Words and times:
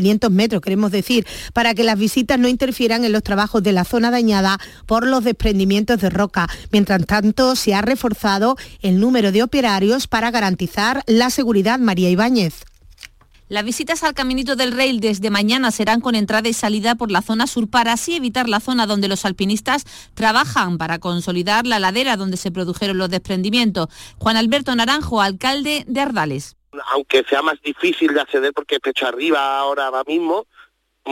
500 0.00 0.30
metros, 0.30 0.62
queremos 0.62 0.90
decir, 0.90 1.26
para 1.52 1.74
que 1.74 1.84
las 1.84 1.98
visitas 1.98 2.38
no 2.38 2.48
interfieran 2.48 3.04
en 3.04 3.12
los 3.12 3.22
trabajos 3.22 3.62
de 3.62 3.72
la 3.72 3.84
zona 3.84 4.10
dañada 4.10 4.58
por 4.86 5.06
los 5.06 5.24
desprendimientos 5.24 6.00
de 6.00 6.10
roca. 6.10 6.48
Mientras 6.72 7.04
tanto, 7.06 7.56
se 7.56 7.74
ha 7.74 7.82
reforzado 7.82 8.56
el 8.82 8.98
número 8.98 9.32
de 9.32 9.42
operarios 9.42 10.06
para 10.06 10.30
garantizar 10.30 11.02
la 11.06 11.30
seguridad. 11.30 11.78
María 11.78 12.10
Ibáñez. 12.10 12.64
Las 13.48 13.64
visitas 13.64 14.04
al 14.04 14.14
Caminito 14.14 14.54
del 14.54 14.70
Rail 14.70 15.00
desde 15.00 15.28
mañana 15.28 15.72
serán 15.72 16.00
con 16.00 16.14
entrada 16.14 16.48
y 16.48 16.52
salida 16.52 16.94
por 16.94 17.10
la 17.10 17.20
zona 17.20 17.48
sur 17.48 17.68
para 17.68 17.94
así 17.94 18.14
evitar 18.14 18.48
la 18.48 18.60
zona 18.60 18.86
donde 18.86 19.08
los 19.08 19.24
alpinistas 19.24 19.84
trabajan 20.14 20.78
para 20.78 21.00
consolidar 21.00 21.66
la 21.66 21.80
ladera 21.80 22.16
donde 22.16 22.36
se 22.36 22.52
produjeron 22.52 22.98
los 22.98 23.10
desprendimientos. 23.10 23.88
Juan 24.18 24.36
Alberto 24.36 24.72
Naranjo, 24.76 25.20
alcalde 25.20 25.84
de 25.88 26.00
Ardales. 26.00 26.59
Aunque 26.92 27.24
sea 27.24 27.42
más 27.42 27.60
difícil 27.62 28.14
de 28.14 28.20
acceder 28.20 28.52
porque 28.52 28.76
es 28.76 28.80
pecho 28.80 29.06
arriba 29.06 29.58
ahora, 29.58 29.90
mismo, 30.06 30.46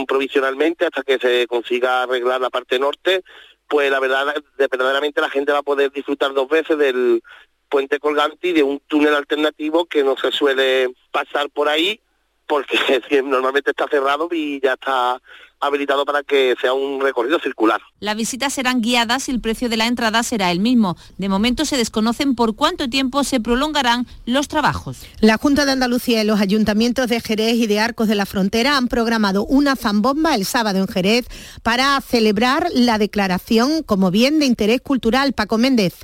provisionalmente 0.06 0.86
hasta 0.86 1.02
que 1.02 1.18
se 1.18 1.46
consiga 1.46 2.02
arreglar 2.02 2.40
la 2.40 2.50
parte 2.50 2.78
norte, 2.78 3.24
pues 3.68 3.90
la 3.90 4.00
verdad, 4.00 4.34
verdaderamente 4.56 5.20
la 5.20 5.30
gente 5.30 5.52
va 5.52 5.58
a 5.58 5.62
poder 5.62 5.90
disfrutar 5.90 6.32
dos 6.32 6.48
veces 6.48 6.78
del 6.78 7.22
puente 7.68 7.98
colgante 7.98 8.48
y 8.48 8.52
de 8.52 8.62
un 8.62 8.80
túnel 8.80 9.14
alternativo 9.14 9.84
que 9.86 10.02
no 10.04 10.16
se 10.16 10.32
suele 10.32 10.94
pasar 11.10 11.50
por 11.50 11.68
ahí 11.68 12.00
porque 12.46 12.78
normalmente 13.22 13.70
está 13.70 13.86
cerrado 13.88 14.28
y 14.32 14.60
ya 14.60 14.72
está 14.72 15.20
habilitado 15.60 16.04
para 16.04 16.22
que 16.22 16.54
sea 16.60 16.72
un 16.72 17.00
recorrido 17.00 17.38
circular. 17.40 17.80
Las 18.00 18.16
visitas 18.16 18.52
serán 18.52 18.80
guiadas 18.80 19.28
y 19.28 19.32
el 19.32 19.40
precio 19.40 19.68
de 19.68 19.76
la 19.76 19.86
entrada 19.86 20.22
será 20.22 20.50
el 20.50 20.60
mismo. 20.60 20.96
De 21.16 21.28
momento 21.28 21.64
se 21.64 21.76
desconocen 21.76 22.34
por 22.34 22.54
cuánto 22.54 22.88
tiempo 22.88 23.24
se 23.24 23.40
prolongarán 23.40 24.06
los 24.26 24.48
trabajos. 24.48 25.02
La 25.20 25.38
Junta 25.38 25.64
de 25.64 25.72
Andalucía 25.72 26.22
y 26.22 26.26
los 26.26 26.40
ayuntamientos 26.40 27.08
de 27.08 27.20
Jerez 27.20 27.56
y 27.56 27.66
de 27.66 27.80
Arcos 27.80 28.08
de 28.08 28.14
la 28.14 28.26
Frontera 28.26 28.76
han 28.76 28.88
programado 28.88 29.44
una 29.44 29.76
zambomba 29.76 30.34
el 30.34 30.44
sábado 30.44 30.78
en 30.78 30.88
Jerez 30.88 31.26
para 31.62 32.00
celebrar 32.00 32.68
la 32.72 32.98
declaración 32.98 33.82
como 33.82 34.10
bien 34.10 34.38
de 34.38 34.46
interés 34.46 34.80
cultural. 34.80 35.32
Paco 35.32 35.58
Méndez. 35.58 35.94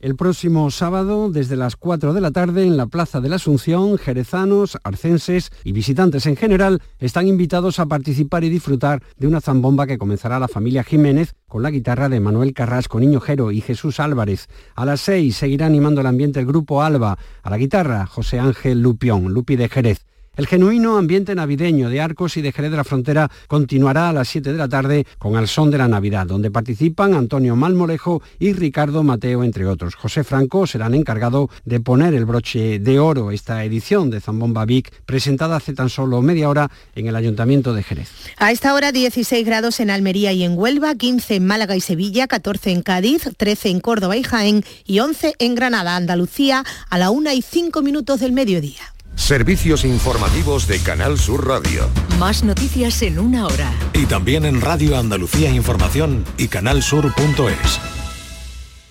El 0.00 0.14
próximo 0.14 0.70
sábado, 0.70 1.28
desde 1.28 1.56
las 1.56 1.74
4 1.74 2.14
de 2.14 2.20
la 2.20 2.30
tarde, 2.30 2.64
en 2.64 2.76
la 2.76 2.86
Plaza 2.86 3.20
de 3.20 3.28
la 3.28 3.34
Asunción, 3.34 3.98
jerezanos, 3.98 4.78
arcenses 4.84 5.50
y 5.64 5.72
visitantes 5.72 6.26
en 6.26 6.36
general 6.36 6.80
están 7.00 7.26
invitados 7.26 7.80
a 7.80 7.86
participar 7.86 8.44
y 8.44 8.48
disfrutar 8.48 9.02
de 9.16 9.26
una 9.26 9.40
zambomba 9.40 9.88
que 9.88 9.98
comenzará 9.98 10.38
la 10.38 10.46
familia 10.46 10.84
Jiménez 10.84 11.34
con 11.48 11.64
la 11.64 11.72
guitarra 11.72 12.08
de 12.08 12.20
Manuel 12.20 12.54
Carrasco, 12.54 13.00
Niño 13.00 13.18
Jero 13.18 13.50
y 13.50 13.60
Jesús 13.60 13.98
Álvarez. 13.98 14.46
A 14.76 14.84
las 14.84 15.00
6 15.00 15.34
seguirá 15.34 15.66
animando 15.66 16.00
el 16.00 16.06
ambiente 16.06 16.38
el 16.38 16.46
grupo 16.46 16.80
Alba, 16.80 17.18
a 17.42 17.50
la 17.50 17.58
guitarra 17.58 18.06
José 18.06 18.38
Ángel 18.38 18.80
Lupión, 18.80 19.34
Lupi 19.34 19.56
de 19.56 19.68
Jerez. 19.68 20.07
El 20.38 20.46
genuino 20.46 20.96
ambiente 20.96 21.34
navideño 21.34 21.90
de 21.90 22.00
Arcos 22.00 22.36
y 22.36 22.42
de 22.42 22.52
Jerez 22.52 22.70
de 22.70 22.76
la 22.76 22.84
Frontera 22.84 23.28
continuará 23.48 24.08
a 24.08 24.12
las 24.12 24.28
7 24.28 24.52
de 24.52 24.56
la 24.56 24.68
tarde 24.68 25.04
con 25.18 25.34
Al 25.34 25.48
Son 25.48 25.68
de 25.68 25.78
la 25.78 25.88
Navidad, 25.88 26.28
donde 26.28 26.52
participan 26.52 27.14
Antonio 27.14 27.56
Malmorejo 27.56 28.22
y 28.38 28.52
Ricardo 28.52 29.02
Mateo, 29.02 29.42
entre 29.42 29.66
otros. 29.66 29.96
José 29.96 30.22
Franco 30.22 30.68
serán 30.68 30.94
encargado 30.94 31.50
de 31.64 31.80
poner 31.80 32.14
el 32.14 32.24
broche 32.24 32.78
de 32.78 33.00
oro 33.00 33.32
esta 33.32 33.64
edición 33.64 34.10
de 34.10 34.20
Zambomba 34.20 34.64
Vic, 34.64 34.92
presentada 35.06 35.56
hace 35.56 35.72
tan 35.74 35.88
solo 35.88 36.22
media 36.22 36.48
hora 36.48 36.70
en 36.94 37.08
el 37.08 37.16
Ayuntamiento 37.16 37.74
de 37.74 37.82
Jerez. 37.82 38.08
A 38.36 38.52
esta 38.52 38.74
hora 38.74 38.92
16 38.92 39.44
grados 39.44 39.80
en 39.80 39.90
Almería 39.90 40.32
y 40.32 40.44
en 40.44 40.56
Huelva, 40.56 40.94
15 40.94 41.34
en 41.34 41.46
Málaga 41.46 41.74
y 41.74 41.80
Sevilla, 41.80 42.28
14 42.28 42.70
en 42.70 42.82
Cádiz, 42.82 43.28
13 43.36 43.70
en 43.70 43.80
Córdoba 43.80 44.16
y 44.16 44.22
Jaén 44.22 44.64
y 44.86 45.00
11 45.00 45.34
en 45.40 45.56
Granada, 45.56 45.96
Andalucía, 45.96 46.62
a 46.88 46.96
la 46.96 47.10
1 47.10 47.32
y 47.32 47.42
5 47.42 47.82
minutos 47.82 48.20
del 48.20 48.30
mediodía. 48.30 48.94
Servicios 49.18 49.84
informativos 49.84 50.66
de 50.68 50.78
Canal 50.78 51.18
Sur 51.18 51.46
Radio. 51.46 51.90
Más 52.18 52.44
noticias 52.44 53.02
en 53.02 53.18
una 53.18 53.46
hora. 53.46 53.70
Y 53.92 54.06
también 54.06 54.46
en 54.46 54.60
Radio 54.60 54.96
Andalucía 54.96 55.50
Información 55.50 56.24
y 56.38 56.46
canalsur.es. 56.46 57.80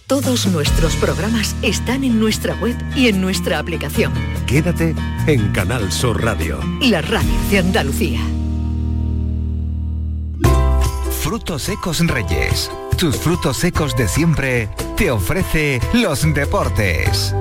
Todos 0.06 0.46
nuestros 0.48 0.96
programas 0.98 1.56
están 1.64 2.04
en 2.04 2.20
nuestra 2.20 2.54
web 2.56 2.78
y 2.96 3.08
en 3.08 3.20
nuestra 3.20 3.58
aplicación. 3.58 4.14
Quédate 4.46 4.94
en 5.26 5.52
Canal 5.54 5.92
Sur 5.92 6.22
Radio. 6.24 6.60
La 6.82 7.02
radio 7.02 7.32
de 7.50 7.60
Andalucía. 7.60 8.20
Frutos 11.22 11.64
secos 11.64 12.06
Reyes. 12.06 12.70
Tus 12.98 13.16
frutos 13.16 13.58
secos 13.58 13.96
de 13.96 14.08
siempre 14.08 14.70
te 14.98 15.10
ofrece 15.10 15.80
los 15.94 16.22
deportes. 16.34 17.34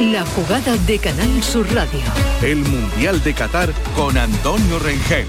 La 0.00 0.26
jugada 0.26 0.76
de 0.86 0.98
Canal 0.98 1.42
Sur 1.42 1.66
Radio. 1.74 2.00
El 2.42 2.58
Mundial 2.58 3.22
de 3.24 3.32
Qatar 3.32 3.72
con 3.94 4.18
Antonio 4.18 4.78
Rengel. 4.78 5.26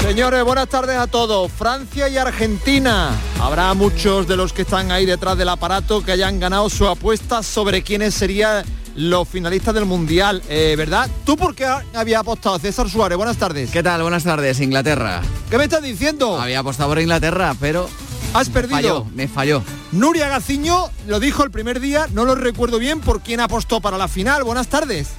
Señores, 0.00 0.44
buenas 0.44 0.68
tardes 0.68 0.96
a 0.96 1.08
todos. 1.08 1.50
Francia 1.50 2.08
y 2.08 2.16
Argentina. 2.16 3.10
Habrá 3.40 3.74
muchos 3.74 4.28
de 4.28 4.36
los 4.36 4.52
que 4.52 4.62
están 4.62 4.92
ahí 4.92 5.04
detrás 5.04 5.36
del 5.36 5.48
aparato 5.48 6.04
que 6.04 6.12
hayan 6.12 6.38
ganado 6.38 6.70
su 6.70 6.86
apuesta 6.86 7.42
sobre 7.42 7.82
quiénes 7.82 8.14
serían 8.14 8.64
los 8.96 9.28
finalistas 9.28 9.74
del 9.74 9.84
Mundial, 9.84 10.42
eh, 10.48 10.74
¿verdad? 10.76 11.08
¿Tú 11.24 11.36
por 11.36 11.54
qué 11.54 11.66
había 11.94 12.20
apostado? 12.20 12.58
César 12.58 12.88
Suárez, 12.88 13.16
buenas 13.16 13.36
tardes. 13.36 13.70
¿Qué 13.70 13.82
tal? 13.82 14.02
Buenas 14.02 14.24
tardes, 14.24 14.60
Inglaterra. 14.60 15.22
¿Qué 15.50 15.58
me 15.58 15.64
estás 15.64 15.82
diciendo? 15.82 16.40
Había 16.40 16.60
apostado 16.60 16.90
por 16.90 17.00
Inglaterra, 17.00 17.54
pero... 17.58 17.88
Has 18.34 18.48
perdido. 18.48 18.76
Falló, 18.76 19.06
me 19.14 19.28
falló. 19.28 19.62
Nuria 19.92 20.28
Gaciño 20.28 20.88
lo 21.06 21.20
dijo 21.20 21.44
el 21.44 21.50
primer 21.50 21.80
día, 21.80 22.06
no 22.12 22.24
lo 22.24 22.34
recuerdo 22.34 22.78
bien 22.78 23.00
por 23.00 23.20
quién 23.20 23.40
apostó 23.40 23.80
para 23.80 23.98
la 23.98 24.08
final. 24.08 24.42
Buenas 24.42 24.68
tardes. 24.68 25.10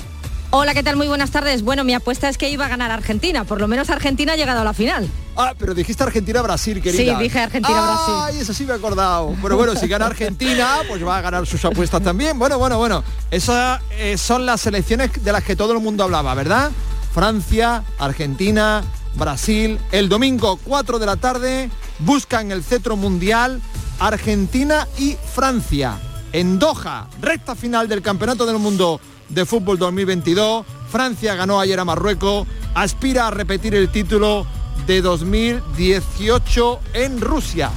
Hola, 0.55 0.75
¿qué 0.75 0.83
tal? 0.83 0.97
Muy 0.97 1.07
buenas 1.07 1.31
tardes. 1.31 1.63
Bueno, 1.63 1.83
mi 1.83 1.95
apuesta 1.95 2.29
es 2.29 2.37
que 2.37 2.47
iba 2.47 2.67
a 2.67 2.67
ganar 2.67 2.91
Argentina. 2.91 3.43
Por 3.43 3.59
lo 3.59 3.67
menos 3.67 3.89
Argentina 3.89 4.33
ha 4.33 4.35
llegado 4.35 4.61
a 4.61 4.63
la 4.63 4.73
final. 4.75 5.09
Ah, 5.35 5.55
pero 5.57 5.73
dijiste 5.73 6.03
Argentina-Brasil, 6.03 6.79
querida. 6.79 7.17
Sí, 7.17 7.23
dije 7.23 7.39
Argentina-Brasil. 7.39 8.13
Ay, 8.19 8.37
eso 8.37 8.53
sí 8.53 8.63
me 8.63 8.73
he 8.73 8.75
acordado. 8.75 9.35
Pero 9.41 9.57
bueno, 9.57 9.75
si 9.75 9.87
gana 9.87 10.05
Argentina, 10.05 10.81
pues 10.87 11.03
va 11.03 11.17
a 11.17 11.21
ganar 11.21 11.47
sus 11.47 11.65
apuestas 11.65 12.03
también. 12.03 12.37
Bueno, 12.37 12.59
bueno, 12.59 12.77
bueno. 12.77 13.03
Esas 13.31 13.81
eh, 13.93 14.15
son 14.15 14.45
las 14.45 14.61
selecciones 14.61 15.23
de 15.23 15.31
las 15.31 15.43
que 15.43 15.55
todo 15.55 15.73
el 15.73 15.79
mundo 15.79 16.03
hablaba, 16.03 16.35
¿verdad? 16.35 16.69
Francia, 17.15 17.83
Argentina, 17.97 18.83
Brasil. 19.15 19.79
El 19.91 20.07
domingo, 20.07 20.59
4 20.65 20.99
de 20.99 21.05
la 21.07 21.15
tarde, 21.15 21.71
buscan 21.97 22.51
el 22.51 22.63
cetro 22.63 22.95
mundial 22.95 23.59
Argentina 23.99 24.87
y 24.99 25.17
Francia. 25.33 25.99
En 26.31 26.59
Doha, 26.59 27.07
recta 27.21 27.55
final 27.55 27.87
del 27.87 28.03
Campeonato 28.03 28.45
del 28.45 28.59
Mundo 28.59 29.01
de 29.29 29.45
Fútbol 29.45 29.77
2022. 29.77 30.65
Francia 30.89 31.35
ganó 31.35 31.59
ayer 31.59 31.79
a 31.79 31.85
Marruecos, 31.85 32.47
aspira 32.75 33.27
a 33.27 33.31
repetir 33.31 33.75
el 33.75 33.89
título 33.89 34.45
de 34.85 35.01
2018 35.01 36.79
en 36.93 37.21
Rusia. 37.21 37.71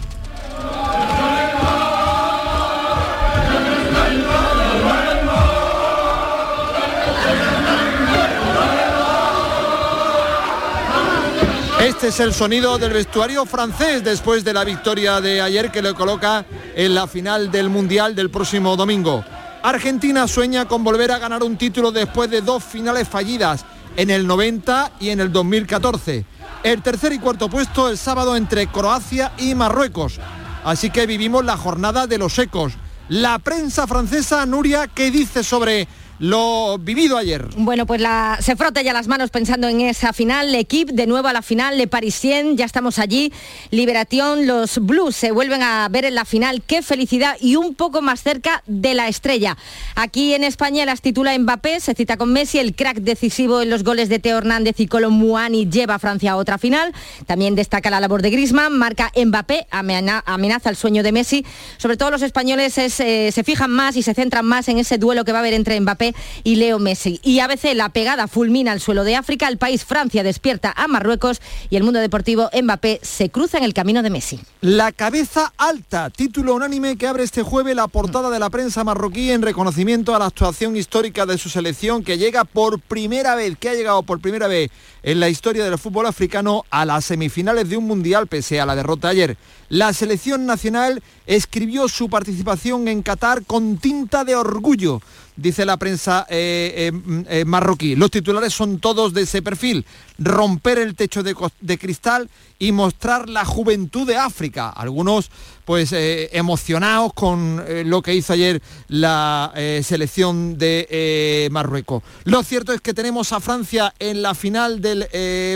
Este 11.81 12.09
es 12.09 12.19
el 12.21 12.35
sonido 12.35 12.79
del 12.79 12.93
vestuario 12.93 13.47
francés 13.47 14.03
después 14.03 14.43
de 14.45 14.53
la 14.53 14.65
victoria 14.65 15.21
de 15.21 15.41
ayer 15.41 15.71
que 15.71 15.83
le 15.83 15.95
coloca 15.95 16.45
en 16.75 16.95
la 16.95 17.07
final 17.07 17.51
del 17.51 17.71
Mundial 17.71 18.15
del 18.15 18.29
próximo 18.29 18.77
domingo. 18.77 19.25
Argentina 19.69 20.29
sueña 20.29 20.69
con 20.69 20.85
volver 20.85 21.11
a 21.11 21.19
ganar 21.19 21.43
un 21.43 21.57
título 21.57 21.91
después 21.91 22.31
de 22.31 22.41
dos 22.41 22.63
finales 22.63 23.09
fallidas 23.09 23.65
en 23.97 24.11
el 24.11 24.25
90 24.25 24.93
y 25.01 25.09
en 25.09 25.19
el 25.19 25.33
2014. 25.33 26.25
El 26.63 26.83
tercer 26.83 27.13
y 27.13 27.19
cuarto 27.19 27.51
puesto 27.51 27.89
el 27.89 27.99
sábado 27.99 28.37
entre 28.37 28.69
Croacia 28.69 29.33
y 29.39 29.57
Marruecos. 29.57 30.21
Así 30.63 30.91
que 30.91 31.09
vivimos 31.09 31.45
la 31.45 31.57
jornada 31.57 32.07
de 32.07 32.17
los 32.17 32.39
ecos. 32.39 32.75
La 33.09 33.41
prensa 33.41 33.89
francesa, 33.89 34.47
Nuria, 34.47 34.87
¿qué 34.87 35.11
dice 35.11 35.43
sobre 35.43 35.89
lo 36.19 36.79
vivido 36.79 37.19
ayer. 37.19 37.47
Bueno, 37.57 37.87
pues 37.87 38.01
la, 38.01 38.39
se 38.41 38.57
frota 38.57 38.83
ya 38.83 38.93
las 38.93 39.07
manos 39.07 39.31
pensando 39.31 39.69
en 39.69 39.81
esa 39.83 40.13
final. 40.13 40.55
Equipe 40.55 40.93
de 40.93 41.07
nuevo 41.07 41.29
a 41.29 41.33
la 41.33 41.43
final, 41.43 41.77
Le 41.77 41.87
Parisien, 41.87 42.57
ya 42.57 42.65
estamos 42.65 42.99
allí. 42.99 43.33
Liberación, 43.71 44.47
los 44.47 44.79
Blues 44.79 45.15
se 45.15 45.31
vuelven 45.31 45.63
a 45.63 45.87
ver 45.91 46.05
en 46.07 46.15
la 46.15 46.25
final. 46.25 46.63
Qué 46.67 46.83
felicidad 46.83 47.37
y 47.41 47.57
un 47.57 47.75
poco 47.75 48.01
más 48.01 48.23
cerca 48.23 48.63
de 48.67 48.95
la 48.95 49.09
estrella. 49.09 49.57
Aquí 49.95 50.35
en 50.35 50.45
España 50.45 50.87
las 50.87 51.03
titula 51.03 51.39
Mbappé, 51.39 51.81
se 51.81 51.95
cita 51.95 52.17
con 52.17 52.33
Messi, 52.33 52.59
el 52.59 52.75
crack 52.75 52.99
decisivo 52.99 53.61
en 53.61 53.71
los 53.71 53.85
goles 53.85 54.09
de 54.09 54.19
Teo 54.19 54.39
Hernández 54.39 54.81
y 54.81 54.87
Colombuani 54.87 55.69
lleva 55.69 55.97
a 55.97 55.99
Francia 55.99 56.33
a 56.33 56.37
otra 56.37 56.59
final. 56.59 56.95
También 57.27 57.55
destaca 57.55 57.91
la 57.91 58.01
labor 58.01 58.23
de 58.23 58.31
Grisman, 58.31 58.77
marca 58.79 59.13
Mbappé, 59.17 59.67
amenaza 59.71 60.71
el 60.71 60.77
sueño 60.77 61.03
de 61.03 61.13
Messi. 61.13 61.45
Sobre 61.77 61.97
todo 61.97 62.11
los 62.11 62.23
españoles 62.23 62.77
eh, 62.79 63.31
se 63.33 63.45
fijan 63.45 63.71
más 63.71 63.97
y 63.97 64.03
se 64.03 64.15
centran 64.15 64.47
más 64.47 64.69
en 64.69 64.79
ese 64.79 64.99
duelo 64.99 65.25
que 65.25 65.33
va 65.33 65.39
a 65.39 65.41
haber 65.41 65.55
entre 65.55 65.79
Mbappé 65.81 66.06
Y 66.45 66.57
Leo 66.57 66.79
Messi. 66.79 67.21
Y 67.23 67.41
a 67.41 67.47
veces 67.47 67.77
la 67.77 67.89
pegada 67.89 68.29
fulmina 68.29 68.73
el 68.73 68.81
suelo 68.81 69.05
de 69.05 69.17
África, 69.17 69.49
el 69.49 69.59
país 69.59 69.85
Francia 69.85 70.23
despierta 70.23 70.73
a 70.77 70.89
Marruecos 70.89 71.41
y 71.71 71.77
el 71.77 71.83
mundo 71.83 72.01
deportivo 72.01 72.51
Mbappé 72.53 73.01
se 73.03 73.31
cruza 73.31 73.59
en 73.59 73.65
el 73.65 73.75
camino 73.75 74.03
de 74.03 74.11
Messi. 74.11 74.41
La 74.61 74.93
cabeza 74.93 75.53
alta, 75.57 76.11
título 76.11 76.55
unánime 76.55 76.97
que 76.97 77.07
abre 77.07 77.25
este 77.25 77.43
jueves 77.43 77.77
la 77.77 77.89
portada 77.89 78.31
de 78.31 78.39
la 78.39 78.51
prensa 78.51 78.85
marroquí 78.85 79.31
en 79.31 79.43
reconocimiento 79.43 80.15
a 80.15 80.19
la 80.19 80.27
actuación 80.27 80.77
histórica 80.77 81.27
de 81.27 81.39
su 81.39 81.49
selección 81.49 82.03
que 82.03 82.19
llega 82.19 82.45
por 82.45 82.81
primera 82.81 83.35
vez, 83.35 83.57
que 83.59 83.69
ha 83.69 83.75
llegado 83.75 84.03
por 84.03 84.21
primera 84.21 84.47
vez 84.47 84.71
en 85.03 85.21
la 85.21 85.29
historia 85.29 85.65
del 85.65 85.79
fútbol 85.79 86.07
africano 86.07 86.65
a 86.71 86.85
las 86.85 87.05
semifinales 87.05 87.69
de 87.69 87.77
un 87.77 87.87
mundial 87.87 88.27
pese 88.27 88.61
a 88.61 88.67
la 88.67 88.77
derrota 88.77 89.09
ayer. 89.09 89.37
La 89.69 89.93
selección 89.93 90.47
nacional 90.47 91.03
escribió 91.27 91.89
su 91.89 92.09
participación 92.09 92.89
en 92.89 93.03
Qatar 93.03 93.45
con 93.45 93.79
tinta 93.79 94.25
de 94.25 94.37
orgullo 94.37 95.01
dice 95.37 95.67
la 95.67 95.77
prensa 95.77 95.96
eh, 96.07 96.25
eh, 96.29 96.93
mm, 96.93 97.21
eh, 97.29 97.45
marroquí. 97.45 97.97
Los 97.97 98.11
titulares 98.11 98.53
son 98.53 98.79
todos 98.79 99.13
de 99.13 99.23
ese 99.23 99.43
perfil. 99.43 99.85
Romper 100.19 100.79
el 100.79 100.95
techo 100.95 101.23
de, 101.23 101.79
cristal 101.79 102.29
y 102.59 102.73
mostrar 102.73 103.29
la 103.29 103.45
juventud 103.45 104.07
de 104.07 104.17
África. 104.17 104.71
Algunos 104.71 105.31
pues 105.65 105.93
emocionados 105.93 107.13
con 107.13 107.63
lo 107.85 108.01
que 108.01 108.15
hizo 108.15 108.33
ayer 108.33 108.63
la 108.89 109.53
selección 109.83 110.57
de 110.57 111.49
Marruecos. 111.51 112.03
Lo 112.25 112.43
cierto 112.43 112.73
es 112.73 112.81
que 112.81 112.95
tenemos 112.95 113.33
a 113.33 113.41
Francia 113.41 113.93
en 113.99 114.23
la 114.23 114.35
final 114.35 114.81
del 114.81 115.07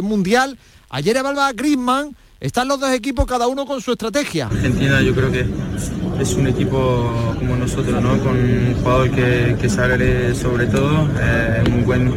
Mundial. 0.02 0.58
Ayer 0.90 1.16
evaluaba 1.16 1.52
Griezmann. 1.52 2.14
Están 2.40 2.68
los 2.68 2.80
dos 2.80 2.90
equipos 2.90 3.26
cada 3.26 3.46
uno 3.46 3.66
con 3.66 3.80
su 3.80 3.92
estrategia. 3.92 4.46
Argentina 4.46 5.00
yo 5.00 5.14
creo 5.14 5.30
que 5.30 5.46
es 6.20 6.34
un 6.34 6.46
equipo 6.46 7.10
como 7.38 7.56
nosotros, 7.56 8.02
¿no? 8.02 8.18
con 8.18 8.36
un 8.36 8.74
jugador 8.74 9.10
que, 9.10 9.56
que 9.60 9.68
sale 9.68 10.34
sobre 10.34 10.66
todo, 10.66 11.08
eh, 11.18 11.62
un 11.74 11.84
buen 11.84 12.12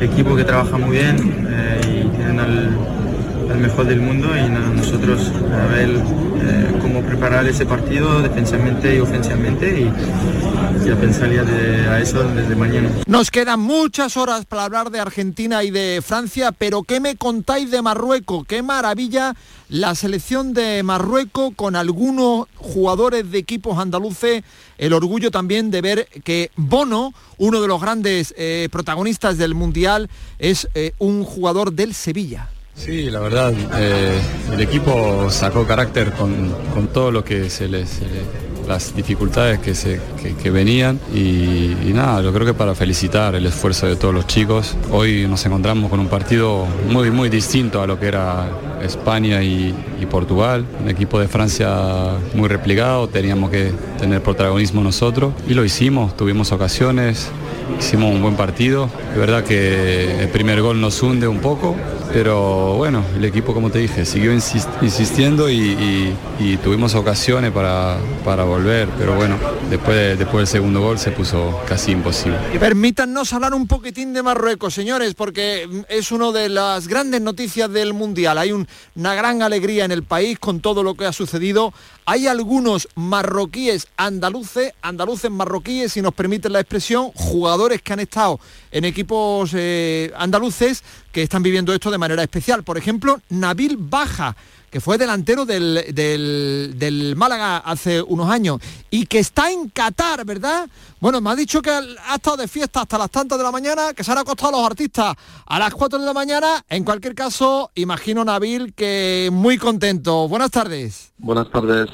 equipo 0.00 0.36
que 0.36 0.44
trabaja 0.44 0.78
muy 0.78 0.98
bien 0.98 1.16
eh, 1.48 1.80
y 1.82 2.16
tienen 2.16 2.40
al, 2.40 2.78
mejor 3.60 3.86
del 3.86 4.00
mundo 4.00 4.28
y 4.36 4.48
nosotros 4.76 5.30
a 5.52 5.72
ver 5.72 5.90
eh, 5.90 6.78
cómo 6.80 7.00
preparar 7.02 7.46
ese 7.46 7.64
partido 7.64 8.20
defensivamente 8.20 8.96
y 8.96 8.98
ofensivamente 8.98 9.82
y, 9.82 9.92
a 10.90 12.00
eso 12.00 12.22
desde 12.34 12.56
mañana. 12.56 12.90
Nos 13.06 13.30
quedan 13.30 13.60
muchas 13.60 14.16
horas 14.16 14.44
para 14.46 14.64
hablar 14.64 14.90
de 14.90 14.98
Argentina 14.98 15.62
y 15.62 15.70
de 15.70 16.02
Francia, 16.04 16.50
pero 16.52 16.82
¿qué 16.82 16.98
me 16.98 17.16
contáis 17.16 17.70
de 17.70 17.82
Marruecos? 17.82 18.44
¡Qué 18.46 18.62
maravilla! 18.62 19.34
la 19.72 19.94
selección 19.94 20.52
de 20.52 20.82
Marruecos 20.82 21.54
con 21.56 21.76
algunos 21.76 22.46
jugadores 22.56 23.30
de 23.30 23.38
equipos 23.38 23.78
andaluces, 23.78 24.44
el 24.76 24.92
orgullo 24.92 25.30
también 25.30 25.70
de 25.70 25.80
ver 25.80 26.08
que 26.24 26.50
Bono, 26.56 27.14
uno 27.38 27.62
de 27.62 27.68
los 27.68 27.80
grandes 27.80 28.34
eh, 28.36 28.68
protagonistas 28.70 29.38
del 29.38 29.54
Mundial, 29.54 30.10
es 30.38 30.68
eh, 30.74 30.92
un 30.98 31.24
jugador 31.24 31.72
del 31.72 31.94
Sevilla. 31.94 32.50
Sí, 32.74 33.10
la 33.10 33.20
verdad, 33.20 33.52
eh, 33.78 34.20
el 34.52 34.60
equipo 34.60 35.30
sacó 35.30 35.66
carácter 35.66 36.12
con, 36.12 36.52
todo 36.92 37.10
lo 37.10 37.24
que 37.24 37.48
se 37.48 37.68
les 37.68 38.00
las 38.66 38.94
dificultades 38.94 39.58
que, 39.58 39.74
se, 39.74 40.00
que, 40.42 40.50
venían. 40.50 40.98
Y, 41.14 41.92
nada, 41.92 42.22
yo 42.22 42.32
creo 42.32 42.46
que 42.46 42.54
para 42.54 42.74
felicitar 42.74 43.34
el 43.34 43.46
esfuerzo 43.46 43.86
de 43.86 43.96
todos 43.96 44.14
los 44.14 44.26
chicos. 44.26 44.76
Hoy 44.90 45.26
nos 45.28 45.44
encontramos 45.44 45.90
con 45.90 46.00
un 46.00 46.08
partido 46.08 46.66
muy, 46.88 47.10
muy 47.10 47.28
distinto 47.28 47.82
a 47.82 47.86
lo 47.86 47.98
que 47.98 48.06
era 48.06 48.48
España 48.82 49.42
y, 49.42 49.74
Portugal, 50.10 50.66
un 50.82 50.90
equipo 50.90 51.18
de 51.18 51.26
Francia 51.26 52.18
muy 52.34 52.46
replicado, 52.46 53.08
teníamos 53.08 53.50
que 53.50 53.72
tener 53.98 54.22
protagonismo 54.22 54.82
nosotros. 54.82 55.32
Y 55.48 55.54
lo 55.54 55.64
hicimos, 55.64 56.14
tuvimos 56.16 56.52
ocasiones, 56.52 57.30
hicimos 57.78 58.14
un 58.14 58.22
buen 58.22 58.36
partido. 58.36 58.88
Es 59.12 59.18
verdad 59.18 59.44
que 59.44 60.22
el 60.22 60.28
primer 60.28 60.62
gol 60.62 60.80
nos 60.80 61.02
hunde 61.02 61.28
un 61.28 61.40
poco, 61.40 61.76
pero 62.12 62.74
bueno, 62.76 63.04
el 63.16 63.24
equipo, 63.24 63.54
como 63.54 63.70
te 63.70 63.78
dije, 63.78 64.04
siguió 64.04 64.32
insistiendo 64.32 65.50
y, 65.50 66.14
tuvimos 66.62 66.94
ocasiones 66.94 67.52
para, 67.52 67.96
para, 68.24 68.44
volver, 68.44 68.88
pero 68.98 69.14
bueno, 69.14 69.36
después, 69.70 70.18
después 70.18 70.38
del 70.38 70.46
segundo 70.46 70.80
gol 70.80 70.98
se 70.98 71.10
puso 71.10 71.60
casi 71.66 71.92
imposible. 71.92 72.38
Permítanos 72.60 73.32
hablar 73.32 73.54
un 73.54 73.66
poquitín 73.66 74.12
de 74.12 74.22
Marruecos, 74.22 74.74
señores, 74.74 75.14
porque 75.14 75.68
es 75.88 76.12
una 76.12 76.30
de 76.30 76.48
las 76.48 76.88
grandes 76.88 77.20
noticias 77.20 77.70
del 77.72 77.94
Mundial. 77.94 78.38
Hay 78.38 78.52
una 78.52 79.14
gran 79.14 79.42
alegría 79.42 79.84
en 79.84 79.92
el 79.92 80.02
país 80.02 80.38
con 80.38 80.60
todo 80.60 80.82
lo 80.82 80.94
que 80.94 81.06
ha 81.06 81.12
sucedido. 81.12 81.72
Hay 82.04 82.26
algunos 82.26 82.88
marroquíes 82.96 83.86
andaluces, 83.96 84.72
andaluces 84.82 85.30
marroquíes, 85.30 85.92
si 85.92 86.02
nos 86.02 86.12
permiten 86.14 86.52
la 86.52 86.60
expresión, 86.60 87.12
jugadores 87.14 87.61
que 87.68 87.92
han 87.92 88.00
estado 88.00 88.40
en 88.70 88.84
equipos 88.84 89.52
eh, 89.54 90.12
andaluces 90.16 90.82
que 91.12 91.22
están 91.22 91.42
viviendo 91.42 91.72
esto 91.72 91.90
de 91.90 91.98
manera 91.98 92.22
especial. 92.22 92.64
Por 92.64 92.78
ejemplo, 92.78 93.20
Nabil 93.30 93.76
Baja, 93.78 94.34
que 94.70 94.80
fue 94.80 94.98
delantero 94.98 95.44
del, 95.44 95.94
del, 95.94 97.14
Málaga 97.16 97.58
hace 97.58 98.00
unos 98.00 98.30
años 98.30 98.58
y 98.90 99.06
que 99.06 99.18
está 99.18 99.52
en 99.52 99.68
Qatar, 99.68 100.24
¿verdad? 100.24 100.68
Bueno, 100.98 101.20
me 101.20 101.30
ha 101.30 101.36
dicho 101.36 101.60
que 101.60 101.70
ha 101.70 102.14
estado 102.14 102.38
de 102.38 102.48
fiesta 102.48 102.80
hasta 102.80 102.96
las 102.96 103.10
tantas 103.10 103.36
de 103.36 103.44
la 103.44 103.52
mañana, 103.52 103.92
que 103.94 104.02
se 104.02 104.10
han 104.10 104.18
acostado 104.18 104.52
los 104.52 104.64
artistas 104.64 105.14
a 105.46 105.58
las 105.58 105.74
4 105.74 105.98
de 105.98 106.06
la 106.06 106.14
mañana. 106.14 106.64
En 106.70 106.84
cualquier 106.84 107.14
caso, 107.14 107.70
imagino, 107.74 108.24
Nabil, 108.24 108.72
que 108.72 109.28
muy 109.30 109.58
contento. 109.58 110.26
Buenas 110.26 110.50
tardes. 110.50 111.12
Buenas 111.18 111.50
tardes. 111.50 111.90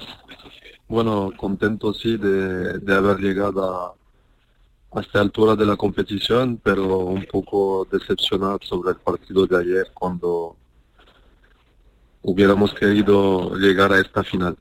Bueno, 0.87 1.33
contento 1.37 1.93
sí 1.93 2.17
de, 2.17 2.79
de 2.79 2.95
haber 2.95 3.19
llegado 3.19 3.98
a, 4.93 5.01
esta 5.01 5.21
altura 5.21 5.57
de 5.57 5.67
la 5.67 5.77
competición, 5.77 6.61
pero 6.63 6.99
un 6.99 7.25
poco 7.27 7.87
decepcionado 7.91 8.59
sobre 8.63 8.91
el 8.91 8.97
partido 8.97 9.47
de 9.47 9.59
ayer 9.59 9.91
cuando 9.95 10.57
hubiéramos 12.23 12.75
querido 12.75 13.55
llegar 13.57 13.93
a 13.93 14.01
esta 14.01 14.23
final. 14.23 14.57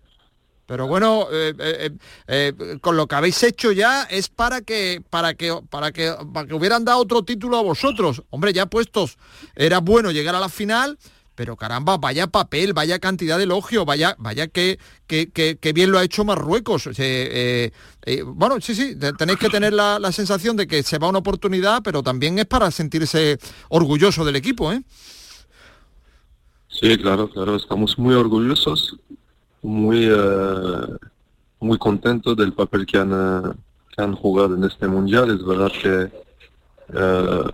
Pero 0.68 0.86
bueno, 0.86 1.28
eh, 1.32 1.54
eh, 1.58 1.92
eh, 2.28 2.78
con 2.82 2.98
lo 2.98 3.08
que 3.08 3.16
habéis 3.16 3.42
hecho 3.42 3.72
ya 3.72 4.04
es 4.04 4.28
para 4.28 4.60
que, 4.60 5.02
para 5.10 5.34
que, 5.34 5.58
para 5.70 5.94
que, 5.94 6.14
para 6.34 6.46
que 6.46 6.54
hubieran 6.54 6.84
dado 6.84 7.00
otro 7.00 7.24
título 7.24 7.58
a 7.58 7.64
vosotros. 7.64 8.22
Hombre, 8.32 8.52
ya 8.52 8.66
puestos, 8.66 9.18
era 9.56 9.80
bueno 9.80 10.12
llegar 10.12 10.36
a 10.36 10.42
la 10.42 10.50
final, 10.50 11.00
pero 11.38 11.56
caramba, 11.56 11.98
vaya 11.98 12.26
papel, 12.26 12.74
vaya 12.74 12.98
cantidad 12.98 13.38
de 13.38 13.44
elogio, 13.44 13.86
vaya, 13.86 14.16
vaya 14.18 14.48
que, 14.48 14.80
que, 15.06 15.72
bien 15.72 15.92
lo 15.92 16.00
ha 16.00 16.04
hecho 16.04 16.26
Marruecos. 16.26 16.88
Eh, 16.98 17.72
eh, 18.06 18.24
bueno, 18.26 18.60
sí, 18.60 18.74
sí, 18.74 18.98
tenéis 19.16 19.38
que 19.38 19.48
tener 19.48 19.72
la, 19.72 20.12
sensación 20.12 20.58
de 20.58 20.66
que 20.66 20.82
se 20.82 20.98
va 20.98 21.08
una 21.08 21.20
oportunidad, 21.20 21.84
pero 21.84 22.02
también 22.02 22.40
es 22.40 22.48
para 22.48 22.72
sentirse 22.72 23.38
orgulloso 23.70 24.26
del 24.26 24.36
equipo, 24.36 24.72
¿eh? 24.72 24.82
Sí, 26.70 26.98
claro, 26.98 27.30
claro, 27.30 27.56
estamos 27.56 28.00
muy 28.00 28.16
orgullosos, 28.16 28.98
muy, 29.62 30.08
eh, 30.10 30.98
muy 31.60 31.78
contentos 31.78 32.36
del 32.36 32.54
papel 32.54 32.88
que 32.88 32.98
han, 32.98 33.14
han 33.14 34.16
jugado 34.16 34.56
en 34.56 34.64
este 34.64 34.88
mundial. 34.88 35.30
Es 35.30 35.46
verdad 35.46 35.72
que 35.84 36.12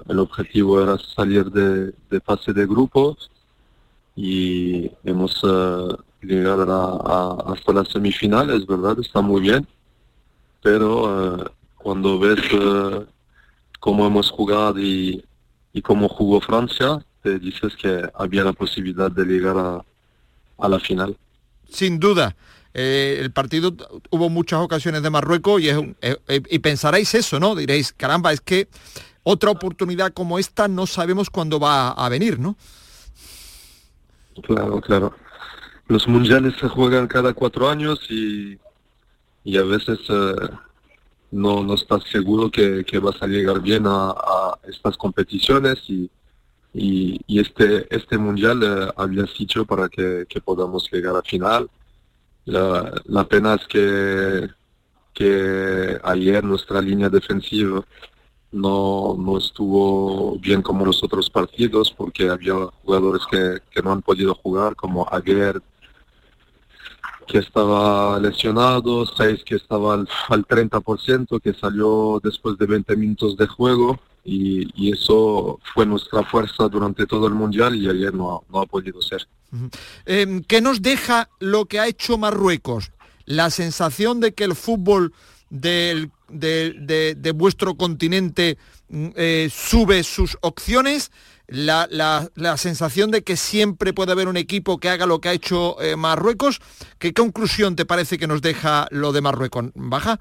el 0.09 0.19
objetivo 0.19 0.81
era 0.81 0.97
salir 0.97 1.51
de, 1.51 1.93
de 2.09 2.21
fase 2.21 2.53
de 2.53 2.65
grupos 2.65 3.29
y 4.15 4.91
hemos 5.03 5.43
uh, 5.43 5.97
llegado 6.21 6.71
a, 6.71 7.53
hasta 7.53 7.73
las 7.73 7.89
semifinales, 7.89 8.65
¿verdad? 8.65 8.97
Está 8.99 9.21
muy 9.21 9.41
bien, 9.41 9.67
pero 10.61 11.41
eh, 11.41 11.43
cuando 11.77 12.19
ves 12.19 12.39
eh, 12.51 13.05
cómo 13.79 14.05
hemos 14.05 14.29
jugado 14.29 14.79
y, 14.79 15.23
y, 15.73 15.81
cómo 15.81 16.07
jugó 16.07 16.39
Francia, 16.41 17.03
te 17.21 17.39
dices 17.39 17.75
que 17.75 18.03
había 18.13 18.43
la 18.43 18.53
posibilidad 18.53 19.11
de 19.11 19.25
llegar 19.25 19.57
a, 19.57 19.83
la 20.67 20.79
final. 20.79 21.17
Sin 21.69 21.99
duda. 21.99 22.37
el 22.73 23.31
partido 23.31 23.75
hubo 24.11 24.29
muchas 24.29 24.61
ocasiones 24.61 25.03
de 25.03 25.09
Marruecos 25.09 25.61
y, 25.61 25.67
es 25.69 25.77
y 26.27 26.59
pensaréis 26.59 27.13
eso, 27.15 27.37
¿no? 27.37 27.53
Diréis, 27.53 27.91
caramba, 27.91 28.31
es 28.31 28.39
que 28.39 28.69
otra 29.23 29.51
oportunidad 29.51 30.13
como 30.13 30.39
esta 30.39 30.69
no 30.69 30.87
sabemos 30.87 31.29
cuándo 31.29 31.59
va 31.59 31.89
a 31.89 32.07
venir, 32.07 32.39
¿no? 32.39 32.55
Claro, 34.41 34.81
claro. 34.81 35.13
Los 35.87 36.07
mundiales 36.07 36.55
se 36.59 36.67
juegan 36.67 37.07
cada 37.07 37.33
cuatro 37.33 37.69
años 37.69 37.99
y, 38.09 38.57
y 39.43 39.57
a 39.57 39.63
veces 39.63 39.99
eh, 40.09 40.33
no, 41.31 41.63
no 41.63 41.73
estás 41.73 42.03
seguro 42.11 42.49
que, 42.49 42.85
que, 42.85 42.99
vas 42.99 43.21
a 43.21 43.27
llegar 43.27 43.61
bien 43.61 43.83
a, 43.85 44.13
estas 44.67 44.95
competiciones 44.97 45.77
y, 45.87 46.09
y, 46.73 47.39
este, 47.39 47.87
este 47.95 48.17
mundial 48.17 48.63
eh, 48.63 48.93
había 48.95 49.25
dicho 49.37 49.65
para 49.65 49.89
que, 49.89 50.25
que, 50.27 50.41
podamos 50.41 50.89
llegar 50.91 51.15
a 51.15 51.21
final. 51.21 51.69
La, 52.45 53.01
la 53.05 53.23
pena 53.25 53.55
es 53.55 53.67
que, 53.67 54.49
que 55.13 55.99
ayer 56.03 56.43
nuestra 56.43 56.81
línea 56.81 57.09
defensiva 57.09 57.83
no, 58.53 59.15
no 59.19 59.37
estuvo 59.37 60.37
bien 60.39 60.61
como 60.61 60.85
los 60.85 61.03
otros 61.03 61.29
partidos 61.29 61.91
porque 61.91 62.29
había 62.29 62.53
jugadores 62.83 63.23
que, 63.29 63.57
que 63.71 63.81
no 63.81 63.91
han 63.91 64.01
podido 64.01 64.35
jugar 64.35 64.75
como 64.75 65.07
Aguer, 65.11 65.61
que 67.27 67.39
estaba 67.39 68.19
lesionado, 68.19 69.05
seis 69.05 69.43
que 69.43 69.55
estaba 69.55 69.95
al, 69.95 70.07
al 70.29 70.45
30%, 70.45 71.41
que 71.41 71.53
salió 71.53 72.21
después 72.23 72.57
de 72.57 72.65
20 72.65 72.95
minutos 72.95 73.35
de 73.37 73.47
juego 73.47 73.99
y, 74.23 74.67
y 74.75 74.93
eso 74.93 75.59
fue 75.73 75.85
nuestra 75.85 76.23
fuerza 76.23 76.67
durante 76.69 77.05
todo 77.05 77.27
el 77.27 77.33
mundial 77.33 77.75
y 77.75 77.89
ayer 77.89 78.13
no, 78.13 78.43
no 78.51 78.61
ha 78.61 78.65
podido 78.65 79.01
ser. 79.01 79.27
Eh, 80.05 80.41
¿Qué 80.47 80.61
nos 80.61 80.81
deja 80.81 81.29
lo 81.39 81.65
que 81.65 81.79
ha 81.79 81.87
hecho 81.87 82.17
Marruecos? 82.17 82.91
La 83.25 83.49
sensación 83.49 84.19
de 84.19 84.33
que 84.33 84.43
el 84.43 84.55
fútbol 84.55 85.13
del- 85.53 86.11
de, 86.29 87.13
de- 87.15 87.31
vuestro 87.31 87.75
continente 87.75 88.57
mm, 88.89 89.07
eh, 89.15 89.49
sube 89.53 90.03
sus 90.03 90.35
opciones, 90.41 91.11
la, 91.47 91.87
la- 91.91 92.27
la 92.35 92.57
sensación 92.57 93.11
de 93.11 93.23
que 93.23 93.37
siempre 93.37 93.93
puede 93.93 94.11
haber 94.13 94.27
un 94.27 94.37
equipo 94.37 94.79
que 94.79 94.89
haga 94.89 95.05
lo 95.05 95.21
que 95.21 95.29
ha 95.29 95.33
hecho 95.33 95.79
eh, 95.81 95.95
Marruecos. 95.95 96.59
¿Qué 96.97 97.13
conclusión 97.13 97.75
te 97.75 97.85
parece 97.85 98.17
que 98.17 98.25
nos 98.27 98.41
deja 98.41 98.87
lo 98.89 99.11
de 99.11 99.21
Marruecos? 99.21 99.65
¿Baja? 99.75 100.19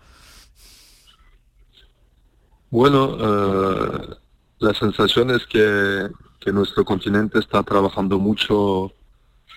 Bueno, 2.71 3.17
eh, 3.19 4.15
la 4.59 4.75
sensación 4.75 5.31
es 5.31 5.47
que, 5.47 6.09
que 6.41 6.53
nuestro 6.53 6.85
continente 6.85 7.39
está 7.39 7.63
trabajando 7.63 8.19
mucho 8.19 8.93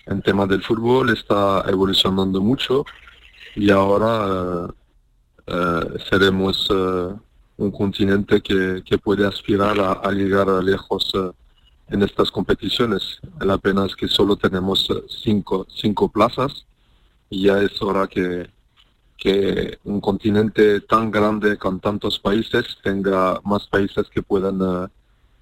en 0.05 0.21
tema 0.21 0.45
del 0.45 0.61
fútbol, 0.63 1.09
está 1.09 1.63
evolucionando 1.67 2.39
mucho 2.41 2.85
y 3.55 3.71
ahora 3.71 4.69
seremos 6.09 6.67
eh, 6.69 7.13
un 7.57 7.71
continente 7.71 8.41
que, 8.41 8.83
que 8.85 8.97
puede 8.97 9.25
aspirar 9.25 9.79
a, 9.79 10.11
llegar 10.11 10.47
lejos 10.63 11.11
eh, 11.13 11.31
en 11.89 12.03
estas 12.03 12.31
competiciones. 12.31 13.19
La 13.39 13.57
pena 13.57 13.85
es 13.85 13.95
que 13.95 14.07
solo 14.07 14.35
tenemos 14.35 14.89
eh, 14.89 15.03
cinco, 15.23 15.67
cinco 15.69 16.09
plazas 16.09 16.65
y 17.29 17.43
ya 17.43 17.61
es 17.61 17.81
hora 17.81 18.07
que, 18.07 18.49
que 19.17 19.79
un 19.83 20.01
continente 20.01 20.81
tan 20.81 21.11
grande 21.11 21.57
con 21.57 21.79
tantos 21.79 22.19
países 22.19 22.65
tenga 22.83 23.39
más 23.43 23.67
países 23.67 24.07
que 24.09 24.21
puedan 24.21 24.59
eh, 24.61 24.87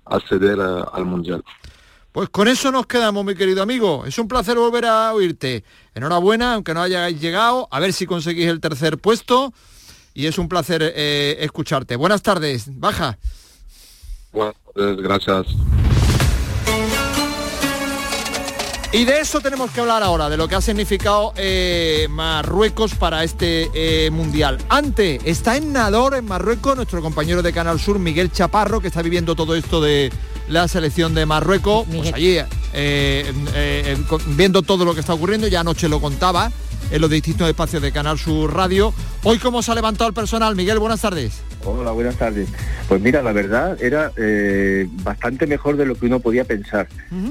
acceder 0.06 0.60
eh, 0.60 0.84
al 0.94 1.06
mundial. 1.06 1.44
Pues 2.12 2.30
con 2.30 2.48
eso 2.48 2.72
nos 2.72 2.86
quedamos, 2.86 3.26
mi 3.26 3.34
querido 3.34 3.64
amigo. 3.64 4.06
Es 4.06 4.20
un 4.20 4.28
placer 4.28 4.56
volver 4.56 4.86
a 4.86 5.14
oírte. 5.14 5.64
Enhorabuena, 5.96 6.54
aunque 6.54 6.74
no 6.74 6.82
hayáis 6.82 7.20
llegado, 7.20 7.68
a 7.72 7.80
ver 7.80 7.92
si 7.92 8.06
conseguís 8.06 8.46
el 8.46 8.60
tercer 8.60 9.00
puesto. 9.00 9.52
Y 10.14 10.28
es 10.28 10.38
un 10.38 10.48
placer 10.48 10.82
eh, 10.96 11.38
escucharte. 11.40 11.96
Buenas 11.96 12.22
tardes, 12.22 12.66
baja. 12.68 13.18
Bueno, 14.32 14.54
eh, 14.76 14.96
gracias. 15.00 15.48
Y 18.94 19.06
de 19.06 19.22
eso 19.22 19.42
tenemos 19.42 19.72
que 19.72 19.82
hablar 19.82 20.04
ahora, 20.04 20.30
de 20.30 20.38
lo 20.38 20.48
que 20.48 20.54
ha 20.54 20.62
significado 20.62 21.34
eh, 21.36 22.06
Marruecos 22.12 22.94
para 22.94 23.24
este 23.24 23.72
eh, 23.74 24.12
mundial. 24.12 24.60
Antes, 24.70 25.20
está 25.26 25.58
en 25.58 25.74
Nador, 25.74 26.14
en 26.14 26.26
Marruecos, 26.26 26.76
nuestro 26.76 27.02
compañero 27.02 27.42
de 27.42 27.52
Canal 27.52 27.80
Sur, 27.80 27.98
Miguel 27.98 28.32
Chaparro, 28.32 28.82
que 28.82 28.90
está 28.90 29.02
viviendo 29.02 29.36
todo 29.36 29.56
esto 29.56 29.82
de 29.82 30.12
la 30.48 30.68
selección 30.68 31.16
de 31.16 31.26
Marruecos. 31.26 31.88
Pues 31.92 32.14
allí, 32.14 32.38
eh, 32.38 32.46
eh, 32.74 33.98
viendo 34.28 34.62
todo 34.62 34.86
lo 34.86 34.94
que 34.94 35.00
está 35.00 35.16
ocurriendo, 35.16 35.48
ya 35.48 35.62
anoche 35.62 35.90
lo 35.90 36.00
contaba 36.00 36.52
en 36.94 37.02
los 37.02 37.10
distintos 37.10 37.50
espacios 37.50 37.82
de 37.82 37.92
Canal 37.92 38.20
Sur 38.20 38.54
Radio. 38.54 38.94
Hoy, 39.24 39.40
¿cómo 39.40 39.64
se 39.64 39.72
ha 39.72 39.76
levantado 39.76 40.08
el 40.08 40.14
personal? 40.14 40.56
Miguel, 40.56 40.78
buenas 40.78 41.02
tardes. 41.02 41.42
Hola, 41.66 41.92
buenas 41.92 42.18
tardes. 42.18 42.50
Pues 42.88 43.02
mira, 43.02 43.24
la 43.24 43.34
verdad 43.34 43.82
era 43.82 44.12
eh, 44.16 44.88
bastante 45.02 45.48
mejor 45.48 45.76
de 45.76 45.88
lo 45.88 45.96
que 45.96 46.06
uno 46.06 46.20
podía 46.20 46.44
pensar, 46.44 46.88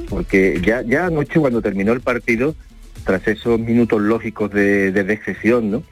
porque 0.08 0.60
ya, 0.64 0.82
ya 0.82 1.06
anoche 1.06 1.38
cuando 1.38 1.62
terminó 1.62 1.92
el 1.92 2.00
partido, 2.00 2.56
tras 3.04 3.26
esos 3.28 3.60
minutos 3.60 4.00
lógicos 4.00 4.50
de, 4.50 4.90
de 4.90 5.04
decepción, 5.04 5.70
¿no? 5.70 5.82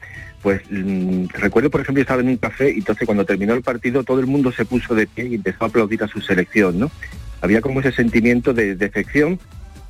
Pues 0.41 0.61
mm, 0.69 1.27
recuerdo, 1.35 1.69
por 1.69 1.79
ejemplo, 1.79 2.01
estaba 2.01 2.21
en 2.21 2.27
un 2.27 2.37
café 2.37 2.71
y 2.71 2.79
entonces 2.79 3.05
cuando 3.05 3.23
terminó 3.23 3.53
el 3.53 3.61
partido 3.61 4.03
todo 4.03 4.19
el 4.19 4.27
mundo 4.27 4.51
se 4.51 4.65
puso 4.65 4.95
de 4.95 5.07
pie 5.07 5.27
y 5.27 5.35
empezó 5.35 5.63
a 5.63 5.67
aplaudir 5.67 6.03
a 6.03 6.09
su 6.09 6.19
selección, 6.19 6.77
¿no? 6.77 6.91
Había 7.39 7.61
como 7.61 7.79
ese 7.79 7.93
sentimiento 7.93 8.53
de 8.53 8.75
defección, 8.75 9.39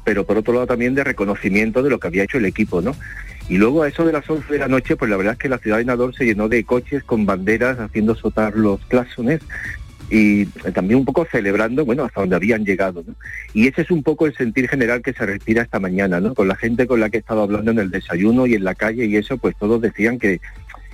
pero 0.03 0.23
por 0.23 0.37
otro 0.37 0.53
lado 0.53 0.67
también 0.67 0.93
de 0.93 1.03
reconocimiento 1.03 1.81
de 1.81 1.89
lo 1.89 1.99
que 1.99 2.07
había 2.07 2.23
hecho 2.23 2.37
el 2.37 2.45
equipo, 2.45 2.81
¿no? 2.81 2.95
Y 3.51 3.57
luego 3.57 3.83
a 3.83 3.89
eso 3.89 4.05
de 4.05 4.13
las 4.13 4.29
11 4.29 4.53
de 4.53 4.59
la 4.59 4.69
noche, 4.69 4.95
pues 4.95 5.11
la 5.11 5.17
verdad 5.17 5.33
es 5.33 5.39
que 5.39 5.49
la 5.49 5.57
ciudad 5.57 5.79
de 5.79 5.83
Nador 5.83 6.15
se 6.15 6.23
llenó 6.23 6.47
de 6.47 6.63
coches 6.63 7.03
con 7.03 7.25
banderas 7.25 7.77
haciendo 7.81 8.15
sotar 8.15 8.55
los 8.55 8.79
claxones 8.85 9.41
y 10.09 10.45
también 10.45 10.99
un 10.99 11.05
poco 11.05 11.27
celebrando, 11.29 11.83
bueno, 11.83 12.05
hasta 12.05 12.21
donde 12.21 12.37
habían 12.37 12.63
llegado. 12.63 13.03
¿no? 13.05 13.13
Y 13.53 13.67
ese 13.67 13.81
es 13.81 13.91
un 13.91 14.03
poco 14.03 14.25
el 14.25 14.33
sentir 14.37 14.69
general 14.69 15.01
que 15.01 15.11
se 15.11 15.25
respira 15.25 15.63
esta 15.63 15.81
mañana, 15.81 16.21
¿no? 16.21 16.33
Con 16.33 16.47
la 16.47 16.55
gente 16.55 16.87
con 16.87 17.01
la 17.01 17.09
que 17.09 17.17
he 17.17 17.19
estado 17.19 17.41
hablando 17.41 17.71
en 17.71 17.79
el 17.79 17.91
desayuno 17.91 18.47
y 18.47 18.53
en 18.53 18.63
la 18.63 18.73
calle 18.73 19.03
y 19.03 19.17
eso, 19.17 19.37
pues 19.37 19.53
todos 19.57 19.81
decían 19.81 20.17
que, 20.17 20.39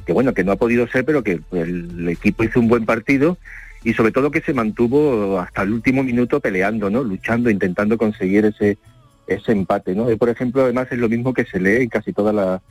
que 0.08 0.14
bueno, 0.14 0.34
que 0.34 0.44
no 0.44 0.52
ha 0.52 0.56
podido 0.56 0.88
ser, 0.88 1.06
pero 1.06 1.22
que 1.22 1.40
el 1.52 2.10
equipo 2.10 2.44
hizo 2.44 2.60
un 2.60 2.70
buen 2.70 2.88
partido 2.88 3.38
y 3.84 3.94
sobre 3.94 4.12
todo 4.12 4.32
que 4.32 4.42
se 4.42 4.56
mantuvo 4.56 5.40
hasta 5.40 5.62
el 5.62 5.74
último 5.74 6.02
minuto 6.02 6.40
peleando, 6.40 6.90
¿no? 6.90 7.04
Luchando, 7.04 7.52
intentando 7.52 8.00
conseguir 8.00 8.46
ese 8.46 8.80
ese 9.28 9.52
empate, 9.52 9.96
¿no? 9.96 10.12
Y, 10.12 10.16
por 10.16 10.30
ejemplo, 10.30 10.64
además 10.64 10.88
es 10.92 10.98
lo 10.98 11.10
mismo 11.10 11.34
que 11.34 11.46
se 11.46 11.60
lee 11.60 11.84
en 11.84 11.90
casi 11.90 12.14
toda 12.14 12.34
la 12.34 12.62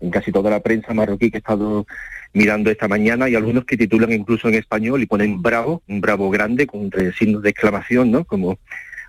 en 0.00 0.10
casi 0.10 0.32
toda 0.32 0.50
la 0.50 0.60
prensa 0.60 0.92
marroquí 0.92 1.30
que 1.30 1.38
he 1.38 1.38
estado 1.38 1.86
mirando 2.32 2.70
esta 2.70 2.88
mañana 2.88 3.28
y 3.28 3.36
algunos 3.36 3.64
que 3.64 3.76
titulan 3.76 4.12
incluso 4.12 4.48
en 4.48 4.54
español 4.54 5.02
y 5.02 5.06
ponen 5.06 5.40
bravo, 5.40 5.82
un 5.88 6.00
bravo 6.00 6.30
grande 6.30 6.66
con 6.66 6.82
entre 6.82 7.12
signos 7.12 7.42
de 7.42 7.50
exclamación, 7.50 8.10
¿no? 8.10 8.24
Como 8.24 8.58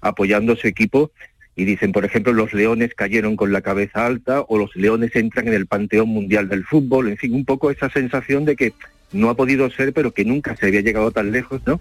apoyando 0.02 0.56
su 0.56 0.68
equipo 0.68 1.12
y 1.56 1.66
dicen, 1.66 1.92
por 1.92 2.06
ejemplo, 2.06 2.34
los 2.34 2.54
leones 2.54 2.94
cayeron 2.96 3.36
con 3.36 3.52
la 3.52 3.62
cabeza 3.62 4.06
alta 4.06 4.42
o 4.42 4.58
los 4.58 4.76
leones 4.76 5.16
entran 5.16 5.48
en 5.48 5.54
el 5.54 5.68
panteón 5.68 6.10
mundial 6.10 6.50
del 6.50 6.66
fútbol, 6.66 7.10
en 7.10 7.18
fin, 7.18 7.34
un 7.34 7.46
poco 7.46 7.72
esa 7.72 7.90
sensación 7.90 8.46
de 8.46 8.56
que 8.56 8.74
no 9.12 9.30
ha 9.30 9.36
podido 9.36 9.70
ser, 9.72 9.94
pero 9.94 10.12
que 10.12 10.26
nunca 10.26 10.56
se 10.56 10.68
había 10.68 10.82
llegado 10.82 11.12
tan 11.12 11.32
lejos, 11.32 11.62
¿no? 11.66 11.80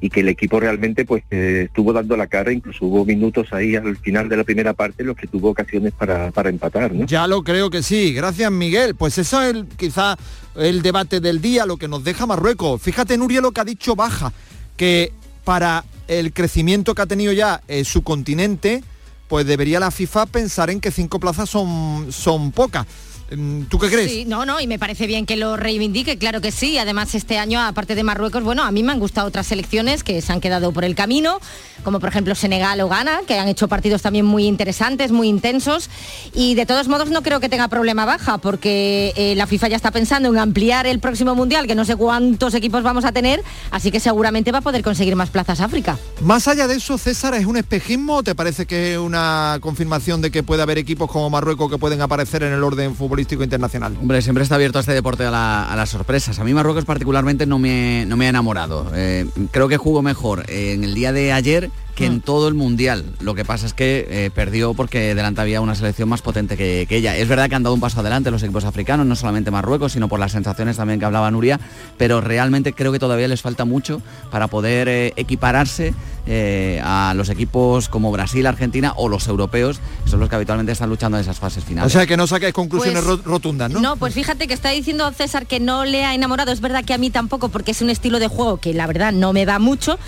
Y 0.00 0.10
que 0.10 0.20
el 0.20 0.28
equipo 0.28 0.60
realmente 0.60 1.04
pues 1.04 1.24
eh, 1.30 1.64
estuvo 1.66 1.92
dando 1.92 2.16
la 2.16 2.28
cara, 2.28 2.52
incluso 2.52 2.84
hubo 2.86 3.04
minutos 3.04 3.48
ahí 3.52 3.74
al 3.74 3.96
final 3.96 4.28
de 4.28 4.36
la 4.36 4.44
primera 4.44 4.72
parte 4.72 5.02
en 5.02 5.08
los 5.08 5.16
que 5.16 5.26
tuvo 5.26 5.50
ocasiones 5.50 5.92
para, 5.92 6.30
para 6.30 6.50
empatar, 6.50 6.92
¿no? 6.94 7.04
Ya 7.06 7.26
lo 7.26 7.42
creo 7.42 7.68
que 7.68 7.82
sí. 7.82 8.12
Gracias, 8.14 8.50
Miguel. 8.52 8.94
Pues 8.94 9.18
eso 9.18 9.42
es 9.42 9.54
el- 9.54 9.66
quizá 9.66 10.16
el 10.54 10.82
debate 10.82 11.18
del 11.20 11.40
día, 11.40 11.66
lo 11.66 11.76
que 11.76 11.88
nos 11.88 12.04
deja 12.04 12.26
Marruecos. 12.26 12.80
Fíjate, 12.80 13.18
Nuria, 13.18 13.40
lo 13.40 13.50
que 13.52 13.60
ha 13.60 13.64
dicho 13.64 13.96
Baja, 13.96 14.32
que 14.76 15.12
para 15.44 15.84
el 16.06 16.32
crecimiento 16.32 16.94
que 16.94 17.02
ha 17.02 17.06
tenido 17.06 17.32
ya 17.32 17.60
eh, 17.68 17.84
su 17.84 18.02
continente, 18.02 18.82
pues 19.28 19.46
debería 19.46 19.80
la 19.80 19.90
FIFA 19.90 20.26
pensar 20.26 20.70
en 20.70 20.80
que 20.80 20.90
cinco 20.90 21.18
plazas 21.20 21.50
son, 21.50 22.06
son 22.12 22.52
pocas. 22.52 22.86
Mm, 23.30 23.64
¿Tú 23.64 23.78
qué 23.78 23.88
crees? 23.88 24.10
Sí, 24.10 24.24
no, 24.24 24.46
no, 24.46 24.60
y 24.60 24.66
me 24.66 24.78
parece 24.78 25.06
bien 25.06 25.26
que 25.26 25.36
lo 25.36 25.56
reivindique, 25.56 26.16
claro 26.16 26.40
que 26.40 26.50
sí. 26.50 26.78
Además, 26.78 27.14
este 27.14 27.38
año, 27.38 27.60
aparte 27.60 27.94
de 27.94 28.02
Marruecos, 28.02 28.42
bueno, 28.42 28.62
a 28.62 28.70
mí 28.70 28.82
me 28.82 28.92
han 28.92 28.98
gustado 28.98 29.28
otras 29.28 29.46
selecciones 29.46 30.02
que 30.02 30.20
se 30.22 30.32
han 30.32 30.40
quedado 30.40 30.72
por 30.72 30.84
el 30.84 30.94
camino, 30.94 31.38
como 31.84 32.00
por 32.00 32.08
ejemplo 32.08 32.34
Senegal 32.34 32.80
o 32.80 32.88
Ghana, 32.88 33.20
que 33.26 33.38
han 33.38 33.48
hecho 33.48 33.68
partidos 33.68 34.02
también 34.02 34.24
muy 34.24 34.46
interesantes, 34.46 35.12
muy 35.12 35.28
intensos. 35.28 35.90
Y 36.34 36.54
de 36.54 36.64
todos 36.64 36.88
modos 36.88 37.10
no 37.10 37.22
creo 37.22 37.40
que 37.40 37.48
tenga 37.48 37.68
problema 37.68 38.06
baja, 38.06 38.38
porque 38.38 39.12
eh, 39.16 39.34
la 39.36 39.46
FIFA 39.46 39.68
ya 39.68 39.76
está 39.76 39.90
pensando 39.90 40.30
en 40.30 40.38
ampliar 40.38 40.86
el 40.86 41.00
próximo 41.00 41.34
Mundial, 41.34 41.66
que 41.66 41.74
no 41.74 41.84
sé 41.84 41.96
cuántos 41.96 42.54
equipos 42.54 42.82
vamos 42.82 43.04
a 43.04 43.12
tener, 43.12 43.42
así 43.70 43.90
que 43.90 44.00
seguramente 44.00 44.52
va 44.52 44.58
a 44.58 44.62
poder 44.62 44.82
conseguir 44.82 45.14
más 45.16 45.30
plazas 45.30 45.60
África. 45.60 45.98
Más 46.22 46.48
allá 46.48 46.66
de 46.66 46.76
eso, 46.76 46.96
César, 46.96 47.34
¿es 47.34 47.46
un 47.46 47.56
espejismo 47.56 48.16
o 48.16 48.22
te 48.22 48.34
parece 48.34 48.66
que 48.66 48.94
es 48.94 48.98
una 48.98 49.58
confirmación 49.60 50.22
de 50.22 50.30
que 50.30 50.42
puede 50.42 50.62
haber 50.62 50.78
equipos 50.78 51.10
como 51.10 51.28
Marruecos 51.30 51.70
que 51.70 51.78
pueden 51.78 52.00
aparecer 52.00 52.42
en 52.42 52.52
el 52.52 52.64
orden 52.64 52.94
futbolístico 52.94 53.17
internacional? 53.44 53.96
Hombre, 54.00 54.22
siempre 54.22 54.42
está 54.42 54.54
abierto 54.56 54.78
este 54.78 54.92
deporte 54.92 55.24
a, 55.24 55.30
la- 55.30 55.70
a 55.70 55.76
las 55.76 55.88
sorpresas. 55.90 56.38
A 56.38 56.44
mí 56.44 56.54
Marruecos 56.54 56.84
particularmente 56.84 57.46
no 57.46 57.58
me, 57.58 58.04
no 58.06 58.16
me 58.16 58.26
ha 58.26 58.30
enamorado. 58.30 58.90
Eh, 58.94 59.26
creo 59.50 59.68
que 59.68 59.76
jugó 59.76 60.02
mejor 60.02 60.44
en 60.48 60.84
el 60.84 60.94
día 60.94 61.12
de 61.12 61.32
ayer 61.32 61.70
que 61.98 62.06
en 62.06 62.20
todo 62.20 62.48
el 62.48 62.54
mundial. 62.54 63.04
Lo 63.20 63.34
que 63.34 63.44
pasa 63.44 63.66
es 63.66 63.74
que 63.74 64.06
eh, 64.08 64.30
perdió 64.34 64.72
porque 64.74 65.14
delante 65.14 65.40
había 65.40 65.60
una 65.60 65.74
selección 65.74 66.08
más 66.08 66.22
potente 66.22 66.56
que, 66.56 66.86
que 66.88 66.96
ella. 66.96 67.16
Es 67.16 67.28
verdad 67.28 67.48
que 67.48 67.54
han 67.56 67.62
dado 67.62 67.74
un 67.74 67.80
paso 67.80 68.00
adelante 68.00 68.30
los 68.30 68.42
equipos 68.42 68.64
africanos, 68.64 69.04
no 69.06 69.16
solamente 69.16 69.50
Marruecos, 69.50 69.92
sino 69.92 70.08
por 70.08 70.20
las 70.20 70.32
sensaciones 70.32 70.76
también 70.76 70.98
que 71.00 71.04
hablaba 71.06 71.30
Nuria, 71.30 71.58
pero 71.96 72.20
realmente 72.20 72.72
creo 72.72 72.92
que 72.92 72.98
todavía 72.98 73.26
les 73.28 73.42
falta 73.42 73.64
mucho 73.64 74.00
para 74.30 74.46
poder 74.48 74.88
eh, 74.88 75.12
equipararse 75.16 75.92
eh, 76.26 76.80
a 76.84 77.14
los 77.16 77.30
equipos 77.30 77.88
como 77.88 78.12
Brasil, 78.12 78.46
Argentina 78.46 78.92
o 78.96 79.08
los 79.08 79.26
europeos, 79.28 79.80
que 80.04 80.10
son 80.10 80.20
los 80.20 80.28
que 80.28 80.36
habitualmente 80.36 80.72
están 80.72 80.90
luchando 80.90 81.16
en 81.16 81.22
esas 81.22 81.38
fases 81.38 81.64
O 81.64 81.66
finales. 81.66 81.92
sea, 81.92 82.06
que 82.06 82.16
no 82.16 82.26
saques 82.26 82.52
conclusiones 82.52 83.02
Pues, 83.02 83.18
ro- 83.18 83.22
rotundas, 83.24 83.70
¿no? 83.70 83.80
No, 83.80 83.96
pues 83.96 84.14
fíjate 84.14 84.46
que 84.46 84.54
está 84.54 84.70
diciendo 84.70 85.10
César 85.12 85.46
que 85.46 85.58
no 85.58 85.84
le 85.84 86.04
ha 86.04 86.14
enamorado. 86.14 86.52
Es 86.52 86.60
verdad 86.60 86.84
que 86.84 86.94
a 86.94 86.98
mí 86.98 87.10
tampoco, 87.10 87.48
porque 87.48 87.70
es 87.72 87.82
un 87.82 87.90
estilo 87.90 88.18
de 88.18 88.28
juego 88.28 88.58
que 88.58 88.74
la 88.74 88.86
verdad 88.86 89.12
no 89.12 89.32
me 89.32 89.44
da 89.46 89.58
mucho. 89.58 89.98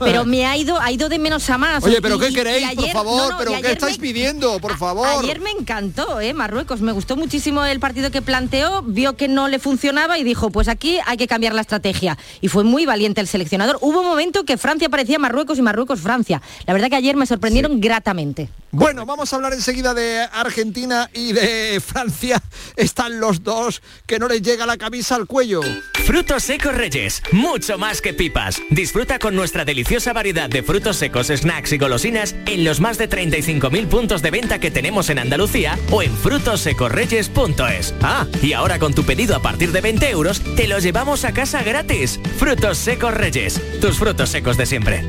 Pero 0.00 0.24
me 0.24 0.46
ha 0.46 0.56
ido, 0.56 0.80
ha 0.80 0.90
ido 0.90 1.08
de 1.08 1.18
menos 1.18 1.48
a 1.50 1.58
más. 1.58 1.84
Oye, 1.84 2.00
pero 2.02 2.16
Y- 2.16 2.20
¿qué 2.20 2.32
queréis, 2.32 2.68
por 2.74 2.88
favor? 2.90 3.22
no, 3.22 3.30
no, 3.30 3.38
¿Pero 3.38 3.52
qué 3.62 3.72
estáis 3.72 3.98
me- 3.98 4.02
pidiendo, 4.02 4.58
por 4.58 4.76
favor? 4.76 5.06
Ayer 5.22 5.40
me 5.40 5.50
encantó, 5.50 6.20
¿eh? 6.20 6.34
Marruecos. 6.34 6.80
Me 6.80 6.92
gustó 6.92 7.16
muchísimo 7.16 7.64
el 7.64 7.78
partido 7.80 8.10
que 8.10 8.22
planteó, 8.22 8.82
vio 8.82 9.16
que 9.16 9.28
no 9.28 9.48
le 9.48 9.58
funcionaba 9.58 10.18
y 10.18 10.24
dijo, 10.24 10.50
pues 10.50 10.68
aquí 10.68 10.98
hay 11.06 11.16
que 11.16 11.26
cambiar 11.28 11.54
la 11.54 11.60
estrategia. 11.60 12.18
Y 12.40 12.48
fue 12.48 12.64
muy 12.64 12.86
valiente 12.86 13.20
el 13.20 13.28
seleccionador. 13.28 13.78
Hubo 13.80 14.00
un 14.00 14.06
momento 14.06 14.44
que 14.44 14.56
Francia 14.56 14.88
parecía 14.88 15.18
Marruecos 15.18 15.58
y 15.58 15.62
Marruecos 15.62 16.00
Francia. 16.00 16.40
La 16.66 16.72
verdad 16.72 16.88
que 16.88 16.96
ayer 16.96 17.16
me 17.16 17.26
sorprendieron 17.26 17.80
gratamente. 17.80 18.48
Bueno, 18.72 19.04
vamos 19.04 19.32
a 19.32 19.36
hablar 19.36 19.52
enseguida 19.52 19.94
de 19.94 20.20
Argentina 20.32 21.10
y 21.12 21.32
de 21.32 21.80
Francia. 21.86 22.40
Están 22.76 23.20
los 23.20 23.42
dos 23.42 23.82
que 24.06 24.18
no 24.18 24.28
les 24.28 24.42
llega 24.42 24.64
la 24.66 24.76
camisa 24.76 25.16
al 25.16 25.26
cuello. 25.26 25.60
Frutos 26.06 26.44
secos 26.44 26.74
Reyes, 26.74 27.22
mucho 27.32 27.78
más 27.78 28.00
que 28.00 28.14
pipas. 28.14 28.60
Disfruta 28.70 29.18
con 29.18 29.34
nuestra 29.34 29.64
deliciosa 29.64 29.89
variedad 30.12 30.48
de 30.48 30.62
frutos 30.62 30.96
secos, 30.96 31.26
snacks 31.28 31.72
y 31.72 31.78
golosinas 31.78 32.36
en 32.46 32.64
los 32.64 32.80
más 32.80 32.96
de 32.96 33.08
35.000 33.08 33.88
puntos 33.88 34.22
de 34.22 34.30
venta 34.30 34.60
que 34.60 34.70
tenemos 34.70 35.10
en 35.10 35.18
Andalucía 35.18 35.78
o 35.90 36.02
en 36.02 36.16
frutosecorreyes.es. 36.16 37.94
Ah, 38.00 38.26
y 38.40 38.52
ahora 38.52 38.78
con 38.78 38.94
tu 38.94 39.02
pedido 39.02 39.34
a 39.34 39.42
partir 39.42 39.72
de 39.72 39.80
20 39.80 40.08
euros, 40.10 40.42
te 40.54 40.68
los 40.68 40.84
llevamos 40.84 41.24
a 41.24 41.32
casa 41.32 41.62
gratis. 41.64 42.20
Frutos 42.38 42.78
secos 42.78 43.12
Reyes, 43.14 43.60
tus 43.80 43.98
frutos 43.98 44.30
secos 44.30 44.56
de 44.56 44.66
siempre. 44.66 45.04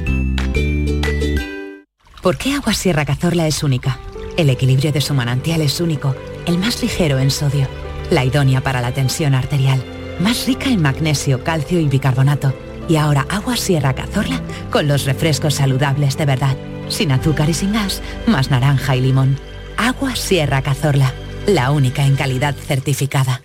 ¿Por 2.24 2.38
qué 2.38 2.54
Agua 2.54 2.74
Sierra 2.74 3.06
Cazorla 3.06 3.48
es 3.48 3.64
única? 3.64 4.00
El 4.36 4.50
equilibrio 4.50 4.92
de 4.92 5.02
su 5.02 5.14
manantial 5.14 5.62
es 5.62 5.80
único, 5.80 6.16
el 6.48 6.58
más 6.58 6.82
ligero 6.82 7.20
en 7.20 7.30
sodio, 7.30 7.68
la 8.10 8.26
idónea 8.26 8.62
para 8.62 8.82
la 8.82 8.94
tensión 8.94 9.36
arterial, 9.36 9.84
más 10.20 10.48
rica 10.48 10.70
en 10.70 10.82
magnesio, 10.82 11.44
calcio 11.44 11.80
y 11.80 11.88
bicarbonato. 11.88 12.71
Y 12.88 12.98
ahora 12.98 13.26
Agua 13.30 13.58
Sierra 13.58 13.94
Cazorla 13.94 14.42
con 14.72 14.88
los 14.88 15.06
refrescos 15.06 15.56
saludables 15.56 16.18
de 16.18 16.26
verdad, 16.26 16.58
sin 16.90 17.12
azúcar 17.12 17.50
y 17.50 17.54
sin 17.54 17.74
gas, 17.74 18.02
más 18.28 18.50
naranja 18.50 18.96
y 18.96 19.02
limón. 19.02 19.38
Agua 19.78 20.16
Sierra 20.16 20.62
Cazorla, 20.62 21.14
la 21.48 21.72
única 21.72 22.06
en 22.06 22.16
calidad 22.16 22.56
certificada. 22.56 23.42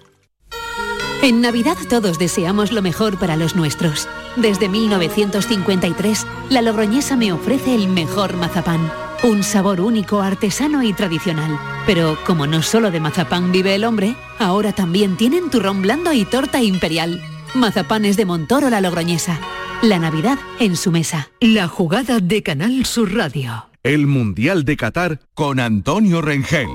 En 1.22 1.40
Navidad 1.40 1.76
todos 1.88 2.18
deseamos 2.18 2.72
lo 2.72 2.82
mejor 2.82 3.18
para 3.18 3.36
los 3.36 3.56
nuestros. 3.56 4.06
Desde 4.36 4.68
1953, 4.68 6.26
la 6.50 6.62
Logroñesa 6.62 7.16
me 7.16 7.32
ofrece 7.32 7.74
el 7.74 7.88
mejor 7.88 8.36
mazapán. 8.36 8.92
Un 9.22 9.42
sabor 9.42 9.80
único, 9.80 10.20
artesano 10.20 10.82
y 10.82 10.92
tradicional. 10.92 11.58
Pero 11.86 12.18
como 12.26 12.46
no 12.46 12.62
solo 12.62 12.90
de 12.90 13.00
mazapán 13.00 13.50
vive 13.50 13.74
el 13.74 13.84
hombre, 13.84 14.14
ahora 14.38 14.72
también 14.72 15.16
tienen 15.16 15.48
turrón 15.48 15.80
blando 15.80 16.12
y 16.12 16.24
torta 16.26 16.62
imperial. 16.62 17.22
Mazapanes 17.54 18.16
de 18.16 18.24
Montoro 18.24 18.70
la 18.70 18.80
Logroñesa. 18.80 19.38
La 19.82 19.98
Navidad 19.98 20.38
en 20.58 20.76
su 20.76 20.90
mesa. 20.90 21.28
La 21.40 21.68
jugada 21.68 22.18
de 22.20 22.42
Canal 22.42 22.84
Sur 22.86 23.14
Radio. 23.14 23.66
El 23.82 24.06
Mundial 24.06 24.64
de 24.64 24.76
Qatar 24.76 25.20
con 25.34 25.60
Antonio 25.60 26.22
Rengel. 26.22 26.68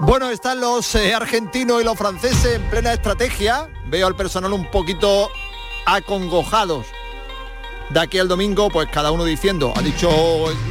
Bueno, 0.00 0.28
están 0.30 0.60
los 0.60 0.94
eh, 0.94 1.14
argentinos 1.14 1.80
y 1.80 1.84
los 1.84 1.96
franceses 1.96 2.56
en 2.56 2.62
plena 2.70 2.92
estrategia. 2.92 3.68
Veo 3.88 4.06
al 4.06 4.16
personal 4.16 4.52
un 4.52 4.70
poquito 4.70 5.30
acongojados. 5.86 6.86
De 7.90 8.00
aquí 8.00 8.18
al 8.18 8.26
domingo, 8.28 8.68
pues 8.68 8.88
cada 8.92 9.12
uno 9.12 9.24
diciendo, 9.24 9.72
ha 9.76 9.80
dicho 9.80 10.10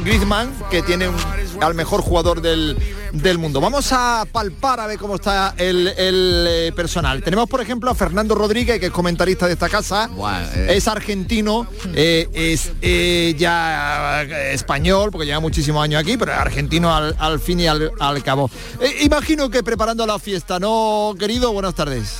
Griezmann 0.04 0.52
que 0.70 0.82
tiene 0.82 1.08
un- 1.08 1.16
al 1.62 1.74
mejor 1.74 2.02
jugador 2.02 2.42
del, 2.42 2.76
del 3.12 3.38
mundo. 3.38 3.60
Vamos 3.60 3.88
a 3.92 4.24
palpar 4.30 4.80
a 4.80 4.86
ver 4.86 4.98
cómo 4.98 5.16
está 5.16 5.54
el, 5.56 5.88
el, 5.88 6.46
eh, 6.48 6.72
personal. 6.74 7.22
Tenemos, 7.22 7.48
por 7.48 7.60
ejemplo, 7.60 7.90
a 7.90 7.94
Fernando 7.94 8.34
Rodríguez, 8.34 8.78
que 8.80 8.86
es 8.86 8.92
comentarista 8.92 9.46
de 9.46 9.54
esta 9.54 9.68
casa. 9.68 10.08
eh. 10.54 10.74
Es 10.76 10.88
argentino, 10.88 11.66
eh, 11.94 12.28
es 12.32 12.72
eh, 12.82 13.34
ya 13.38 14.22
eh, 14.24 14.52
español, 14.54 15.10
porque 15.10 15.26
lleva 15.26 15.40
muchísimos 15.40 15.82
años 15.82 16.00
aquí, 16.00 16.16
pero 16.16 16.32
es 16.32 16.38
argentino 16.38 16.94
al, 16.94 17.14
al 17.18 17.40
fin 17.40 17.60
y 17.60 17.66
al, 17.66 17.90
al 17.98 18.22
cabo. 18.22 18.50
Eh, 18.80 18.98
imagino 19.02 19.50
que 19.50 19.62
preparando 19.62 20.06
la 20.06 20.18
fiesta, 20.18 20.58
¿no, 20.58 21.14
querido? 21.18 21.52
Buenas 21.52 21.74
tardes. 21.74 22.12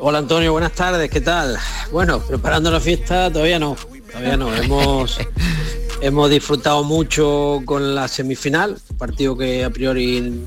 Hola 0.00 0.18
Antonio, 0.18 0.52
buenas 0.52 0.72
tardes, 0.72 1.10
¿qué 1.10 1.20
tal? 1.20 1.58
Bueno, 1.90 2.20
preparando 2.20 2.70
la 2.70 2.78
fiesta 2.78 3.32
todavía 3.32 3.58
no, 3.58 3.76
todavía 4.12 4.36
no. 4.36 4.54
Hemos, 4.54 5.18
hemos 6.00 6.30
disfrutado 6.30 6.84
mucho 6.84 7.62
con 7.64 7.94
la 7.94 8.08
semifinal, 8.08 8.78
partido 8.96 9.36
que 9.36 9.64
a 9.64 9.70
priori 9.70 10.44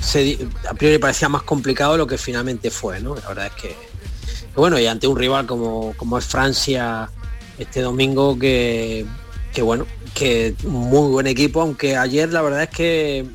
se 0.00 0.38
a 0.68 0.74
priori 0.74 0.98
parecía 0.98 1.28
más 1.28 1.42
complicado 1.42 1.92
de 1.92 1.98
lo 1.98 2.06
que 2.06 2.18
finalmente 2.18 2.70
fue, 2.70 3.00
¿no? 3.00 3.14
La 3.14 3.28
verdad 3.28 3.46
es 3.46 3.62
que, 3.62 3.68
que 3.68 4.56
bueno, 4.60 4.78
y 4.78 4.86
ante 4.86 5.06
un 5.06 5.16
rival 5.16 5.46
como, 5.46 5.94
como 5.96 6.18
es 6.18 6.24
Francia 6.24 7.10
este 7.58 7.80
domingo 7.80 8.38
que, 8.38 9.06
que 9.52 9.62
bueno, 9.62 9.86
que 10.14 10.54
muy 10.64 11.10
buen 11.10 11.26
equipo, 11.26 11.62
aunque 11.62 11.96
ayer 11.96 12.32
la 12.32 12.42
verdad 12.42 12.64
es 12.64 12.70
que 12.70 13.26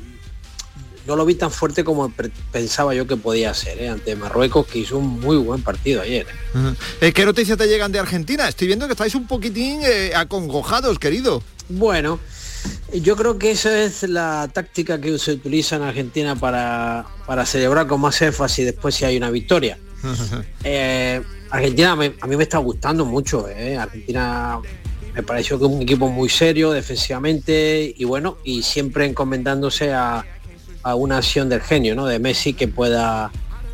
no 1.06 1.16
lo 1.16 1.24
vi 1.24 1.34
tan 1.34 1.50
fuerte 1.50 1.82
como 1.84 2.12
pensaba 2.52 2.94
yo 2.94 3.06
que 3.06 3.16
podía 3.16 3.52
ser, 3.54 3.80
¿eh? 3.80 3.88
ante 3.88 4.14
Marruecos, 4.16 4.66
que 4.66 4.78
hizo 4.80 4.98
un 4.98 5.20
muy 5.20 5.36
buen 5.36 5.62
partido 5.62 6.02
ayer. 6.02 6.26
¿eh? 6.54 6.74
Eh, 7.00 7.12
¿Qué 7.12 7.24
noticias 7.24 7.58
te 7.58 7.66
llegan 7.66 7.90
de 7.92 7.98
Argentina? 7.98 8.48
Estoy 8.48 8.66
viendo 8.68 8.86
que 8.86 8.92
estáis 8.92 9.14
un 9.14 9.26
poquitín 9.26 9.80
eh, 9.82 10.12
acongojados, 10.14 10.98
querido. 10.98 11.42
Bueno, 11.68 12.18
yo 12.92 13.16
creo 13.16 13.38
que 13.38 13.50
esa 13.52 13.82
es 13.82 14.02
la 14.04 14.48
táctica 14.52 15.00
que 15.00 15.18
se 15.18 15.32
utiliza 15.32 15.76
en 15.76 15.82
Argentina 15.82 16.36
para, 16.36 17.06
para 17.26 17.46
celebrar 17.46 17.86
con 17.86 18.00
más 18.00 18.20
énfasis 18.22 18.64
después 18.66 18.94
si 18.94 19.04
hay 19.04 19.16
una 19.16 19.30
victoria. 19.30 19.78
Argentina 21.50 21.96
me- 21.96 22.14
a 22.20 22.26
mí 22.26 22.36
me 22.36 22.42
está 22.44 22.58
gustando 22.58 23.04
mucho. 23.04 23.46
Argentina 23.78 24.58
me 25.14 25.22
pareció 25.22 25.58
que 25.58 25.66
es 25.66 25.70
un 25.70 25.82
equipo 25.82 26.08
muy 26.08 26.28
serio 26.28 26.70
defensivamente 26.70 27.92
y 27.96 28.04
bueno, 28.04 28.38
y 28.44 28.62
siempre 28.62 29.04
encomendándose 29.06 29.92
a, 29.92 30.24
a 30.82 30.94
una 30.94 31.18
acción 31.18 31.48
del 31.48 31.60
genio, 31.60 31.94
¿no? 31.94 32.06
De 32.06 32.18
Messi 32.18 32.54
que 32.54 32.68
pueda 32.68 33.30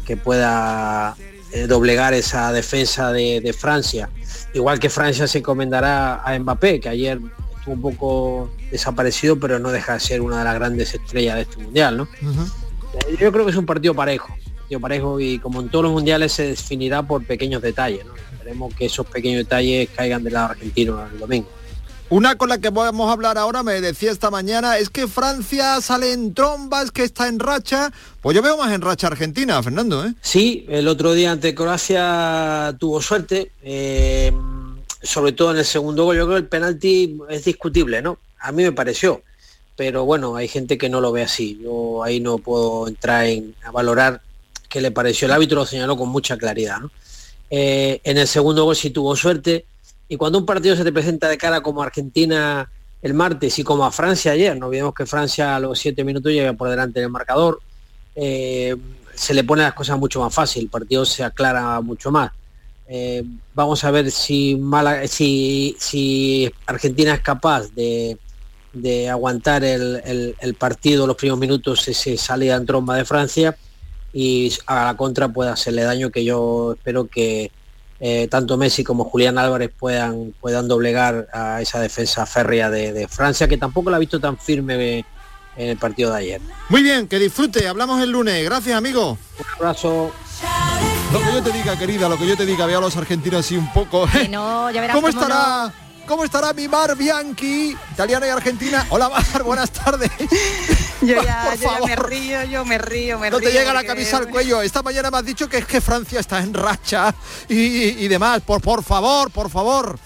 que 0.07 0.16
pueda 0.16 1.16
eh, 1.53 1.66
doblegar 1.66 2.14
esa 2.14 2.53
defensa 2.53 3.12
de, 3.12 3.40
de 3.40 3.53
Francia. 3.53 4.09
Igual 4.55 4.79
que 4.79 4.88
Francia 4.88 5.27
se 5.27 5.38
encomendará 5.38 6.23
a 6.23 6.38
Mbappé, 6.38 6.81
que 6.81 6.88
ayer 6.88 7.21
estuvo 7.59 7.75
un 7.75 7.83
poco 7.83 8.51
desaparecido, 8.71 9.38
pero 9.38 9.59
no 9.59 9.71
deja 9.71 9.94
de 9.94 10.01
ser 10.01 10.21
una 10.23 10.38
de 10.38 10.44
las 10.44 10.55
grandes 10.55 10.94
estrellas 10.94 11.37
de 11.37 11.42
este 11.42 11.59
mundial, 11.59 11.97
¿no? 11.99 12.09
Yo 13.18 13.33
creo 13.33 13.44
que 13.44 13.51
es 13.51 13.57
un 13.57 13.66
partido 13.66 13.94
parejo, 13.94 14.29
partido 14.61 14.81
parejo 14.81 15.21
y 15.21 15.38
como 15.38 15.61
en 15.61 15.68
todos 15.68 15.85
los 15.85 15.92
mundiales 15.92 16.33
se 16.33 16.49
definirá 16.49 17.03
por 17.03 17.25
pequeños 17.25 17.62
detalles. 17.62 18.05
¿no? 18.05 18.12
Esperemos 18.33 18.75
que 18.75 18.87
esos 18.87 19.07
pequeños 19.07 19.38
detalles 19.38 19.88
caigan 19.94 20.25
del 20.25 20.35
lado 20.35 20.51
argentino 20.51 21.07
el 21.12 21.18
domingo. 21.18 21.49
Una 22.11 22.37
con 22.37 22.49
la 22.49 22.57
que 22.59 22.71
vamos 22.71 23.11
a 23.11 23.12
hablar 23.12 23.37
ahora, 23.37 23.62
me 23.62 23.83
decía 23.83 24.11
esta 24.11 24.31
mañana, 24.31 24.79
es 24.79 24.88
que 24.88 25.07
Francia 25.07 25.79
sale 25.83 26.14
en 26.14 26.33
trombas, 26.33 26.90
que 26.90 27.05
está 27.05 27.29
en 27.29 27.38
racha. 27.38 27.92
Pues 28.23 28.35
yo 28.35 28.40
veo 28.40 28.57
más 28.57 28.73
en 28.73 28.81
racha 28.81 29.09
Argentina, 29.09 29.62
Fernando, 29.62 30.07
¿eh? 30.07 30.14
Sí, 30.23 30.64
el 30.71 30.88
otro 30.88 31.12
día 31.12 31.33
ante 31.33 31.55
Croacia 31.55 32.75
tuvo 32.79 33.03
suerte, 33.03 33.53
eh, 33.62 34.33
sobre 35.03 35.33
todo 35.33 35.51
en 35.51 35.59
el 35.59 35.66
segundo 35.66 36.05
gol. 36.05 36.16
Yo 36.16 36.25
creo 36.25 36.37
que 36.37 36.44
el 36.44 36.49
penalti 36.49 37.18
es 37.29 37.44
discutible, 37.44 38.01
¿no? 38.01 38.18
A 38.40 38.53
mí 38.53 38.62
me 38.62 38.73
pareció, 38.73 39.21
pero 39.77 40.07
bueno, 40.07 40.35
hay 40.35 40.49
gente 40.49 40.79
que 40.79 40.88
no 40.88 41.03
lo 41.03 41.12
ve 41.12 41.25
así. 41.25 41.61
Yo 41.62 42.03
ahí 42.03 42.21
no 42.21 42.38
puedo 42.38 42.88
entrar 42.88 43.27
en, 43.27 43.55
a 43.62 43.71
valorar 43.71 44.23
qué 44.71 44.81
le 44.81 44.92
pareció. 44.92 45.27
El 45.27 45.33
árbitro 45.33 45.59
lo 45.59 45.66
señaló 45.66 45.99
con 45.99 46.09
mucha 46.09 46.38
claridad. 46.38 46.79
Eh, 47.51 48.01
en 48.03 48.16
el 48.16 48.27
segundo 48.27 48.64
gol 48.64 48.77
sí 48.77 48.88
tuvo 48.88 49.14
suerte. 49.14 49.66
Y 50.09 50.16
cuando 50.16 50.38
un 50.38 50.47
partido 50.47 50.75
se 50.77 50.85
te 50.85 50.92
presenta 50.92 51.29
de 51.29 51.37
cara 51.38 51.61
como 51.61 51.83
Argentina 51.83 52.71
el 53.03 53.14
martes 53.14 53.59
y 53.59 53.62
como 53.64 53.85
a 53.85 53.92
Francia 53.92 54.33
ayer, 54.33 54.57
no 54.57 54.66
olvidemos 54.66 54.94
que 54.94 55.07
Francia 55.07 55.55
a 55.55 55.61
los 55.61 55.79
siete 55.79 56.03
minutos 56.03 56.33
llega 56.33 56.53
por 56.55 56.68
delante 56.68 57.01
del 57.01 57.11
marcador, 57.11 57.61
eh, 58.16 58.75
se 59.14 59.35
le 59.35 59.44
pone 59.44 59.62
las 59.62 59.75
cosas 59.75 59.99
mucho 59.99 60.21
más 60.21 60.35
fácil, 60.35 60.64
el 60.64 60.68
partido 60.71 61.05
se 61.05 61.23
aclara 61.23 61.81
mucho 61.81 62.11
más. 62.11 62.33
Eh, 62.88 63.23
vamos 63.55 63.85
a 63.85 63.90
ver 63.90 64.11
si, 64.11 64.57
Argentina 66.66 67.14
es 67.14 67.21
capaz 67.21 67.68
de, 67.75 68.18
de 68.73 69.09
aguantar 69.11 69.62
el, 69.62 70.01
el- 70.05 70.37
el 70.40 70.55
partido, 70.55 71.07
los 71.07 71.16
primeros 71.16 71.38
minutos, 71.38 71.87
ese 71.87 72.16
salida 72.16 72.57
en 72.57 72.66
tromba 72.66 72.97
de 72.97 73.05
Francia 73.05 73.57
y 74.12 74.53
a 74.66 74.87
la 74.87 74.97
contra 74.97 75.29
puede 75.29 75.51
hacerle 75.51 75.83
daño 75.83 76.11
que 76.11 76.25
yo 76.25 76.73
espero 76.73 77.07
que 77.07 77.51
eh, 78.00 78.28
tanto 78.30 78.56
Messi 78.56 78.84
como 78.84 79.04
Julián 79.04 79.38
Álvarez 79.38 79.70
puedan, 79.76 80.34
puedan 80.40 80.68
doblegar 80.68 81.28
a 81.32 81.61
esa 81.61 81.80
defensa 81.80 82.26
férrea 82.26 82.70
de, 82.70 82.92
de 82.92 83.08
Francia, 83.08 83.48
que 83.48 83.56
tampoco 83.56 83.90
la 83.90 83.96
he 83.96 84.00
visto 84.00 84.20
tan 84.20 84.38
firme 84.38 85.04
en 85.56 85.68
el 85.68 85.76
partido 85.76 86.12
de 86.12 86.18
ayer. 86.18 86.40
Muy 86.68 86.82
bien, 86.82 87.08
que 87.08 87.18
disfrute, 87.18 87.66
hablamos 87.66 88.00
el 88.00 88.11
lunes. 88.11 88.42
Gracias, 88.44 88.76
amigo. 88.76 89.18
Un 89.38 89.46
abrazo. 89.56 90.12
Lo 91.12 91.20
que 91.20 91.32
yo 91.32 91.42
te 91.42 91.52
diga, 91.52 91.78
querida, 91.78 92.08
lo 92.08 92.16
que 92.16 92.26
yo 92.26 92.37
te 92.37 92.46
diga, 92.46 92.66
veo 92.66 92.78
a 92.78 92.82
los 92.82 92.96
argentinos 92.96 93.40
así 93.40 93.56
un 93.56 93.72
poco. 93.72 94.06
No, 94.30 94.70
ya 94.70 94.80
verás 94.80 94.94
¿Cómo 94.96 95.08
cómo 95.08 95.22
estará? 95.22 95.72
¿Cómo 96.09 96.25
estará 96.25 96.53
mi 96.55 96.66
Mar 96.68 96.97
Bianchi, 96.97 97.77
italiana 97.92 98.27
y 98.27 98.31
argentina? 98.31 98.87
Hola 98.88 99.11
Mar, 99.11 99.42
buenas 99.44 99.71
tardes. 99.71 100.11
Yo 101.03 101.14
Por 101.16 101.25
ya, 101.25 101.55
yo 101.55 101.71
ya 101.71 101.87
me 101.87 101.94
río, 101.97 102.44
yo 102.44 102.64
me 102.64 102.79
río, 102.79 103.18
me 103.21 103.31
No 103.31 103.38
río. 103.38 103.49
te 103.49 103.55
llega 103.55 103.73
la 103.73 103.85
camisa 103.85 104.16
al 104.16 104.29
cuello. 104.31 104.62
Esta 104.62 104.83
mañana 104.83 105.11
me 105.11 105.18
has 105.18 105.25
dicho 105.25 105.49
que 105.49 105.59
es 105.59 105.66
que 105.66 105.81
Francia 105.81 106.18
está 106.18 106.40
en 106.40 106.53
racha 106.55 107.14
y, 107.49 107.55
y 107.57 108.09
demás. 108.09 108.40
Por, 108.40 108.61
por 108.61 108.83
favor, 108.83 109.31
por 109.31 109.49
favor. 109.51 109.97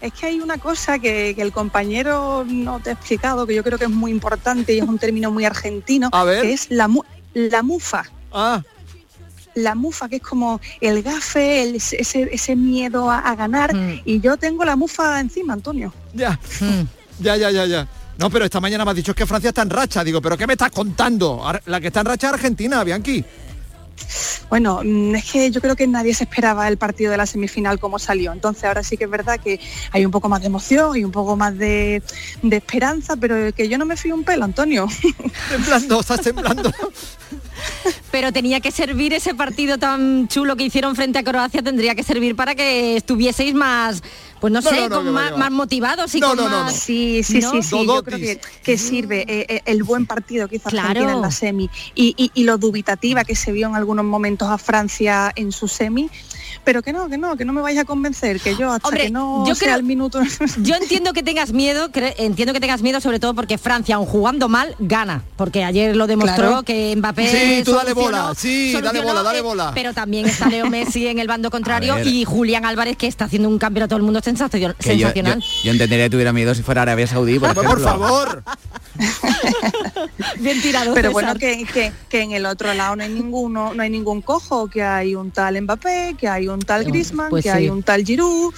es 0.00 0.12
que 0.12 0.26
hay 0.26 0.40
una 0.40 0.58
cosa 0.58 0.98
que, 0.98 1.32
que 1.34 1.40
el 1.42 1.52
compañero 1.52 2.44
no 2.46 2.80
te 2.80 2.90
ha 2.90 2.92
explicado, 2.94 3.46
que 3.46 3.54
yo 3.54 3.62
creo 3.64 3.78
que 3.78 3.84
es 3.84 3.90
muy 3.90 4.10
importante 4.10 4.74
y 4.74 4.78
es 4.80 4.84
un 4.86 4.98
término 4.98 5.30
muy 5.30 5.44
argentino, 5.46 6.10
A 6.12 6.24
ver. 6.24 6.42
que 6.42 6.52
es 6.52 6.70
la, 6.70 6.88
mu- 6.88 7.04
la 7.32 7.62
mufa. 7.62 8.04
Ah, 8.32 8.62
La 9.54 9.74
mufa, 9.74 10.08
que 10.08 10.16
es 10.16 10.22
como 10.22 10.60
el 10.80 11.02
gafe, 11.02 11.62
el- 11.62 11.76
ese, 11.76 12.28
ese 12.32 12.56
miedo 12.56 13.10
a, 13.10 13.18
a 13.18 13.34
ganar. 13.36 13.70
Y 14.04 14.20
yo 14.20 14.36
tengo 14.36 14.64
la 14.64 14.76
mufa 14.76 15.20
encima, 15.20 15.52
Antonio. 15.54 15.92
ya. 16.14 16.38
Ya, 17.20 17.36
ya, 17.36 17.50
ya, 17.50 17.66
ya. 17.66 17.86
No, 18.18 18.30
pero 18.30 18.44
esta 18.46 18.58
mañana 18.58 18.84
me 18.84 18.90
has 18.90 18.96
dicho 18.96 19.14
que 19.14 19.26
Francia 19.26 19.48
está 19.50 19.62
en 19.62 19.70
racha. 19.70 20.02
Digo, 20.02 20.20
¿pero 20.20 20.36
qué 20.36 20.46
me 20.46 20.54
estás 20.54 20.70
contando? 20.72 21.44
La 21.66 21.80
que 21.80 21.88
está 21.88 22.00
en 22.00 22.06
racha 22.06 22.28
es 22.28 22.32
Argentina, 22.32 22.82
Bianchi. 22.82 23.24
Bueno, 24.48 24.80
mm, 24.82 25.14
es 25.14 25.30
que 25.30 25.50
yo 25.50 25.60
creo 25.60 25.76
que 25.76 25.86
nadie 25.86 26.12
se 26.14 26.24
esperaba 26.24 26.66
el 26.66 26.78
partido 26.78 27.10
de 27.12 27.16
la 27.18 27.26
semifinal 27.26 27.78
como 27.78 27.98
salió. 28.00 28.32
Entonces 28.32 28.64
ahora 28.64 28.82
sí 28.82 28.96
que 28.96 29.04
es 29.04 29.10
verdad 29.10 29.38
que 29.38 29.60
hay 29.92 30.04
un 30.04 30.10
poco 30.10 30.28
más 30.28 30.40
de 30.40 30.46
emoción 30.48 30.96
y 30.96 31.04
un 31.04 31.12
poco 31.12 31.36
más 31.36 31.56
de, 31.56 32.02
de 32.42 32.56
esperanza, 32.56 33.14
pero 33.16 33.52
que 33.54 33.68
yo 33.68 33.78
no 33.78 33.84
me 33.84 33.96
fío 33.96 34.14
un 34.14 34.24
pelo, 34.24 34.44
Antonio. 34.44 34.88
temblando, 35.48 36.00
estás 36.00 36.22
temblando. 36.22 36.72
Pero 38.10 38.32
tenía 38.32 38.60
que 38.60 38.70
servir 38.70 39.12
ese 39.14 39.34
partido 39.34 39.78
tan 39.78 40.28
chulo 40.28 40.56
que 40.56 40.64
hicieron 40.64 40.94
frente 40.96 41.18
a 41.18 41.22
Croacia, 41.22 41.62
tendría 41.62 41.94
que 41.94 42.02
servir 42.02 42.36
para 42.36 42.54
que 42.54 42.96
estuvieseis 42.96 43.54
más, 43.54 44.02
pues 44.40 44.52
no, 44.52 44.60
No, 44.60 44.68
sé, 44.70 44.76
no, 44.82 44.88
no, 44.88 44.96
con 44.96 45.04
que 45.06 45.10
va, 45.12 45.36
más, 45.36 45.50
motivados 45.50 46.14
y 46.14 46.20
con 46.20 46.36
más... 46.36 46.74
Sí, 46.74 47.22
sí, 47.22 47.38
¿no? 47.40 47.50
sí, 47.52 47.62
sí. 47.62 47.86
Yo 47.86 48.02
creo 48.02 48.18
que, 48.18 48.40
que 48.62 48.76
sirve 48.78 49.24
eh, 49.26 49.46
eh, 49.48 49.60
el 49.66 49.82
buen 49.82 50.06
partido 50.06 50.48
que 50.48 50.56
hizo 50.56 50.68
Argentina 50.68 50.92
Claro. 51.00 51.10
en 51.16 51.22
la 51.22 51.30
semi 51.30 51.70
y, 51.94 52.14
y- 52.16 52.30
y 52.34 52.44
lo 52.44 52.58
dubitativa 52.58 53.24
que 53.24 53.34
se 53.34 53.52
vio 53.52 53.68
en 53.68 53.76
algunos 53.76 54.04
momentos 54.04 54.48
a 54.48 54.58
Francia 54.58 55.32
en 55.34 55.52
su 55.52 55.68
semi. 55.68 56.10
Pero 56.64 56.82
que 56.82 56.92
no, 56.92 57.08
que 57.08 57.18
no, 57.18 57.36
que 57.36 57.44
no 57.44 57.52
me 57.52 57.60
vais 57.62 57.78
a 57.78 57.84
convencer, 57.84 58.40
que 58.40 58.56
yo 58.56 58.70
hasta 58.72 58.88
Hombre, 58.88 59.04
que 59.04 59.10
no 59.10 59.46
yo 59.46 59.54
sea 59.54 59.68
creo- 59.68 59.76
el 59.78 59.82
minuto. 59.84 60.20
Yo 60.62 60.74
entiendo 60.76 61.12
que 61.12 61.22
tengas 61.22 61.52
miedo, 61.52 61.88
entiendo 62.18 62.52
que 62.52 62.60
tengas 62.60 62.82
miedo 62.82 63.00
sobre 63.00 63.18
todo 63.20 63.34
porque 63.34 63.58
Francia, 63.58 63.96
aun 63.96 64.06
jugando 64.06 64.48
mal, 64.48 64.74
gana. 64.78 65.22
Porque 65.36 65.64
ayer 65.64 65.96
lo 65.96 66.06
demostró 66.06 66.46
Claro. 66.48 66.62
que 66.62 66.94
Mbappé 66.96 67.28
Sí, 67.58 67.62
tú 67.64 67.72
dale 67.72 67.92
bola, 67.94 68.32
sí, 68.36 68.72
dale 68.82 69.00
bola, 69.00 69.22
dale 69.22 69.38
eh, 69.38 69.42
bola. 69.42 69.72
Pero 69.74 69.92
también 69.94 70.26
está 70.26 70.48
Leo 70.48 70.68
Messi 70.68 71.06
en 71.06 71.18
el 71.18 71.26
bando 71.28 71.50
contrario 71.52 71.98
y 72.04 72.24
Julián 72.24 72.64
Álvarez 72.64 72.96
que 72.96 73.06
está 73.06 73.24
haciendo 73.26 73.48
un 73.48 73.58
cambio 73.58 73.84
a 73.84 73.88
todo 73.88 73.96
el 73.98 74.02
mundo 74.02 74.20
yo, 74.20 74.24
sensacional. 74.24 74.76
yo- 74.78 75.12
yo 75.64 75.70
entendería 75.72 76.06
que 76.06 76.10
tuviera 76.10 76.32
miedo 76.32 76.54
si 76.54 76.62
fuera 76.62 76.82
Arabia 76.82 77.06
Saudí, 77.06 77.38
por 77.38 77.54
Por 77.54 77.80
favor. 77.80 78.42
Bien 80.38 80.60
tirado. 80.60 80.94
Pero 80.94 81.08
César. 81.10 81.12
bueno, 81.12 81.38
que, 81.38 81.64
que- 81.64 81.92
que 82.08 82.20
en 82.22 82.32
el 82.32 82.46
otro 82.46 82.72
lado 82.74 82.96
no 82.96 83.02
hay 83.02 83.10
ninguno, 83.12 83.74
no 83.74 83.82
hay 83.82 83.90
ningún 83.90 84.22
cojo, 84.22 84.68
que 84.68 84.82
hay 84.82 85.14
un 85.14 85.30
tal 85.30 85.60
Mbappé, 85.62 86.16
que 86.18 86.28
hay 86.28 86.48
un 86.48 86.60
tal 86.60 86.84
Griezmann, 86.84 87.30
pues 87.30 87.44
que 87.44 87.50
sí. 87.50 87.56
hay 87.56 87.68
un 87.68 87.82
tal 87.82 88.04
Giroud, 88.04 88.52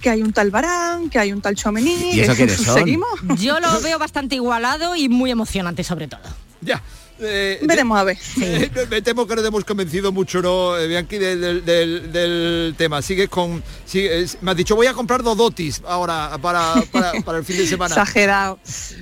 que 0.00 0.10
hay 0.10 0.22
un 0.22 0.32
tal 0.32 0.50
Barán, 0.50 1.08
que 1.10 1.18
hay 1.18 1.32
un 1.32 1.40
tal 1.40 1.54
Chomení. 1.54 2.12
¿Y 2.14 2.20
eso 2.20 2.34
quiénes 2.34 2.56
son? 2.62 2.74
¿Seguimos? 2.74 3.08
Yo 3.38 3.60
lo 3.60 3.80
veo 3.80 3.98
bastante 3.98 4.34
igualado 4.34 4.96
y 4.96 5.08
muy 5.08 5.30
emocionante 5.30 5.84
sobre 5.84 6.08
todo. 6.08 6.20
Ya. 6.60 6.82
Eh, 7.24 7.60
Veremos 7.62 7.98
a 7.98 8.04
ver. 8.04 8.18
eh, 8.42 8.70
me 8.90 9.02
temo 9.02 9.26
que 9.26 9.36
no 9.36 9.42
te 9.42 9.48
hemos 9.48 9.64
convencido 9.64 10.12
mucho, 10.12 10.42
¿no, 10.42 10.76
eh, 10.78 10.86
Bianchi, 10.88 11.18
del, 11.18 11.40
del- 11.40 11.64
del- 11.64 12.12
del 12.12 12.74
tema? 12.76 13.00
Sigues 13.02 13.28
con... 13.28 13.62
sigues- 13.86 14.38
me 14.40 14.50
has 14.50 14.56
dicho, 14.56 14.74
voy 14.76 14.86
a 14.86 14.94
comprar 14.94 15.22
Dodotis 15.22 15.82
ahora 15.86 16.36
para, 16.40 16.74
para, 16.90 17.12
para 17.24 17.38
el 17.38 17.44
fin 17.44 17.56
de 17.58 17.66
semana. 17.66 17.94
Exagerado. 17.94 18.58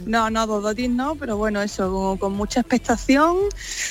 No, 0.07 0.31
no, 0.31 0.47
Dodotis 0.47 0.91
no, 0.91 1.15
pero 1.17 1.37
bueno, 1.37 1.63
eso, 1.63 1.91
con, 1.93 2.19
con 2.19 2.33
mucha 2.35 2.61
expectación, 2.61 3.37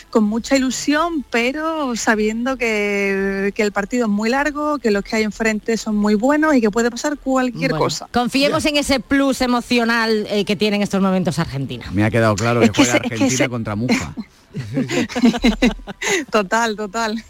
con 0.09 0.23
mucha 0.25 0.55
ilusión, 0.55 1.25
pero 1.29 1.95
sabiendo 1.95 2.57
que, 2.57 3.51
que 3.55 3.63
el 3.63 3.71
partido 3.71 4.05
es 4.05 4.11
muy 4.11 4.29
largo, 4.29 4.79
que 4.79 4.91
los 4.91 5.03
que 5.03 5.15
hay 5.17 5.23
enfrente 5.23 5.77
son 5.77 5.95
muy 5.95 6.15
buenos 6.15 6.55
y 6.55 6.61
que 6.61 6.69
puede 6.71 6.91
pasar 6.91 7.17
cualquier 7.17 7.71
Bueno, 7.71 7.85
cosa. 7.85 8.07
Confiemos 8.11 8.65
en 8.65 8.77
ese 8.77 8.99
plus 8.99 9.41
emocional 9.41 10.27
eh, 10.29 10.45
que 10.45 10.55
tiene 10.55 10.77
en 10.77 10.83
estos 10.83 11.01
momentos 11.01 11.39
Argentina. 11.39 11.85
Me 11.91 12.03
ha 12.03 12.11
quedado 12.11 12.35
claro 12.35 12.59
que 12.59 12.67
Es 12.67 12.71
que 12.71 12.83
juega 12.83 12.91
se- 12.91 12.97
es 12.97 13.01
que 13.03 13.13
Argentina 13.15 13.37
se- 13.45 13.49
contra 13.49 13.75
Mufa. 13.75 14.13
Total, 16.31 16.75
total. 16.75 17.23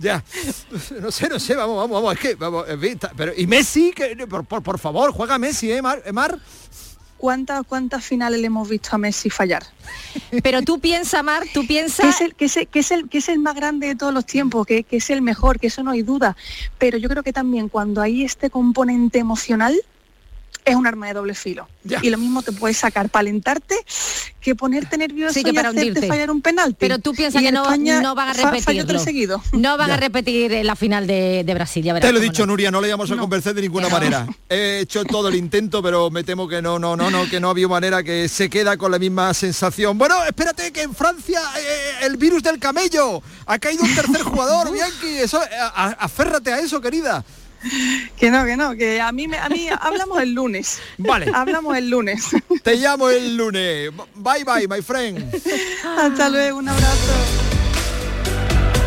Ya. 0.00 0.22
No 1.00 1.10
sé, 1.10 1.28
no 1.28 1.38
sé, 1.38 1.54
vamos, 1.56 1.76
vamos, 1.76 1.90
vamos. 2.02 2.14
Es 2.14 2.20
que, 2.20 2.34
vamos, 2.34 2.68
en 2.68 2.80
fin, 2.80 2.98
ta- 2.98 3.12
pero, 3.16 3.32
y 3.36 3.46
Messi, 3.46 3.92
que, 3.92 4.26
por, 4.28 4.44
por, 4.44 4.62
por 4.62 4.78
favor, 4.78 5.12
juega 5.12 5.38
Messi, 5.38 5.70
¿eh, 5.72 5.82
Mar? 5.82 6.02
¿Eh, 6.04 6.12
Mar? 6.12 6.38
¿Cuántas, 7.16 7.66
¿Cuántas 7.66 8.04
finales 8.04 8.40
le 8.40 8.46
hemos 8.46 8.68
visto 8.68 8.90
a 8.92 8.98
Messi 8.98 9.28
fallar? 9.28 9.64
Pero 10.42 10.62
tú 10.62 10.78
piensa, 10.78 11.20
Mar, 11.24 11.42
tú 11.52 11.62
Que 11.62 11.66
piensa... 11.66 12.08
es, 12.08 12.20
el, 12.20 12.36
que, 12.36 12.44
es 12.44 12.56
el, 12.56 12.68
que, 12.68 12.78
es 12.78 12.90
el, 12.92 13.08
que 13.08 13.18
es 13.18 13.28
el 13.28 13.40
más 13.40 13.56
grande 13.56 13.88
de 13.88 13.96
todos 13.96 14.14
los 14.14 14.24
tiempos, 14.24 14.64
que, 14.66 14.84
que 14.84 14.98
es 14.98 15.10
el 15.10 15.20
mejor, 15.20 15.58
que 15.58 15.66
eso 15.66 15.82
no 15.82 15.90
hay 15.90 16.02
duda. 16.02 16.36
Pero 16.78 16.96
yo 16.96 17.08
creo 17.08 17.24
que 17.24 17.32
también 17.32 17.68
cuando 17.68 18.00
hay 18.00 18.22
este 18.22 18.50
componente 18.50 19.18
emocional, 19.18 19.74
es 20.70 20.76
un 20.76 20.86
arma 20.86 21.06
de 21.08 21.14
doble 21.14 21.34
filo. 21.34 21.68
Ya. 21.84 21.98
Y 22.02 22.10
lo 22.10 22.18
mismo 22.18 22.42
te 22.42 22.52
puede 22.52 22.74
sacar 22.74 23.08
para 23.08 23.20
alentarte 23.20 23.74
que 24.40 24.54
ponerte 24.54 24.96
nervioso 24.96 25.34
Sí, 25.34 25.42
que 25.42 25.50
y 25.50 25.52
para 25.52 25.68
hacerte 25.70 25.88
hundirte. 25.88 26.08
fallar 26.08 26.30
un 26.30 26.40
penalti. 26.42 26.76
Pero 26.78 26.98
tú 26.98 27.12
piensas 27.12 27.40
Y 27.42 27.46
que 27.46 27.52
no, 27.52 27.62
España 27.64 28.00
no 28.00 28.14
van 28.14 28.28
a 28.28 28.32
repetirlo. 28.32 29.40
No 29.52 29.76
van 29.76 29.90
a 29.90 29.96
repetir 29.96 30.64
la 30.64 30.76
final 30.76 31.06
de, 31.06 31.42
de 31.44 31.54
Brasil, 31.54 31.82
ya 31.82 31.92
verás 31.92 32.08
Te 32.08 32.12
lo 32.12 32.18
he 32.18 32.22
dicho, 32.22 32.42
no. 32.42 32.52
Nuria, 32.52 32.70
no 32.70 32.80
le 32.80 32.88
íbamos 32.88 33.10
a 33.10 33.16
convencer 33.16 33.54
de 33.54 33.62
ninguna 33.62 33.88
manera. 33.88 34.26
He 34.48 34.80
hecho 34.80 35.04
todo 35.04 35.28
el 35.28 35.34
intento, 35.34 35.82
pero 35.82 36.10
me 36.10 36.24
temo 36.24 36.48
que 36.48 36.62
no, 36.62 36.78
no, 36.78 36.96
no, 36.96 37.10
no, 37.10 37.28
que 37.28 37.40
no 37.40 37.50
había 37.50 37.68
manera 37.68 38.02
que 38.02 38.28
se 38.28 38.48
queda 38.48 38.76
con 38.76 38.90
la 38.90 38.98
misma 38.98 39.34
sensación. 39.34 39.98
Bueno, 39.98 40.14
espérate 40.24 40.72
que 40.72 40.82
en 40.82 40.94
Francia 40.94 41.40
eh, 41.58 42.06
el 42.06 42.16
virus 42.16 42.42
del 42.42 42.58
camello 42.58 43.22
ha 43.46 43.58
caído 43.58 43.82
un 43.84 43.94
tercer 43.94 44.22
jugador, 44.22 44.70
Bianchi. 44.72 45.18
Eso, 45.18 45.42
eh, 45.42 45.48
a- 45.60 45.96
aférrate 46.00 46.52
a 46.52 46.60
eso, 46.60 46.80
querida. 46.80 47.24
Que 48.16 48.30
no, 48.30 48.44
que 48.44 48.56
no, 48.56 48.74
que 48.76 49.00
a 49.00 49.12
mí, 49.12 49.28
me, 49.28 49.38
a 49.38 49.48
mí 49.48 49.68
hablamos 49.80 50.20
el 50.20 50.32
lunes. 50.32 50.80
Vale. 50.96 51.30
Hablamos 51.34 51.76
el 51.76 51.90
lunes. 51.90 52.24
Te 52.62 52.76
llamo 52.76 53.08
el 53.10 53.36
lunes. 53.36 53.90
Bye 54.14 54.44
bye, 54.44 54.68
my 54.68 54.82
friend. 54.82 55.24
Hasta 55.98 56.28
luego, 56.28 56.58
un 56.58 56.68
abrazo. 56.68 57.47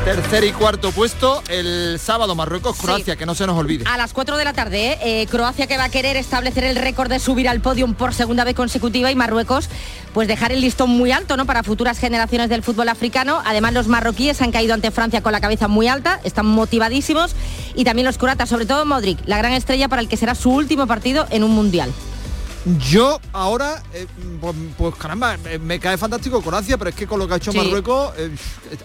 Tercer 0.05 0.43
y 0.45 0.51
cuarto 0.51 0.91
puesto 0.91 1.43
el 1.47 1.99
sábado 1.99 2.33
Marruecos 2.33 2.75
Croacia, 2.75 3.15
que 3.15 3.27
no 3.27 3.35
se 3.35 3.45
nos 3.45 3.55
olvide. 3.55 3.85
A 3.87 3.97
las 3.97 4.13
4 4.13 4.35
de 4.35 4.43
la 4.43 4.51
tarde. 4.51 4.97
Eh, 5.03 5.27
Croacia 5.27 5.67
que 5.67 5.77
va 5.77 5.83
a 5.83 5.89
querer 5.89 6.17
establecer 6.17 6.63
el 6.63 6.75
récord 6.75 7.07
de 7.07 7.19
subir 7.19 7.47
al 7.47 7.61
podium 7.61 7.93
por 7.93 8.15
segunda 8.15 8.43
vez 8.43 8.55
consecutiva 8.55 9.11
y 9.11 9.15
Marruecos 9.15 9.69
pues 10.11 10.27
dejar 10.27 10.51
el 10.51 10.61
listón 10.61 10.89
muy 10.89 11.11
alto 11.11 11.37
¿no? 11.37 11.45
para 11.45 11.61
futuras 11.61 11.99
generaciones 11.99 12.49
del 12.49 12.63
fútbol 12.63 12.89
africano. 12.89 13.43
Además 13.45 13.73
los 13.73 13.87
marroquíes 13.87 14.41
han 14.41 14.51
caído 14.51 14.73
ante 14.73 14.89
Francia 14.89 15.21
con 15.21 15.33
la 15.33 15.39
cabeza 15.39 15.67
muy 15.67 15.87
alta, 15.87 16.19
están 16.23 16.47
motivadísimos 16.47 17.35
y 17.75 17.83
también 17.83 18.07
los 18.07 18.17
croatas, 18.17 18.49
sobre 18.49 18.65
todo 18.65 18.85
Modric, 18.85 19.19
la 19.27 19.37
gran 19.37 19.53
estrella 19.53 19.87
para 19.87 20.01
el 20.01 20.09
que 20.09 20.17
será 20.17 20.33
su 20.33 20.49
último 20.49 20.87
partido 20.87 21.27
en 21.29 21.43
un 21.43 21.51
mundial. 21.51 21.93
Yo 22.89 23.19
ahora, 23.33 23.81
eh, 23.93 24.05
pues, 24.39 24.55
pues, 24.77 24.95
caramba, 24.95 25.35
me, 25.43 25.57
me 25.57 25.79
cae 25.79 25.97
fantástico 25.97 26.41
Croacia, 26.41 26.77
pero 26.77 26.91
es 26.91 26.95
que 26.95 27.07
con 27.07 27.17
lo 27.17 27.27
que 27.27 27.33
ha 27.33 27.37
hecho 27.37 27.51
Sí. 27.51 27.57
Marruecos, 27.57 28.13
eh, 28.17 28.29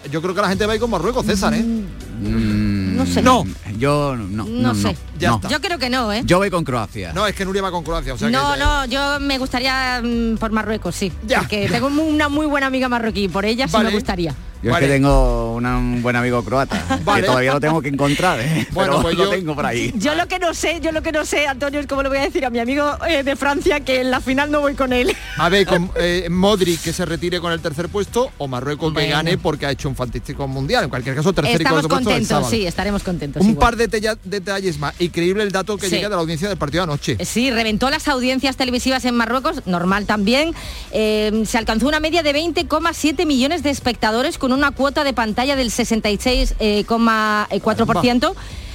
yo 0.09 0.21
creo 0.21 0.33
que 0.33 0.41
la 0.41 0.49
gente 0.49 0.65
va 0.65 0.73
a 0.73 0.75
ir 0.75 0.81
con 0.81 0.89
Marruecos, 0.89 1.25
César, 1.25 1.53
¿eh? 1.53 1.63
no 1.63 3.05
sé. 3.05 3.21
No. 3.21 3.43
Yo 3.77 4.15
no. 4.15 4.45
No, 4.45 4.73
sé. 4.73 4.97
Ya 5.19 5.29
no. 5.29 5.35
está. 5.35 5.49
Yo 5.49 5.61
creo 5.61 5.77
que 5.77 5.89
no, 5.89 6.11
¿eh? 6.11 6.23
Yo 6.25 6.39
voy 6.39 6.49
con 6.49 6.63
Croacia. 6.63 7.13
No, 7.13 7.27
es 7.27 7.35
que 7.35 7.45
Nuria 7.45 7.61
va 7.61 7.71
con 7.71 7.83
Croacia, 7.83 8.15
o 8.15 8.17
sea 8.17 8.29
no, 8.29 8.53
que, 8.53 8.59
no, 8.59 8.85
yo 8.85 9.19
me 9.19 9.37
gustaría 9.37 10.01
mm, 10.03 10.37
por 10.37 10.51
Marruecos, 10.51 10.95
sí. 10.95 11.11
Ya. 11.27 11.39
Porque 11.39 11.69
tengo 11.69 11.87
una 11.87 12.29
muy 12.29 12.47
buena 12.47 12.67
amiga 12.67 12.89
marroquí, 12.89 13.27
por 13.27 13.45
ella 13.45 13.67
sí 13.67 13.73
Vale. 13.73 13.89
me 13.89 13.95
gustaría. 13.95 14.33
Yo 14.63 14.71
Vale. 14.71 14.85
es 14.85 14.91
que 14.91 14.95
tengo 14.97 15.53
una- 15.55 15.77
un 15.77 16.01
buen 16.01 16.15
amigo 16.15 16.43
croata, 16.43 16.83
Vale. 17.03 17.21
que 17.21 17.27
todavía 17.27 17.53
lo 17.53 17.59
tengo 17.59 17.81
que 17.81 17.89
encontrar, 17.89 18.39
¿eh? 18.39 18.67
Bueno, 18.71 18.91
pero 18.93 19.01
pues 19.03 19.15
lo 19.17 19.23
yo- 19.25 19.29
tengo 19.31 19.55
por 19.55 19.65
ahí. 19.65 19.93
Yo 19.97 20.15
lo 20.15 20.27
que 20.27 20.39
no 20.39 20.53
sé, 20.53 20.79
yo 20.81 20.91
lo 20.91 21.01
que 21.03 21.11
no 21.11 21.25
sé, 21.25 21.47
Antonio, 21.47 21.79
es 21.79 21.87
cómo 21.87 22.01
le 22.03 22.09
voy 22.09 22.17
a 22.17 22.21
decir 22.21 22.45
a 22.45 22.49
mi 22.49 22.59
amigo 22.59 22.97
eh, 23.07 23.23
de 23.23 23.35
Francia 23.35 23.79
que 23.81 24.01
en 24.01 24.11
la 24.11 24.19
final 24.21 24.49
no 24.51 24.61
voy 24.61 24.73
con 24.75 24.93
él. 24.93 25.15
A 25.37 25.49
ver, 25.49 25.65
con 25.67 25.91
eh, 25.95 26.27
Modric 26.29 26.81
que 26.81 26.93
se 26.93 27.05
retire 27.05 27.39
con 27.39 27.51
el 27.51 27.59
tercer 27.59 27.89
puesto 27.89 28.31
o 28.37 28.47
Marruecos 28.47 28.89
que 28.93 28.99
Bueno. 29.01 29.15
gane 29.15 29.37
porque 29.37 29.65
ha 29.67 29.71
hecho 29.71 29.89
un 29.89 29.95
fantástico 29.95 30.47
mundial. 30.47 30.85
En 30.85 30.89
cualquier 30.89 31.15
caso, 31.15 31.33
tercer 31.33 31.53
y 31.61 31.63
Estamos 31.63 31.81
cuarto 31.87 31.89
puesto 31.89 32.09
el 32.09 32.15
contentos, 32.27 32.49
sí, 32.49 32.65
estaremos 32.65 33.03
contentos. 33.03 33.41
Un 33.43 33.51
igual. 33.51 33.75
par 33.77 33.89
de 33.89 34.13
detalles 34.23 34.79
más. 34.79 34.93
Increíble 34.99 35.43
el 35.43 35.51
dato 35.51 35.77
que 35.77 35.87
Sí. 35.89 35.95
llega 35.95 36.09
de 36.09 36.15
la 36.15 36.21
audiencia 36.21 36.47
del 36.49 36.57
partido 36.57 36.85
de 36.85 36.91
anoche. 36.91 37.15
Eh, 37.19 37.25
Sí, 37.25 37.51
reventó 37.51 37.89
las 37.89 38.07
audiencias 38.07 38.55
televisivas 38.57 39.05
en 39.05 39.15
Marruecos, 39.15 39.67
normal 39.67 40.05
también. 40.05 40.53
Eh, 40.91 41.43
se 41.45 41.57
alcanzó 41.57 41.87
una 41.87 41.99
media 41.99 42.23
de 42.23 42.33
20,7 42.33 43.25
millones 43.25 43.61
de 43.63 43.69
espectadores 43.69 44.37
con 44.37 44.46
una 44.53 44.71
cuota 44.71 45.03
de 45.03 45.13
pantalla 45.13 45.55
del 45.55 45.69
66,4%. 45.71 48.33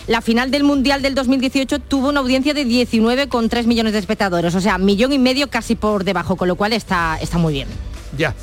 La 0.08 0.20
final 0.20 0.50
del 0.50 0.64
Mundial 0.64 1.00
del 1.00 1.14
2018 1.14 1.78
tuvo 1.78 2.08
una 2.08 2.18
audiencia 2.20 2.54
de 2.54 2.66
19,3 2.66 3.66
millones 3.66 3.92
de 3.92 4.00
espectadores, 4.00 4.52
o 4.56 4.60
sea, 4.60 4.76
millón 4.78 5.12
y 5.12 5.18
medio 5.18 5.48
casi 5.48 5.76
por 5.76 6.02
debajo, 6.02 6.34
con 6.36 6.48
lo 6.48 6.56
cual 6.56 6.72
está, 6.72 7.18
está 7.20 7.38
muy 7.38 7.52
bien. 7.52 7.68
Ya. 8.18 8.34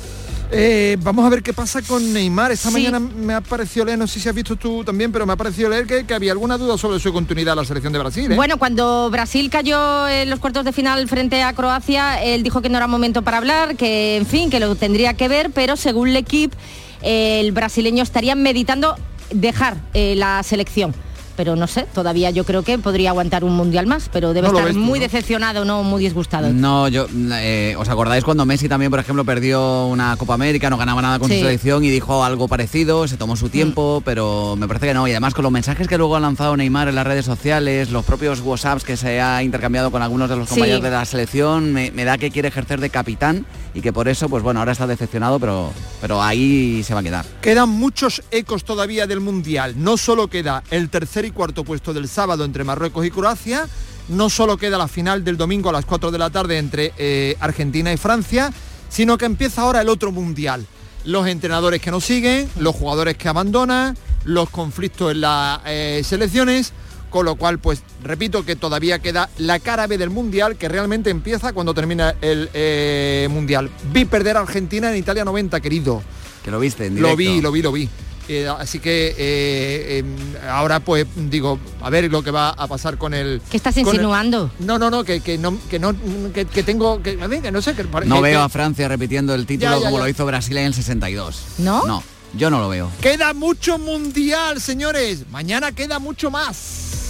Eh, 0.52 0.96
vamos 1.00 1.24
a 1.24 1.28
ver 1.28 1.42
qué 1.44 1.52
pasa 1.52 1.80
con 1.82 2.12
Neymar. 2.14 2.50
Esta 2.50 2.70
Sí. 2.70 2.74
mañana 2.74 2.98
me 2.98 3.34
ha 3.34 3.40
parecido 3.42 3.84
leer, 3.84 3.98
no 3.98 4.06
sé 4.08 4.18
si 4.18 4.28
has 4.28 4.34
visto 4.34 4.56
tú 4.56 4.82
también, 4.84 5.12
pero 5.12 5.24
me 5.26 5.34
ha 5.34 5.36
parecido 5.36 5.68
leer 5.68 5.86
que, 5.86 6.04
que 6.06 6.14
había 6.14 6.32
alguna 6.32 6.56
duda 6.58 6.76
sobre 6.78 6.98
su 6.98 7.12
continuidad 7.12 7.52
a 7.52 7.56
la 7.56 7.64
selección 7.66 7.92
de 7.92 7.98
Brasil. 8.00 8.32
¿eh? 8.32 8.36
Bueno, 8.36 8.56
cuando 8.56 9.08
Brasil 9.10 9.48
cayó 9.50 10.08
en 10.08 10.28
los 10.30 10.38
cuartos 10.40 10.64
de 10.64 10.72
final 10.72 11.06
frente 11.08 11.42
a 11.42 11.52
Croacia, 11.52 12.20
él 12.24 12.42
dijo 12.42 12.62
que 12.62 12.68
no 12.70 12.78
era 12.78 12.86
momento 12.88 13.20
para 13.22 13.36
hablar, 13.36 13.76
que 13.76 14.16
en 14.16 14.24
fin, 14.26 14.48
que 14.50 14.58
lo 14.60 14.74
tendría 14.76 15.12
que 15.14 15.28
ver, 15.28 15.50
pero 15.50 15.76
según 15.76 16.08
el 16.08 16.16
equipo, 16.16 16.56
el 17.02 17.52
brasileño 17.52 18.02
estaría 18.02 18.34
meditando 18.34 18.96
dejar 19.30 19.76
eh, 19.94 20.14
la 20.16 20.42
selección. 20.42 20.94
Pero 21.36 21.56
no 21.56 21.66
sé, 21.66 21.86
todavía 21.94 22.30
yo 22.30 22.44
creo 22.44 22.62
que 22.62 22.78
podría 22.78 23.10
aguantar 23.10 23.44
un 23.44 23.54
mundial 23.56 23.86
más, 23.86 24.08
pero 24.12 24.32
debe 24.32 24.48
No 24.48 24.54
estar 24.54 24.66
ves 24.66 24.76
muy 24.76 24.98
¿no? 24.98 25.04
decepcionado, 25.04 25.64
no 25.64 25.82
muy 25.82 26.02
disgustado. 26.02 26.52
No, 26.52 26.88
yo, 26.88 27.06
eh, 27.32 27.74
¿os 27.78 27.88
acordáis 27.88 28.24
cuando 28.24 28.44
Messi 28.46 28.68
también, 28.68 28.90
por 28.90 29.00
ejemplo, 29.00 29.24
perdió 29.24 29.86
una 29.86 30.16
Copa 30.16 30.34
América, 30.34 30.70
no 30.70 30.76
ganaba 30.76 31.02
nada 31.02 31.18
con 31.18 31.28
Sí. 31.28 31.34
su 31.38 31.44
selección 31.44 31.84
y 31.84 31.90
dijo 31.90 32.24
algo 32.24 32.48
parecido, 32.48 33.06
se 33.08 33.16
tomó 33.16 33.36
su 33.36 33.48
tiempo, 33.48 34.02
pero 34.04 34.56
me 34.56 34.66
parece 34.68 34.86
que 34.88 34.94
no. 34.94 35.06
Y 35.06 35.12
además 35.12 35.34
con 35.34 35.42
los 35.42 35.52
mensajes 35.52 35.88
que 35.88 35.98
luego 35.98 36.16
ha 36.16 36.20
lanzado 36.20 36.56
Neymar 36.56 36.88
en 36.88 36.94
las 36.94 37.06
redes 37.06 37.24
sociales, 37.24 37.90
los 37.90 38.04
propios 38.04 38.40
WhatsApps 38.40 38.84
que 38.84 38.96
se 38.96 39.20
ha 39.20 39.42
intercambiado 39.42 39.90
con 39.90 40.02
algunos 40.02 40.28
de 40.28 40.36
los 40.36 40.48
Sí. 40.48 40.54
compañeros 40.54 40.82
de 40.82 40.90
la 40.90 41.04
selección, 41.04 41.72
me, 41.72 41.90
me 41.92 42.04
da 42.04 42.18
que 42.18 42.30
quiere 42.30 42.48
ejercer 42.48 42.80
de 42.80 42.90
capitán 42.90 43.46
y 43.74 43.80
que 43.82 43.92
por 43.92 44.08
eso, 44.08 44.28
pues 44.28 44.42
bueno, 44.42 44.60
ahora 44.60 44.72
está 44.72 44.86
decepcionado, 44.86 45.38
pero, 45.38 45.72
pero 46.00 46.20
ahí 46.22 46.82
se 46.82 46.92
va 46.94 47.00
a 47.00 47.02
quedar. 47.02 47.24
Quedan 47.40 47.68
muchos 47.68 48.22
ecos 48.30 48.64
todavía 48.64 49.06
del 49.06 49.20
Mundial. 49.20 49.74
No 49.76 49.96
solo 49.96 50.28
queda 50.28 50.62
el 50.70 50.88
tercer 50.90 51.24
y 51.30 51.32
cuarto 51.32 51.64
puesto 51.64 51.92
del 51.94 52.08
sábado 52.08 52.44
entre 52.44 52.64
Marruecos 52.64 53.06
y 53.06 53.10
Croacia, 53.10 53.66
no 54.08 54.28
solo 54.28 54.56
queda 54.56 54.76
la 54.76 54.88
final 54.88 55.24
del 55.24 55.36
domingo 55.36 55.70
a 55.70 55.72
las 55.72 55.84
4 55.84 56.10
de 56.10 56.18
la 56.18 56.30
tarde 56.30 56.58
entre 56.58 56.92
eh, 56.98 57.36
Argentina 57.40 57.92
y 57.92 57.96
Francia, 57.96 58.52
sino 58.88 59.16
que 59.16 59.24
empieza 59.24 59.62
ahora 59.62 59.80
el 59.80 59.88
otro 59.88 60.12
Mundial. 60.12 60.66
Los 61.04 61.26
entrenadores 61.28 61.80
que 61.80 61.90
nos 61.90 62.04
siguen, 62.04 62.48
los 62.58 62.74
jugadores 62.74 63.16
que 63.16 63.28
abandonan, 63.28 63.96
los 64.24 64.50
conflictos 64.50 65.12
en 65.12 65.22
las 65.22 65.60
eh, 65.64 66.02
selecciones, 66.04 66.72
con 67.08 67.24
lo 67.24 67.36
cual, 67.36 67.58
pues 67.58 67.82
repito 68.04 68.44
que 68.44 68.54
todavía 68.56 68.98
queda 68.98 69.30
la 69.38 69.58
cara 69.58 69.86
B 69.86 69.96
del 69.98 70.10
Mundial 70.10 70.56
que 70.56 70.68
realmente 70.68 71.10
empieza 71.10 71.52
cuando 71.52 71.72
termina 71.74 72.14
el 72.20 72.50
eh, 72.52 73.28
Mundial. 73.30 73.70
Vi 73.92 74.04
perder 74.04 74.36
a 74.36 74.40
Argentina 74.40 74.90
en 74.90 74.96
Italia 74.98 75.24
90, 75.24 75.60
querido. 75.60 76.02
Que 76.44 76.50
lo 76.50 76.60
viste 76.60 76.86
en 76.86 77.00
Lo 77.00 77.16
directo. 77.16 77.16
vi, 77.16 77.40
lo 77.40 77.52
vi, 77.52 77.62
lo 77.62 77.72
vi. 77.72 77.88
Eh, 78.32 78.46
así 78.48 78.78
que 78.78 79.12
eh, 79.18 79.98
em, 79.98 80.16
ahora 80.48 80.78
pues 80.78 81.04
digo, 81.16 81.58
a 81.82 81.90
ver 81.90 82.08
lo 82.12 82.22
que 82.22 82.30
va 82.30 82.50
a 82.50 82.68
pasar 82.68 82.96
con 82.96 83.12
el... 83.12 83.42
¿Qué 83.50 83.56
estás 83.56 83.76
el- 83.76 83.84
insinuando? 83.84 84.52
no, 84.60 84.78
no, 84.78 84.88
no, 84.88 85.02
que, 85.02 85.20
que 85.20 85.36
no, 85.36 85.58
que 85.68 85.80
no, 85.80 85.92
que, 86.32 86.44
que 86.44 86.62
tengo, 86.62 87.02
que, 87.02 87.18
a 87.20 87.26
ver, 87.26 87.42
que 87.42 87.50
no 87.50 87.60
sé, 87.60 87.74
que, 87.74 87.82
No 87.82 87.90
que- 87.98 88.06
veo 88.06 88.20
que- 88.22 88.36
a 88.36 88.48
Francia 88.48 88.86
repitiendo 88.86 89.34
el 89.34 89.46
título 89.46 89.72
Ya, 89.72 89.78
ya, 89.78 89.84
como 89.84 89.96
ya. 89.98 90.04
lo 90.04 90.08
hizo 90.08 90.24
Brasil 90.26 90.56
en 90.58 90.66
el 90.66 90.74
62. 90.74 91.42
¿No? 91.58 91.84
No, 91.86 92.04
yo 92.34 92.50
no 92.50 92.60
lo 92.60 92.68
veo. 92.68 92.88
Queda 93.00 93.34
mucho 93.34 93.78
mundial, 93.80 94.60
señores. 94.60 95.24
Mañana 95.32 95.72
queda 95.72 95.98
mucho 95.98 96.30
más. 96.30 97.09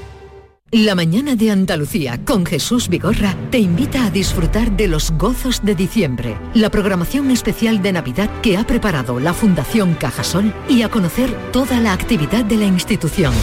La 0.73 0.95
mañana 0.95 1.35
de 1.35 1.51
Andalucía 1.51 2.23
con 2.23 2.45
Jesús 2.45 2.87
Vigorra 2.87 3.35
te 3.49 3.59
invita 3.59 4.05
a 4.05 4.09
disfrutar 4.09 4.71
de 4.71 4.87
los 4.87 5.11
gozos 5.11 5.61
de 5.65 5.75
diciembre, 5.75 6.37
la 6.53 6.69
programación 6.69 7.29
especial 7.29 7.81
de 7.81 7.91
Navidad 7.91 8.29
que 8.39 8.55
ha 8.55 8.65
preparado 8.65 9.19
la 9.19 9.33
Fundación 9.33 9.95
Cajasol 9.95 10.53
y 10.69 10.83
a 10.83 10.89
conocer 10.89 11.29
toda 11.51 11.81
la 11.81 11.91
actividad 11.91 12.45
de 12.45 12.55
la 12.55 12.67
institución. 12.67 13.33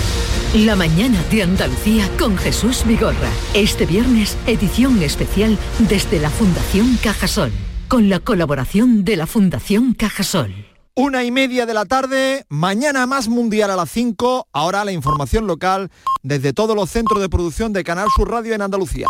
La 0.55 0.75
mañana 0.75 1.23
de 1.31 1.43
Andalucía 1.43 2.09
con 2.19 2.39
Jesús 2.39 2.85
Vigorra. 2.87 3.31
Este 3.53 3.85
viernes, 3.85 4.39
edición 4.47 5.03
especial 5.03 5.59
desde 5.81 6.21
la 6.21 6.31
Fundación 6.31 6.97
Cajasol, 7.03 7.53
con 7.89 8.09
la 8.09 8.21
colaboración 8.21 9.05
de 9.05 9.17
la 9.17 9.27
Fundación 9.27 9.93
Cajasol. 9.93 10.78
Una 11.01 11.23
y 11.23 11.31
media 11.31 11.65
de 11.65 11.75
la 11.75 11.85
tarde, 11.85 12.45
mañana 12.49 13.07
más 13.07 13.29
mundial 13.29 13.71
a 13.71 13.77
las 13.77 13.89
5, 13.89 14.49
ahora 14.53 14.85
la 14.85 14.91
información 14.91 15.47
local 15.47 15.93
desde 16.25 16.53
todos 16.53 16.75
los 16.75 16.91
centros 16.91 17.21
de 17.21 17.29
producción 17.29 17.73
de 17.73 17.85
Canal 17.85 18.09
Sur 18.17 18.29
Radio 18.29 18.53
en 18.53 18.63
Andalucía. 18.63 19.07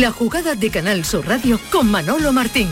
La 0.00 0.10
jugada 0.10 0.54
de 0.54 0.70
Canal 0.70 1.04
Sur 1.04 1.28
Radio 1.28 1.60
con 1.70 1.90
Manolo 1.90 2.32
Martín. 2.32 2.66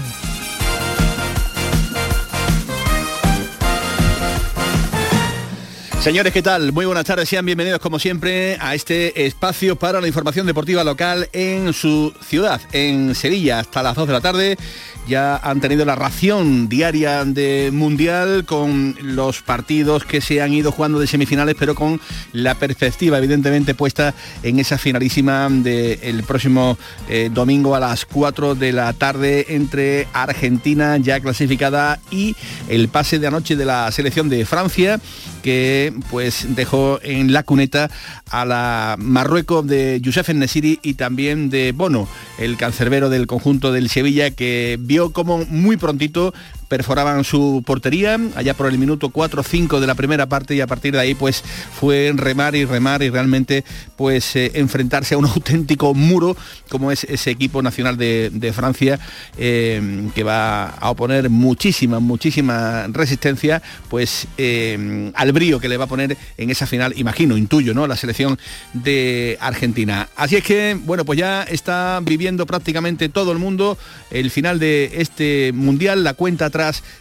Señores, 6.00 6.32
¿qué 6.32 6.40
tal? 6.40 6.72
Muy 6.72 6.86
buenas 6.86 7.04
tardes, 7.04 7.28
sean 7.28 7.44
bienvenidos 7.44 7.78
como 7.78 7.98
siempre 7.98 8.56
a 8.58 8.74
este 8.74 9.26
espacio 9.26 9.76
para 9.76 10.00
la 10.00 10.06
información 10.06 10.46
deportiva 10.46 10.82
local 10.82 11.28
en 11.34 11.74
su 11.74 12.14
ciudad, 12.26 12.58
en 12.72 13.14
Sevilla, 13.14 13.58
hasta 13.58 13.82
las 13.82 13.96
2 13.96 14.06
de 14.06 14.12
la 14.14 14.20
tarde. 14.22 14.56
Ya 15.08 15.36
han 15.36 15.60
tenido 15.60 15.84
la 15.84 15.96
ración 15.96 16.68
diaria 16.68 17.24
de 17.24 17.70
Mundial 17.72 18.44
con 18.44 18.96
los 19.02 19.42
partidos 19.42 20.04
que 20.04 20.20
se 20.20 20.40
han 20.40 20.52
ido 20.52 20.72
jugando 20.72 21.00
de 21.00 21.06
semifinales, 21.06 21.56
pero 21.58 21.74
con 21.74 22.00
la 22.32 22.54
perspectiva 22.54 23.18
evidentemente 23.18 23.74
puesta 23.74 24.14
en 24.42 24.58
esa 24.58 24.78
finalísima 24.78 25.48
del 25.50 26.22
próximo 26.22 26.78
eh, 27.08 27.30
domingo 27.32 27.74
a 27.74 27.80
las 27.80 28.04
4 28.04 28.54
de 28.54 28.72
la 28.72 28.92
tarde 28.92 29.46
entre 29.48 30.06
Argentina 30.12 30.96
ya 30.96 31.20
clasificada 31.20 31.98
y 32.10 32.36
el 32.68 32.88
pase 32.88 33.18
de 33.18 33.26
anoche 33.26 33.56
de 33.56 33.64
la 33.64 33.90
selección 33.92 34.28
de 34.28 34.44
Francia 34.44 35.00
que 35.42 35.92
pues 36.10 36.54
dejó 36.54 37.00
en 37.02 37.32
la 37.32 37.42
cuneta 37.42 37.90
a 38.30 38.44
la 38.44 38.96
Marruecos 38.98 39.66
de 39.66 40.00
Youssef 40.00 40.28
Nesiri 40.30 40.78
y 40.82 40.94
también 40.94 41.50
de 41.50 41.72
Bono, 41.72 42.08
el 42.38 42.56
cancerbero 42.56 43.08
del 43.08 43.26
conjunto 43.26 43.72
del 43.72 43.88
Sevilla 43.88 44.30
que 44.30 44.78
vio 44.90 45.12
como 45.12 45.44
muy 45.48 45.76
prontito 45.76 46.34
perforaban 46.70 47.24
su 47.24 47.64
portería 47.66 48.16
allá 48.36 48.54
por 48.54 48.68
el 48.68 48.78
minuto 48.78 49.08
4 49.08 49.42
5 49.42 49.80
de 49.80 49.86
la 49.88 49.96
primera 49.96 50.26
parte 50.26 50.54
y 50.54 50.60
a 50.60 50.68
partir 50.68 50.92
de 50.92 51.00
ahí 51.00 51.14
pues 51.16 51.42
fue 51.42 52.12
remar 52.14 52.54
y 52.54 52.64
remar 52.64 53.02
y 53.02 53.10
realmente 53.10 53.64
pues 53.96 54.36
eh, 54.36 54.52
enfrentarse 54.54 55.16
a 55.16 55.18
un 55.18 55.24
auténtico 55.26 55.94
muro 55.94 56.36
como 56.68 56.92
es 56.92 57.02
ese 57.02 57.32
equipo 57.32 57.60
nacional 57.60 57.96
de, 57.96 58.30
de 58.32 58.52
Francia 58.52 59.00
eh, 59.36 60.08
que 60.14 60.22
va 60.22 60.68
a 60.68 60.90
oponer 60.90 61.28
muchísima 61.28 61.98
muchísima 61.98 62.86
resistencia 62.86 63.60
pues 63.88 64.28
eh, 64.38 65.10
al 65.16 65.32
brío 65.32 65.58
que 65.58 65.68
le 65.68 65.76
va 65.76 65.86
a 65.86 65.88
poner 65.88 66.16
en 66.38 66.50
esa 66.50 66.68
final 66.68 66.94
imagino 66.96 67.36
intuyo 67.36 67.74
no 67.74 67.88
la 67.88 67.96
selección 67.96 68.38
de 68.74 69.36
Argentina. 69.40 70.08
Así 70.14 70.36
es 70.36 70.44
que 70.44 70.78
bueno 70.80 71.04
pues 71.04 71.18
ya 71.18 71.42
está 71.42 71.98
viviendo 72.00 72.46
prácticamente 72.46 73.08
todo 73.08 73.32
el 73.32 73.38
mundo 73.38 73.76
el 74.12 74.30
final 74.30 74.60
de 74.60 74.92
este 74.98 75.50
mundial 75.52 76.04
la 76.04 76.14
cuenta 76.14 76.46
atrás 76.46 76.59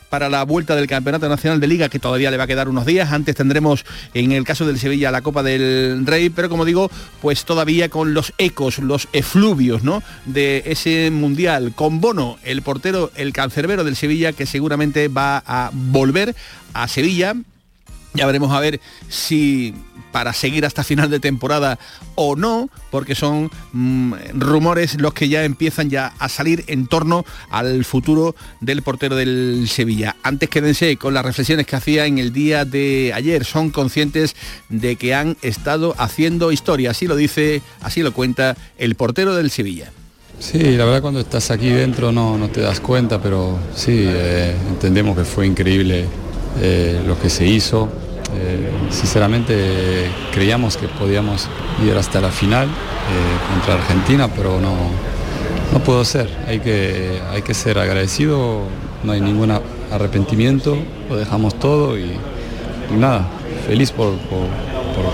para 0.10 0.30
la 0.30 0.43
vuelta 0.43 0.76
del 0.76 0.88
Campeonato 0.88 1.30
Nacional 1.30 1.60
de 1.60 1.67
Liga, 1.67 1.89
que 1.89 2.00
todavía 2.00 2.32
le 2.32 2.38
va 2.38 2.45
a 2.45 2.48
quedar 2.48 2.67
unos 2.67 2.86
días. 2.86 3.12
Antes 3.12 3.36
tendremos, 3.36 3.86
en 4.13 4.32
el 4.32 4.43
caso 4.43 4.65
del 4.65 4.80
Sevilla, 4.80 5.12
la 5.12 5.22
Copa 5.22 5.43
del 5.43 6.06
Rey, 6.06 6.30
pero 6.30 6.50
como 6.50 6.65
digo, 6.65 6.89
pues 7.22 7.45
todavía 7.45 7.89
con 7.89 8.13
los 8.13 8.34
ecos, 8.38 8.80
los 8.80 9.08
efluvios, 9.13 9.84
¿no? 9.84 10.02
De 10.26 10.63
ese 10.65 11.12
Mundial, 11.12 11.74
con 11.76 12.02
Bono, 12.02 12.38
el 12.43 12.62
portero, 12.62 13.12
el 13.15 13.34
cancerbero 13.34 13.84
del 13.84 13.95
Sevilla, 13.95 14.34
que 14.34 14.45
seguramente 14.45 15.08
va 15.08 15.43
a 15.45 15.72
volver 15.74 16.36
a 16.74 16.88
Sevilla 16.88 17.36
Ya 18.13 18.26
veremos 18.26 18.52
a 18.52 18.60
ver 18.60 18.80
si 19.08 19.74
para 20.12 20.34
seguir 20.34 20.65
hasta 20.65 20.84
final 20.84 21.10
de 21.10 21.19
temporada 21.19 21.80
o 22.15 22.36
no, 22.36 22.69
porque 22.89 23.15
son 23.15 23.52
mm, 23.74 24.13
rumores 24.34 25.00
los 25.00 25.13
que 25.13 25.30
ya 25.30 25.43
empiezan 25.43 25.89
ya 25.89 26.13
a 26.19 26.30
salir 26.30 26.63
en 26.67 26.88
torno 26.88 27.26
al 27.50 27.86
futuro 27.86 28.36
del 28.60 28.82
portero 28.82 29.15
del 29.15 29.67
Sevilla. 29.69 30.15
Antes 30.24 30.50
quédense 30.50 30.98
con 30.98 31.13
las 31.13 31.26
reflexiones 31.26 31.65
que 31.65 31.76
hacía 31.76 32.06
en 32.06 32.17
el 32.17 32.34
día 32.34 32.65
de 32.65 33.12
ayer. 33.13 33.45
Son 33.45 33.69
conscientes 33.69 34.36
de 34.69 34.95
que 34.95 35.13
han 35.13 35.38
estado 35.41 35.95
haciendo 35.98 36.52
historia. 36.52 36.91
Así 36.91 37.08
lo 37.08 37.15
dice, 37.15 37.62
así 37.82 38.02
lo 38.02 38.13
cuenta 38.13 38.58
el 38.78 38.95
portero 38.95 39.36
del 39.36 39.52
Sevilla. 39.52 39.91
Sí, 40.39 40.58
la 40.78 40.86
verdad 40.86 41.02
cuando 41.02 41.19
estás 41.19 41.52
aquí 41.52 41.69
dentro 41.69 42.13
no, 42.13 42.38
no 42.38 42.50
te 42.50 42.62
das 42.62 42.80
cuenta, 42.80 43.22
pero 43.22 43.60
sí, 43.76 44.06
eh, 44.08 44.56
entendemos 44.69 45.17
que 45.17 45.26
fue 45.26 45.45
increíble 45.45 46.06
eh, 46.62 47.01
lo 47.05 47.19
que 47.19 47.29
se 47.29 47.45
hizo. 47.45 47.89
Eh, 48.35 48.69
sinceramente 48.91 50.09
creíamos 50.31 50.77
que 50.77 50.88
podíamos 50.88 51.47
ir 51.83 51.95
hasta 51.95 52.21
la 52.21 52.29
final 52.29 52.67
contra 53.51 53.73
Argentina, 53.73 54.27
pero 54.27 54.62
no, 54.62 54.75
no 55.73 55.79
pudo 55.79 56.05
ser. 56.05 56.29
Hay 56.47 56.59
que, 56.59 57.19
hay 57.31 57.41
que 57.41 57.53
ser 57.53 57.79
agradecido, 57.79 58.62
no 59.03 59.12
hay 59.12 59.21
ningún 59.21 59.51
arrepentimiento, 59.91 60.77
lo 61.09 61.15
dejamos 61.15 61.57
todo 61.57 61.97
y 61.97 62.12
nada, 62.97 63.27
feliz 63.65 63.91
por, 63.91 64.17
por, 64.17 64.47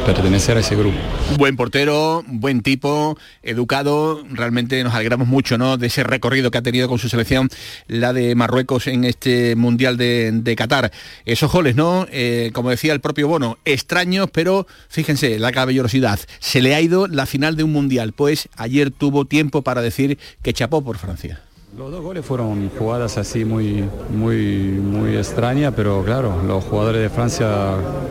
pertenecer 0.05 0.57
a 0.57 0.61
ese 0.61 0.75
grupo. 0.75 0.97
Buen 1.37 1.55
portero, 1.55 2.23
buen 2.27 2.61
tipo, 2.61 3.17
educado, 3.43 4.23
realmente 4.31 4.83
nos 4.83 4.93
alegramos 4.93 5.27
mucho 5.27 5.57
¿no? 5.57 5.77
de 5.77 5.87
ese 5.87 6.03
recorrido 6.03 6.51
que 6.51 6.57
ha 6.57 6.61
tenido 6.61 6.87
con 6.87 6.97
su 6.97 7.09
selección, 7.09 7.49
la 7.87 8.13
de 8.13 8.35
Marruecos 8.35 8.87
en 8.87 9.03
este 9.03 9.55
Mundial 9.55 9.97
de, 9.97 10.31
de 10.31 10.55
Qatar. 10.55 10.91
Esos 11.25 11.51
goles, 11.51 11.75
¿no? 11.75 12.07
Eh, 12.11 12.51
como 12.53 12.69
decía 12.69 12.93
el 12.93 12.99
propio 12.99 13.27
Bono, 13.27 13.57
extraños, 13.65 14.29
pero 14.31 14.65
fíjense, 14.89 15.37
la 15.39 15.51
caballerosidad. 15.51 16.19
Se 16.39 16.61
le 16.61 16.75
ha 16.75 16.81
ido 16.81 17.07
la 17.07 17.25
final 17.25 17.55
de 17.55 17.63
un 17.63 17.71
Mundial, 17.71 18.13
pues 18.13 18.49
ayer 18.57 18.91
tuvo 18.91 19.25
tiempo 19.25 19.61
para 19.61 19.81
decir 19.81 20.17
que 20.41 20.53
chapó 20.53 20.83
por 20.83 20.97
Francia. 20.97 21.44
Los 21.77 21.91
dos 21.91 22.01
goles 22.01 22.25
fueron 22.25 22.69
jugadas 22.69 23.17
así 23.17 23.43
muy, 23.43 23.83
muy, 24.09 24.79
muy 24.81 25.17
extrañas, 25.17 25.73
pero 25.75 26.03
claro, 26.05 26.41
los 26.47 26.63
jugadores 26.63 27.01
de 27.01 27.09
Francia, 27.09 27.47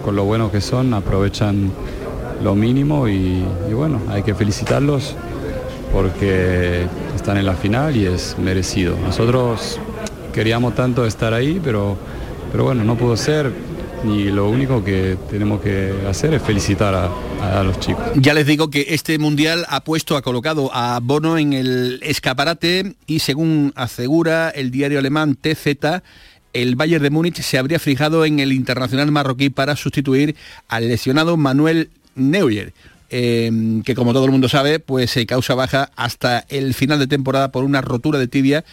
con 0.04 0.14
lo 0.14 0.24
buenos 0.24 0.52
que 0.52 0.60
son, 0.60 0.92
aprovechan 0.92 1.72
lo 2.42 2.54
mínimo 2.54 3.08
y, 3.08 3.42
y 3.66 3.72
bueno, 3.72 4.02
hay 4.10 4.22
que 4.22 4.34
felicitarlos 4.34 5.16
porque 5.94 6.86
están 7.16 7.38
en 7.38 7.46
la 7.46 7.54
final 7.54 7.96
y 7.96 8.04
es 8.04 8.36
merecido. 8.38 8.96
Nosotros 9.02 9.80
queríamos 10.34 10.74
tanto 10.74 11.06
estar 11.06 11.32
ahí, 11.32 11.58
pero, 11.64 11.96
pero 12.52 12.64
bueno, 12.64 12.84
no 12.84 12.96
pudo 12.96 13.16
ser 13.16 13.50
y 14.06 14.30
lo 14.30 14.48
único 14.48 14.84
que 14.84 15.16
tenemos 15.30 15.60
que 15.60 15.92
hacer 16.08 16.34
es 16.34 16.42
felicitar 16.42 16.94
a, 16.94 17.62
los 17.62 17.78
chicos. 17.80 18.04
Ya 18.16 18.34
les 18.34 18.46
digo 18.46 18.70
que 18.70 18.86
este 18.90 19.18
mundial 19.18 19.66
ha 19.68 19.84
puesto, 19.84 20.16
ha 20.16 20.22
colocado 20.22 20.70
a 20.72 20.98
Bono 21.02 21.38
en 21.38 21.52
el 21.52 22.00
escaparate 22.02 22.94
y 23.06 23.18
según 23.20 23.72
asegura 23.76 24.50
el 24.50 24.70
diario 24.70 24.98
alemán 24.98 25.36
TZ, 25.36 26.02
el 26.52 26.76
Bayern 26.76 27.02
de 27.02 27.10
Múnich 27.10 27.40
se 27.40 27.58
habría 27.58 27.78
fijado 27.78 28.24
en 28.24 28.40
el 28.40 28.52
internacional 28.52 29.10
marroquí 29.10 29.50
para 29.50 29.76
sustituir 29.76 30.36
al 30.68 30.88
lesionado 30.88 31.36
Manuel 31.36 31.90
Neuer. 32.14 32.72
Eh, 33.10 33.82
que 33.84 33.94
como 33.94 34.12
todo 34.12 34.24
el 34.24 34.32
mundo 34.32 34.48
sabe, 34.48 34.80
pues 34.80 35.10
se 35.10 35.26
causa 35.26 35.54
baja 35.54 35.90
hasta 35.94 36.44
el 36.48 36.74
final 36.74 36.98
de 36.98 37.06
temporada 37.06 37.52
por 37.52 37.62
una 37.62 37.80
rotura 37.80 38.18
de 38.18 38.26
tibia 38.26 38.64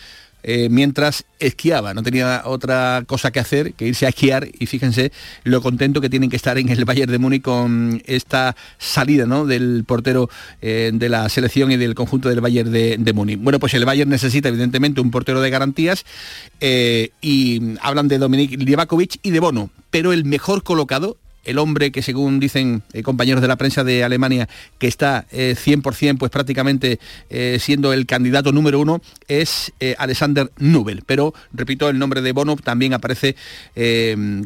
eh, 0.43 0.69
mientras 0.69 1.25
esquiaba, 1.39 1.93
no 1.93 2.03
tenía 2.03 2.43
otra 2.45 3.03
cosa 3.07 3.31
que 3.31 3.39
hacer 3.39 3.73
que 3.73 3.87
irse 3.87 4.05
a 4.05 4.09
esquiar 4.09 4.47
y 4.59 4.65
fíjense 4.65 5.11
lo 5.43 5.61
contento 5.61 6.01
que 6.01 6.09
tienen 6.09 6.29
que 6.29 6.35
estar 6.35 6.57
en 6.57 6.69
el 6.69 6.85
Bayern 6.85 7.11
de 7.11 7.19
Múnich 7.19 7.41
con 7.41 8.01
esta 8.05 8.55
salida 8.77 9.25
¿no? 9.25 9.45
del 9.45 9.83
portero 9.85 10.29
eh, 10.61 10.91
de 10.93 11.09
la 11.09 11.29
selección 11.29 11.71
y 11.71 11.77
del 11.77 11.95
conjunto 11.95 12.29
del 12.29 12.41
Bayern 12.41 12.71
de, 12.71 12.97
de, 12.97 13.13
Múnich. 13.13 13.39
Bueno, 13.39 13.59
pues 13.59 13.73
el 13.73 13.85
Bayern 13.85 14.09
necesita 14.09 14.49
evidentemente 14.49 15.01
un 15.01 15.11
portero 15.11 15.41
de 15.41 15.49
garantías 15.49 16.05
eh, 16.59 17.11
y 17.21 17.77
hablan 17.81 18.07
de 18.07 18.17
Dominik 18.17 18.61
Livakovic 18.61 19.19
y 19.23 19.31
de 19.31 19.39
Bono, 19.39 19.69
pero 19.89 20.13
el 20.13 20.25
mejor 20.25 20.63
colocado 20.63 21.17
el 21.43 21.57
hombre 21.57 21.91
que 21.91 22.01
según 22.01 22.39
dicen 22.39 22.83
eh, 22.93 23.03
compañeros 23.03 23.41
de 23.41 23.47
la 23.47 23.55
prensa 23.55 23.83
de 23.83 24.03
Alemania 24.03 24.47
que 24.77 24.87
está 24.87 25.25
eh, 25.31 25.55
100% 25.57 26.17
pues 26.17 26.31
prácticamente 26.31 26.99
eh, 27.29 27.57
siendo 27.59 27.93
el 27.93 28.05
candidato 28.05 28.51
número 28.51 28.79
uno 28.79 29.01
es 29.27 29.71
eh, 29.79 29.95
Alexander 29.97 30.51
Nubel. 30.57 31.03
Pero 31.05 31.33
repito 31.53 31.89
el 31.89 31.99
nombre 31.99 32.21
de 32.21 32.31
Bono 32.31 32.55
también 32.55 32.93
aparece 32.93 33.35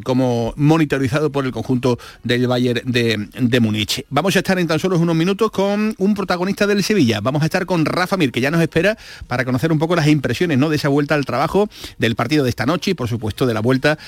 como 0.04 0.54
monitorizado 0.56 1.30
por 1.30 1.44
el 1.44 1.52
conjunto 1.52 1.98
del 2.22 2.46
Bayern 2.46 2.80
de, 2.84 3.28
de 3.38 3.60
Múnich. 3.60 4.04
Vamos 4.10 4.36
a 4.36 4.38
estar 4.38 4.58
en 4.58 4.66
tan 4.66 4.78
solo 4.78 4.98
unos 4.98 5.16
minutos 5.16 5.50
con 5.50 5.94
un 5.98 6.14
protagonista 6.14 6.66
del 6.66 6.82
Sevilla. 6.82 7.20
Vamos 7.20 7.42
a 7.42 7.46
estar 7.46 7.66
con 7.66 7.84
Rafa 7.84 8.16
Mir 8.16 8.32
que 8.32 8.40
ya 8.40 8.50
nos 8.50 8.60
espera 8.60 8.96
para 9.26 9.44
conocer 9.44 9.72
un 9.72 9.78
poco 9.78 9.96
las 9.96 10.06
impresiones 10.06 10.58
¿no? 10.58 10.68
de 10.68 10.76
esa 10.76 10.88
vuelta 10.88 11.14
al 11.14 11.24
trabajo 11.24 11.68
del 11.98 12.14
partido 12.14 12.44
de 12.44 12.50
esta 12.50 12.66
noche 12.66 12.92
y 12.92 12.94
por 12.94 13.08
supuesto 13.08 13.46
de 13.46 13.54
la 13.54 13.60
vuelta 13.60 13.98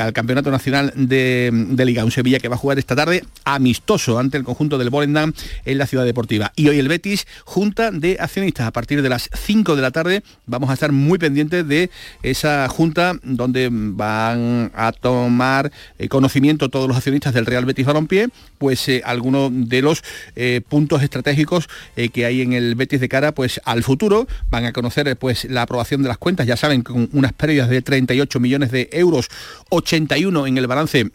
al 0.00 0.12
campeonato 0.12 0.50
nacional 0.50 0.92
de, 0.96 1.50
de 1.52 1.84
Liga. 1.84 2.04
Un 2.04 2.10
Sevilla 2.10 2.33
que 2.38 2.48
va 2.48 2.56
a 2.56 2.58
jugar 2.58 2.78
esta 2.78 2.96
tarde 2.96 3.24
amistoso 3.44 4.18
ante 4.18 4.36
el 4.36 4.44
conjunto 4.44 4.78
del 4.78 4.90
Volendam 4.90 5.32
en 5.64 5.78
la 5.78 5.86
ciudad 5.86 6.04
deportiva. 6.04 6.52
Y 6.56 6.68
hoy 6.68 6.78
el 6.78 6.88
Betis, 6.88 7.26
junta 7.44 7.90
de 7.90 8.16
accionistas. 8.20 8.66
A 8.66 8.72
partir 8.72 9.02
de 9.02 9.08
las 9.08 9.30
5 9.32 9.76
de 9.76 9.82
la 9.82 9.90
tarde 9.90 10.22
vamos 10.46 10.70
a 10.70 10.74
estar 10.74 10.92
muy 10.92 11.18
pendientes 11.18 11.66
de 11.66 11.90
esa 12.22 12.68
junta 12.68 13.18
donde 13.22 13.68
van 13.70 14.70
a 14.74 14.92
tomar 14.92 15.70
eh, 15.98 16.08
conocimiento 16.08 16.68
todos 16.68 16.88
los 16.88 16.96
accionistas 16.96 17.34
del 17.34 17.46
Real 17.46 17.64
Betis 17.64 17.86
Balompié, 17.86 18.28
pues 18.58 18.88
eh, 18.88 19.02
algunos 19.04 19.50
de 19.52 19.82
los 19.82 20.02
eh, 20.36 20.60
puntos 20.68 21.02
estratégicos 21.02 21.68
que 22.12 22.24
hay 22.24 22.42
en 22.42 22.52
el 22.52 22.74
Betis 22.74 23.00
de 23.00 23.08
cara 23.08 23.32
pues 23.32 23.60
al 23.64 23.82
futuro. 23.82 24.26
Van 24.50 24.64
a 24.64 24.72
conocer 24.72 25.16
pues 25.16 25.44
la 25.44 25.62
aprobación 25.62 26.02
de 26.02 26.08
las 26.08 26.18
cuentas, 26.18 26.46
ya 26.46 26.56
saben, 26.56 26.82
con 26.82 27.08
unas 27.12 27.32
pérdidas 27.32 27.68
de 27.68 27.82
38 27.82 28.40
millones 28.40 28.70
de 28.70 28.88
euros, 28.92 29.28
81 29.70 30.46
en 30.46 30.58
el 30.58 30.66
balance 30.66 31.10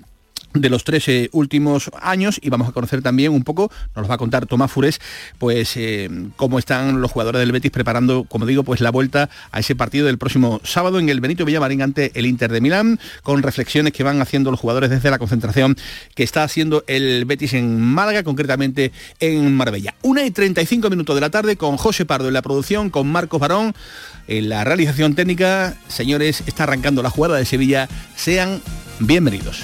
de 0.54 0.70
los 0.70 0.84
tres 0.84 1.08
eh, 1.08 1.30
últimos 1.32 1.92
años 2.02 2.40
y 2.42 2.50
vamos 2.50 2.68
a 2.68 2.72
conocer 2.72 3.02
también 3.02 3.32
un 3.32 3.44
poco, 3.44 3.72
nos 3.96 4.10
va 4.10 4.16
a 4.16 4.18
contar 4.18 4.46
Tomás 4.46 4.72
Fures, 4.72 5.00
pues 5.38 5.76
eh, 5.78 6.10
cómo 6.36 6.60
están 6.60 7.02
los 7.02 7.12
jugadores 7.12 7.40
del 7.40 7.52
Betis 7.52 7.72
preparando, 7.72 8.24
como 8.24 8.46
digo, 8.46 8.64
pues 8.64 8.82
la 8.82 8.92
vuelta 8.92 9.30
a 9.52 9.60
ese 9.60 9.76
partido 9.76 10.08
del 10.08 10.18
próximo 10.18 10.60
sábado 10.64 11.00
en 11.00 11.10
el 11.10 11.22
Benito 11.22 11.46
Villamarín 11.46 11.82
ante 11.82 12.12
el 12.16 12.26
Inter 12.26 12.52
de 12.52 12.62
Milán, 12.62 13.00
con 13.24 13.44
reflexiones 13.44 13.94
que 13.94 14.04
van 14.04 14.22
haciendo 14.22 14.52
los 14.52 14.60
jugadores 14.60 14.90
desde 14.90 15.12
la 15.12 15.20
concentración 15.20 15.76
que 16.16 16.24
está 16.24 16.44
haciendo 16.44 16.84
el 16.88 17.26
Betis 17.26 17.54
en 17.54 17.80
Málaga, 17.80 18.24
concretamente 18.24 18.92
en 19.20 19.56
Marbella. 19.56 19.96
Una 20.02 20.26
y 20.26 20.32
35 20.32 20.90
minutos 20.90 21.16
de 21.16 21.22
la 21.22 21.30
tarde 21.30 21.56
con 21.58 21.78
José 21.78 22.06
Pardo 22.06 22.28
en 22.28 22.34
la 22.34 22.42
producción, 22.42 22.90
con 22.90 23.08
Marcos 23.08 23.40
Barón 23.40 23.74
en 24.28 24.50
la 24.50 24.64
realización 24.64 25.16
técnica. 25.16 25.76
Señores, 25.88 26.44
está 26.46 26.64
arrancando 26.64 27.04
la 27.04 27.10
jugada 27.10 27.38
de 27.38 27.46
Sevilla. 27.46 27.90
Sean 28.16 28.62
bienvenidos. 29.00 29.64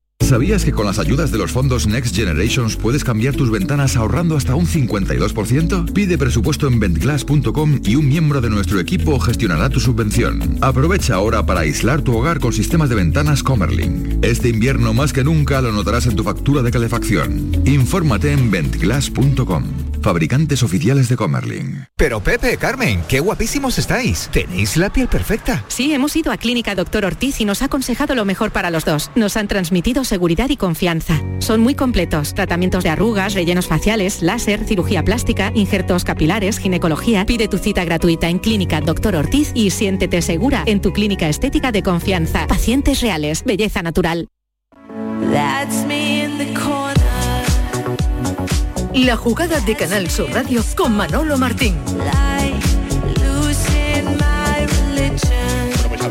¿Sabías 0.21 0.63
que 0.63 0.71
con 0.71 0.85
las 0.85 0.99
ayudas 0.99 1.31
de 1.31 1.37
los 1.37 1.51
fondos 1.51 1.87
Next 1.87 2.15
Generations 2.15 2.77
puedes 2.77 3.03
cambiar 3.03 3.35
tus 3.35 3.51
ventanas 3.51 3.97
ahorrando 3.97 4.37
hasta 4.37 4.55
un 4.55 4.65
52%? 4.65 5.91
Pide 5.91 6.17
presupuesto 6.17 6.67
en 6.67 6.79
ventglass.com 6.79 7.81
y 7.83 7.95
un 7.95 8.07
miembro 8.07 8.39
de 8.39 8.49
nuestro 8.49 8.79
equipo 8.79 9.19
gestionará 9.19 9.69
tu 9.69 9.79
subvención. 9.79 10.57
Aprovecha 10.61 11.15
ahora 11.15 11.45
para 11.45 11.61
aislar 11.61 12.01
tu 12.01 12.15
hogar 12.15 12.39
con 12.39 12.53
sistemas 12.53 12.89
de 12.89 12.95
ventanas 12.95 13.43
Comerling. 13.43 14.19
Este 14.21 14.49
invierno 14.49 14.93
más 14.93 15.11
que 15.11 15.23
nunca 15.23 15.61
lo 15.61 15.71
notarás 15.71 16.05
en 16.05 16.15
tu 16.15 16.23
factura 16.23 16.61
de 16.61 16.71
calefacción. 16.71 17.51
Infórmate 17.65 18.31
en 18.31 18.51
ventglass.com. 18.51 19.63
Fabricantes 20.01 20.63
oficiales 20.63 21.09
de 21.09 21.15
Comerling. 21.15 21.85
Pero 21.95 22.21
Pepe, 22.21 22.57
Carmen, 22.57 23.03
qué 23.07 23.19
guapísimos 23.19 23.77
estáis. 23.77 24.29
Tenéis 24.31 24.75
la 24.77 24.91
piel 24.91 25.07
perfecta. 25.07 25.63
Sí, 25.67 25.93
hemos 25.93 26.15
ido 26.15 26.31
a 26.31 26.37
Clínica 26.37 26.73
Doctor 26.73 27.05
Ortiz 27.05 27.39
y 27.39 27.45
nos 27.45 27.61
ha 27.61 27.65
aconsejado 27.65 28.15
lo 28.15 28.25
mejor 28.25 28.51
para 28.51 28.71
los 28.71 28.83
dos. 28.83 29.11
Nos 29.15 29.37
han 29.37 29.47
transmitido 29.47 30.03
seguridad 30.11 30.49
y 30.49 30.57
confianza. 30.57 31.21
Son 31.39 31.61
muy 31.61 31.73
completos. 31.73 32.33
Tratamientos 32.33 32.83
de 32.83 32.89
arrugas, 32.89 33.33
rellenos 33.33 33.67
faciales, 33.67 34.21
láser, 34.21 34.65
cirugía 34.65 35.05
plástica, 35.05 35.53
injertos 35.55 36.03
capilares, 36.03 36.57
ginecología. 36.57 37.25
Pide 37.25 37.47
tu 37.47 37.57
cita 37.57 37.85
gratuita 37.85 38.27
en 38.27 38.39
Clínica 38.39 38.81
Doctor 38.81 39.15
Ortiz 39.15 39.53
y 39.55 39.69
siéntete 39.69 40.21
segura 40.21 40.63
en 40.65 40.81
tu 40.81 40.91
clínica 40.91 41.29
estética 41.29 41.71
de 41.71 41.81
confianza. 41.81 42.45
Pacientes 42.47 42.99
reales, 42.99 43.45
belleza 43.45 43.81
natural. 43.81 44.27
La 48.93 49.15
jugada 49.15 49.61
de 49.61 49.75
Canal 49.77 50.09
Sur 50.09 50.29
Radio 50.33 50.61
con 50.75 50.93
Manolo 50.97 51.37
Martín. 51.37 51.77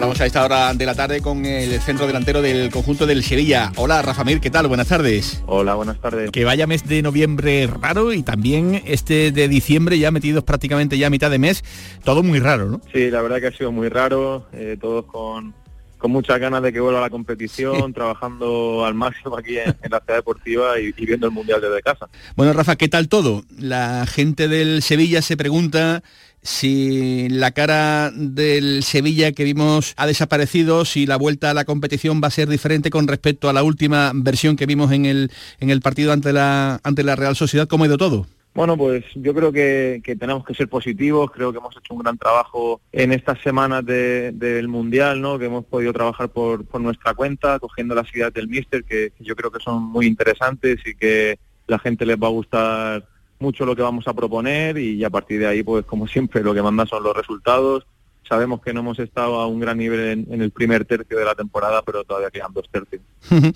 Hablamos 0.00 0.20
a 0.22 0.24
esta 0.24 0.42
hora 0.42 0.72
de 0.72 0.86
la 0.86 0.94
tarde 0.94 1.20
con 1.20 1.44
el 1.44 1.78
centro 1.78 2.06
delantero 2.06 2.40
del 2.40 2.70
conjunto 2.70 3.04
del 3.04 3.22
Sevilla. 3.22 3.70
Hola, 3.76 4.00
Rafa 4.00 4.24
Mir, 4.24 4.40
¿qué 4.40 4.48
tal? 4.48 4.66
Buenas 4.66 4.88
tardes. 4.88 5.42
Hola, 5.44 5.74
buenas 5.74 6.00
tardes. 6.00 6.30
Que 6.30 6.46
vaya 6.46 6.66
mes 6.66 6.88
de 6.88 7.02
noviembre 7.02 7.66
raro 7.66 8.14
y 8.14 8.22
también 8.22 8.80
este 8.86 9.30
de 9.30 9.46
diciembre 9.46 9.98
ya 9.98 10.10
metidos 10.10 10.42
prácticamente 10.42 10.96
ya 10.96 11.08
a 11.08 11.10
mitad 11.10 11.30
de 11.30 11.38
mes, 11.38 11.62
todo 12.02 12.22
muy 12.22 12.38
raro, 12.38 12.70
¿no? 12.70 12.80
Sí, 12.94 13.10
la 13.10 13.20
verdad 13.20 13.40
que 13.40 13.48
ha 13.48 13.52
sido 13.52 13.72
muy 13.72 13.90
raro, 13.90 14.46
eh, 14.54 14.78
todos 14.80 15.04
con, 15.04 15.52
con 15.98 16.10
muchas 16.10 16.40
ganas 16.40 16.62
de 16.62 16.72
que 16.72 16.80
vuelva 16.80 17.02
la 17.02 17.10
competición, 17.10 17.92
trabajando 17.92 18.86
al 18.86 18.94
máximo 18.94 19.36
aquí 19.36 19.58
en, 19.58 19.76
en 19.82 19.90
la 19.90 20.00
ciudad 20.00 20.16
deportiva 20.16 20.80
y, 20.80 20.94
y 20.96 21.04
viendo 21.04 21.26
el 21.26 21.32
Mundial 21.34 21.60
desde 21.60 21.82
casa. 21.82 22.08
Bueno, 22.36 22.54
Rafa, 22.54 22.76
¿qué 22.76 22.88
tal 22.88 23.10
todo? 23.10 23.44
La 23.58 24.06
gente 24.06 24.48
del 24.48 24.80
Sevilla 24.80 25.20
se 25.20 25.36
pregunta 25.36 26.02
si 26.42 27.28
la 27.28 27.50
cara 27.50 28.10
del 28.14 28.82
Sevilla 28.82 29.32
que 29.32 29.44
vimos 29.44 29.94
ha 29.96 30.06
desaparecido, 30.06 30.84
si 30.84 31.06
la 31.06 31.16
vuelta 31.16 31.50
a 31.50 31.54
la 31.54 31.64
competición 31.64 32.20
va 32.22 32.28
a 32.28 32.32
ser 32.32 32.48
diferente 32.48 32.90
con 32.90 33.06
respecto 33.08 33.48
a 33.48 33.52
la 33.52 33.62
última 33.62 34.12
versión 34.14 34.56
que 34.56 34.66
vimos 34.66 34.92
en 34.92 35.04
el, 35.06 35.30
en 35.60 35.70
el 35.70 35.80
partido 35.80 36.12
ante 36.12 36.32
la, 36.32 36.80
ante 36.82 37.02
la 37.02 37.16
Real 37.16 37.36
Sociedad, 37.36 37.68
¿cómo 37.68 37.84
ha 37.84 37.88
ido 37.88 37.98
todo? 37.98 38.26
Bueno, 38.52 38.76
pues 38.76 39.04
yo 39.14 39.32
creo 39.32 39.52
que, 39.52 40.00
que 40.02 40.16
tenemos 40.16 40.44
que 40.44 40.54
ser 40.54 40.68
positivos, 40.68 41.30
creo 41.30 41.52
que 41.52 41.58
hemos 41.58 41.76
hecho 41.76 41.94
un 41.94 42.00
gran 42.02 42.18
trabajo 42.18 42.80
en 42.90 43.12
estas 43.12 43.40
semanas 43.42 43.86
de- 43.86 44.32
del 44.32 44.66
Mundial, 44.66 45.20
¿no? 45.20 45.38
que 45.38 45.44
hemos 45.44 45.64
podido 45.64 45.92
trabajar 45.92 46.30
por, 46.30 46.64
por 46.64 46.80
nuestra 46.80 47.14
cuenta, 47.14 47.60
cogiendo 47.60 47.94
las 47.94 48.12
ideas 48.12 48.32
del 48.34 48.48
Míster, 48.48 48.82
que 48.82 49.12
yo 49.20 49.36
creo 49.36 49.52
que 49.52 49.60
son 49.62 49.82
muy 49.84 50.06
interesantes 50.06 50.80
y 50.84 50.94
que 50.96 51.38
la 51.68 51.78
gente 51.78 52.04
les 52.04 52.16
va 52.16 52.26
a 52.26 52.30
gustar 52.30 53.04
mucho 53.40 53.64
lo 53.64 53.74
que 53.74 53.82
vamos 53.82 54.06
a 54.06 54.14
proponer 54.14 54.78
y 54.78 55.02
a 55.02 55.10
partir 55.10 55.40
de 55.40 55.46
ahí, 55.46 55.62
pues 55.62 55.84
como 55.86 56.06
siempre, 56.06 56.42
lo 56.42 56.54
que 56.54 56.62
manda 56.62 56.86
son 56.86 57.02
los 57.02 57.16
resultados. 57.16 57.86
Sabemos 58.28 58.60
que 58.60 58.72
no 58.72 58.80
hemos 58.80 58.98
estado 58.98 59.40
a 59.40 59.46
un 59.46 59.58
gran 59.58 59.78
nivel 59.78 60.26
en, 60.30 60.40
el 60.40 60.50
primer 60.50 60.84
tercio 60.84 61.18
de 61.18 61.24
la 61.24 61.34
temporada, 61.34 61.82
pero 61.82 62.04
todavía 62.04 62.30
quedan 62.30 62.52
dos 62.52 62.68
tercios. 62.70 63.02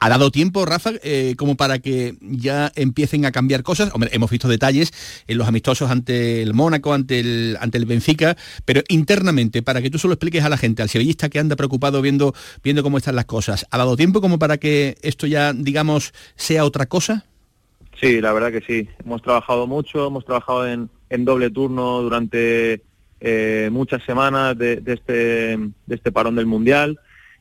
¿Ha 0.00 0.08
dado 0.08 0.30
tiempo, 0.30 0.64
Rafa, 0.64 0.92
eh, 1.02 1.34
como 1.36 1.56
para 1.56 1.80
que 1.80 2.16
ya 2.20 2.70
empiecen 2.76 3.24
a 3.26 3.32
cambiar 3.32 3.64
cosas? 3.64 3.90
Hombre, 3.92 4.10
hemos 4.12 4.30
visto 4.30 4.46
detalles 4.46 4.92
en 5.26 5.38
los 5.38 5.48
amistosos 5.48 5.90
ante 5.90 6.40
el 6.40 6.54
Mónaco, 6.54 6.94
ante 6.94 7.18
el, 7.18 7.56
ante 7.60 7.78
el 7.78 7.86
Benfica, 7.86 8.36
pero 8.64 8.82
internamente, 8.88 9.60
para 9.62 9.82
que 9.82 9.90
tú 9.90 9.98
solo 9.98 10.14
expliques 10.14 10.44
a 10.44 10.48
la 10.48 10.56
gente, 10.56 10.82
al 10.82 10.88
sevillista 10.88 11.28
que 11.28 11.40
anda 11.40 11.56
preocupado 11.56 12.00
viendo, 12.00 12.32
viendo 12.62 12.84
cómo 12.84 12.98
están 12.98 13.16
las 13.16 13.24
cosas, 13.24 13.66
¿ha 13.72 13.78
dado 13.78 13.96
tiempo 13.96 14.20
como 14.20 14.38
para 14.38 14.58
que 14.58 14.98
esto 15.02 15.26
ya, 15.26 15.52
digamos, 15.52 16.12
sea 16.36 16.64
otra 16.64 16.86
cosa? 16.86 17.24
Sí, 18.00 18.20
la 18.20 18.32
verdad 18.32 18.52
que 18.52 18.60
sí. 18.60 18.88
Hemos 19.04 19.22
trabajado 19.22 19.66
mucho, 19.66 20.06
hemos 20.06 20.24
trabajado 20.24 20.68
en, 20.68 20.88
en 21.10 21.24
doble 21.24 21.50
turno 21.50 22.00
durante 22.02 22.82
eh, 23.20 23.68
muchas 23.72 24.04
semanas 24.04 24.56
de, 24.56 24.82
este, 24.86 25.12
de 25.56 25.94
este 25.94 26.12
parón 26.12 26.36
del 26.36 26.46
Mundial 26.46 26.98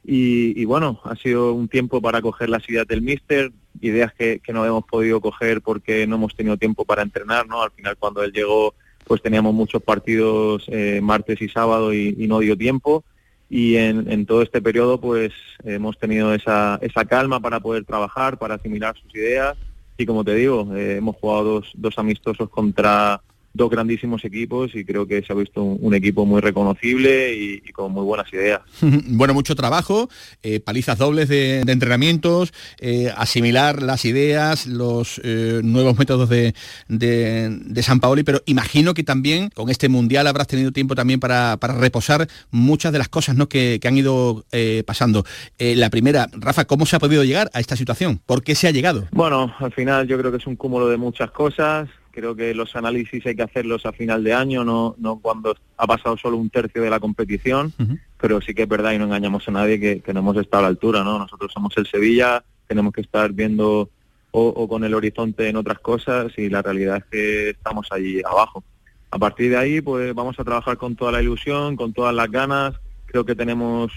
y, 0.09 0.63
bueno, 0.63 1.01
ha 1.03 1.15
sido 1.17 1.51
un 1.51 1.67
tiempo 1.67 2.01
para 2.01 2.21
coger 2.21 2.47
las 2.47 2.67
ideas 2.69 2.87
del 2.87 3.01
míster, 3.01 3.51
ideas 3.81 4.13
que, 4.13 4.39
que 4.39 4.53
no 4.53 4.65
hemos 4.65 4.85
podido 4.85 5.19
coger 5.19 5.61
porque 5.61 6.07
no 6.07 6.15
hemos 6.15 6.33
tenido 6.33 6.55
tiempo 6.55 6.85
para 6.85 7.01
entrenar, 7.01 7.45
¿no? 7.45 7.61
Al 7.61 7.71
final 7.71 7.97
cuando 7.97 8.23
él 8.23 8.31
llegó 8.31 8.73
pues 9.03 9.21
teníamos 9.21 9.53
muchos 9.53 9.83
partidos 9.83 10.65
eh, 10.67 11.01
martes 11.03 11.41
y 11.41 11.49
sábado 11.49 11.93
y, 11.93 12.15
y 12.17 12.27
no 12.27 12.39
dio 12.39 12.57
tiempo 12.57 13.03
y 13.49 13.75
en, 13.75 14.09
en 14.11 14.25
todo 14.25 14.41
este 14.41 14.61
periodo 14.61 14.99
pues 14.99 15.33
hemos 15.63 15.97
tenido 15.97 16.33
esa, 16.33 16.79
esa 16.81 17.05
calma 17.05 17.39
para 17.39 17.59
poder 17.59 17.83
trabajar, 17.85 18.37
para 18.37 18.55
asimilar 18.55 18.95
sus 18.97 19.13
ideas 19.13 19.57
y 19.97 20.05
como 20.05 20.23
te 20.23 20.35
digo, 20.35 20.75
eh, 20.75 20.97
hemos 20.97 21.15
jugado 21.15 21.43
dos, 21.43 21.71
dos 21.75 21.97
amistosos 21.97 22.49
contra 22.49 23.21
dos 23.57 23.69
grandísimos 23.69 24.23
equipos 24.23 24.73
y 24.75 24.85
creo 24.85 25.05
que 25.07 25.21
se 25.23 25.33
ha 25.33 25.35
visto 25.35 25.63
un, 25.63 25.77
un 25.81 25.93
equipo 25.93 26.25
muy 26.25 26.41
reconocible 26.41 27.33
y, 27.35 27.61
y 27.65 27.71
con 27.71 27.91
muy 27.91 28.03
buenas 28.03 28.31
ideas. 28.31 28.61
bueno, 28.81 29.33
mucho 29.33 29.55
trabajo, 29.55 30.09
eh, 30.43 30.59
palizas 30.59 30.97
dobles 30.97 31.27
de, 31.27 31.63
de 31.65 31.71
entrenamientos, 31.71 32.53
eh, 32.79 33.11
asimilar 33.17 33.81
las 33.81 34.05
ideas, 34.05 34.67
los 34.67 35.19
eh, 35.23 35.61
nuevos 35.63 35.97
métodos 35.97 36.29
de, 36.29 36.53
de, 36.87 37.49
de 37.49 37.83
San 37.83 37.99
Paoli, 37.99 38.23
pero 38.23 38.41
imagino 38.45 38.93
que 38.93 39.03
también 39.03 39.49
con 39.49 39.69
este 39.69 39.89
Mundial 39.89 40.27
habrás 40.27 40.47
tenido 40.47 40.71
tiempo 40.71 40.95
también 40.95 41.19
para, 41.19 41.57
para 41.57 41.73
reposar 41.73 42.27
muchas 42.51 42.91
de 42.91 42.99
las 42.99 43.09
cosas 43.09 43.35
¿no? 43.35 43.49
que, 43.49 43.79
que 43.81 43.87
han 43.87 43.97
ido 43.97 44.45
pasando. 44.85 45.23
La 45.57 45.89
primera, 45.89 46.27
Rafa, 46.33 46.65
¿cómo 46.65 46.85
se 46.85 46.95
ha 46.95 46.99
podido 46.99 47.23
llegar 47.23 47.49
a 47.53 47.59
esta 47.59 47.75
situación? 47.75 48.19
¿Por 48.25 48.43
qué 48.43 48.55
se 48.55 48.67
ha 48.67 48.71
llegado? 48.71 49.07
Bueno, 49.11 49.53
al 49.59 49.71
final 49.71 50.07
yo 50.07 50.17
creo 50.17 50.31
que 50.31 50.37
es 50.37 50.47
un 50.47 50.55
cúmulo 50.55 50.87
de 50.89 50.97
muchas 50.97 51.31
cosas. 51.31 51.87
Creo 52.17 52.35
que 52.35 52.55
los 52.55 52.75
análisis 52.75 53.23
hay 53.27 53.35
que 53.35 53.43
hacerlos 53.43 53.85
a 53.85 53.91
final 53.93 54.23
de 54.23 54.33
año, 54.33 54.63
no, 54.65 54.95
no 54.97 55.19
cuando 55.19 55.55
ha 55.77 55.85
pasado 55.85 56.17
solo 56.17 56.37
un 56.37 56.49
tercio 56.49 56.81
de 56.81 56.89
la 56.89 56.99
competición, 56.99 57.71
pero 58.19 58.41
sí 58.41 58.55
que 58.55 58.63
es 58.63 58.67
verdad 58.67 58.93
y 58.93 58.97
no 58.97 59.03
engañamos 59.05 59.47
a 59.47 59.51
nadie 59.51 59.79
que, 59.79 59.99
que 60.01 60.13
no 60.13 60.21
hemos 60.21 60.35
estado 60.37 60.61
a 60.61 60.63
la 60.63 60.69
altura, 60.69 61.03
¿no? 61.03 61.19
Nosotros 61.19 61.51
somos 61.53 61.77
el 61.77 61.85
Sevilla, 61.85 62.43
tenemos 62.67 62.91
que 62.91 63.01
estar 63.01 63.31
viendo 63.33 63.89
o, 64.31 64.47
o 64.47 64.67
con 64.67 64.83
el 64.83 64.95
horizonte 64.95 65.47
en 65.47 65.57
otras 65.57 65.77
cosas 65.77 66.31
y 66.37 66.49
la 66.49 66.63
realidad 66.63 66.97
es 66.97 67.03
que 67.11 67.49
estamos 67.51 67.87
allí 67.91 68.19
abajo. 68.25 68.63
A 69.11 69.19
partir 69.19 69.51
de 69.51 69.57
ahí, 69.57 69.79
pues 69.81 70.13
vamos 70.15 70.39
a 70.39 70.43
trabajar 70.43 70.75
con 70.77 70.95
toda 70.95 71.11
la 71.11 71.21
ilusión, 71.21 71.75
con 71.75 71.93
todas 71.93 72.15
las 72.15 72.31
ganas. 72.31 72.73
Creo 73.05 73.25
que 73.25 73.35
tenemos 73.35 73.91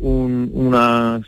un- 0.00 0.50
unas 0.52 1.22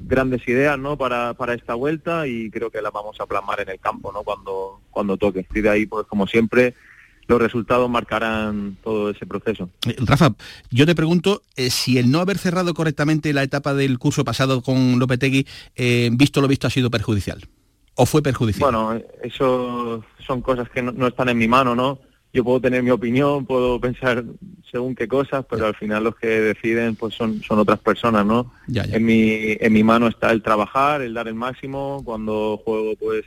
grandes 0.00 0.46
ideas 0.48 0.78
¿no? 0.78 0.96
para, 0.96 1.34
para 1.34 1.54
esta 1.54 1.74
vuelta 1.74 2.26
y 2.26 2.50
creo 2.50 2.70
que 2.70 2.82
las 2.82 2.92
vamos 2.92 3.20
a 3.20 3.26
plasmar 3.26 3.60
en 3.60 3.68
el 3.70 3.80
campo 3.80 4.12
¿no? 4.12 4.22
cuando, 4.22 4.80
cuando 4.90 5.16
toque. 5.16 5.46
Y 5.54 5.60
de 5.60 5.68
ahí, 5.68 5.86
pues 5.86 6.06
como 6.06 6.26
siempre, 6.26 6.74
los 7.28 7.40
resultados 7.40 7.88
marcarán 7.88 8.76
todo 8.82 9.10
ese 9.10 9.26
proceso. 9.26 9.70
Eh, 9.86 9.96
Rafa, 9.98 10.34
yo 10.70 10.86
te 10.86 10.94
pregunto 10.94 11.42
eh, 11.56 11.70
si 11.70 11.98
el 11.98 12.10
no 12.10 12.20
haber 12.20 12.38
cerrado 12.38 12.74
correctamente 12.74 13.32
la 13.32 13.42
etapa 13.42 13.74
del 13.74 13.98
curso 13.98 14.24
pasado 14.24 14.62
con 14.62 14.98
Lopetegui, 14.98 15.46
eh, 15.76 16.10
visto 16.12 16.40
lo 16.40 16.48
visto, 16.48 16.66
ha 16.66 16.70
sido 16.70 16.90
perjudicial. 16.90 17.46
¿O 17.94 18.06
fue 18.06 18.22
perjudicial? 18.22 18.72
Bueno, 18.72 19.00
eso 19.22 20.04
son 20.26 20.42
cosas 20.42 20.68
que 20.70 20.82
no, 20.82 20.92
no 20.92 21.06
están 21.08 21.28
en 21.28 21.38
mi 21.38 21.48
mano, 21.48 21.74
¿no? 21.74 21.98
Yo 22.32 22.44
puedo 22.44 22.60
tener 22.60 22.82
mi 22.82 22.90
opinión, 22.90 23.44
puedo 23.44 23.80
pensar 23.80 24.24
según 24.70 24.94
qué 24.94 25.08
cosas, 25.08 25.44
pero 25.50 25.66
al 25.66 25.74
final 25.74 26.04
los 26.04 26.14
que 26.16 26.28
deciden 26.28 26.94
pues 26.94 27.14
son, 27.14 27.42
son 27.42 27.58
otras 27.58 27.80
personas, 27.80 28.24
¿no? 28.24 28.52
Ya, 28.68 28.86
ya. 28.86 28.96
En 28.96 29.04
mi, 29.04 29.56
en 29.58 29.72
mi 29.72 29.82
mano 29.82 30.06
está 30.06 30.30
el 30.30 30.40
trabajar, 30.42 31.02
el 31.02 31.12
dar 31.14 31.26
el 31.26 31.34
máximo, 31.34 32.02
cuando 32.04 32.60
juego 32.64 32.94
pues 32.96 33.24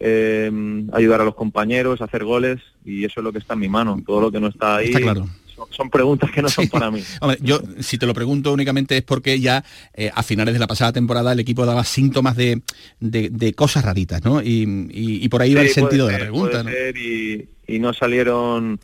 eh, 0.00 0.50
ayudar 0.92 1.20
a 1.20 1.24
los 1.24 1.34
compañeros, 1.34 2.00
hacer 2.00 2.24
goles 2.24 2.60
y 2.84 3.04
eso 3.04 3.20
es 3.20 3.24
lo 3.24 3.32
que 3.32 3.38
está 3.40 3.54
en 3.54 3.60
mi 3.60 3.68
mano. 3.68 4.00
Todo 4.06 4.20
lo 4.20 4.30
que 4.30 4.38
no 4.40 4.46
está 4.48 4.76
ahí 4.76 4.86
Está 4.86 5.00
claro. 5.00 5.28
son, 5.72 5.90
preguntas 5.90 6.30
que 6.30 6.40
no 6.40 6.48
son 6.48 6.68
para 6.68 6.90
mí. 6.92 7.00
Hombre, 7.20 7.38
yo 7.42 7.60
si 7.80 7.98
te 7.98 8.06
lo 8.06 8.14
pregunto 8.14 8.52
únicamente 8.52 8.96
es 8.96 9.02
porque 9.02 9.40
ya 9.40 9.64
eh, 9.94 10.12
a 10.14 10.22
finales 10.22 10.54
de 10.54 10.60
la 10.60 10.68
pasada 10.68 10.92
temporada 10.92 11.32
el 11.32 11.40
equipo 11.40 11.66
daba 11.66 11.82
síntomas 11.82 12.36
de, 12.36 12.62
de- 13.00 13.30
de 13.30 13.52
cosas 13.54 13.84
raritas, 13.84 14.24
¿no? 14.24 14.40
Y, 14.40 14.62
y- 14.92 15.24
y 15.24 15.28
por 15.28 15.42
ahí 15.42 15.54
va 15.54 15.62
el 15.62 15.68
Sí, 15.68 15.74
sentido 15.74 16.06
de 16.06 16.12
la 16.12 16.18
pregunta, 16.20 16.62
puede 16.62 16.64
¿no? 16.64 16.70
ser, 16.70 16.96
y, 16.96 17.48
y 17.68 17.78
no 17.78 17.92
salieron 17.92 18.80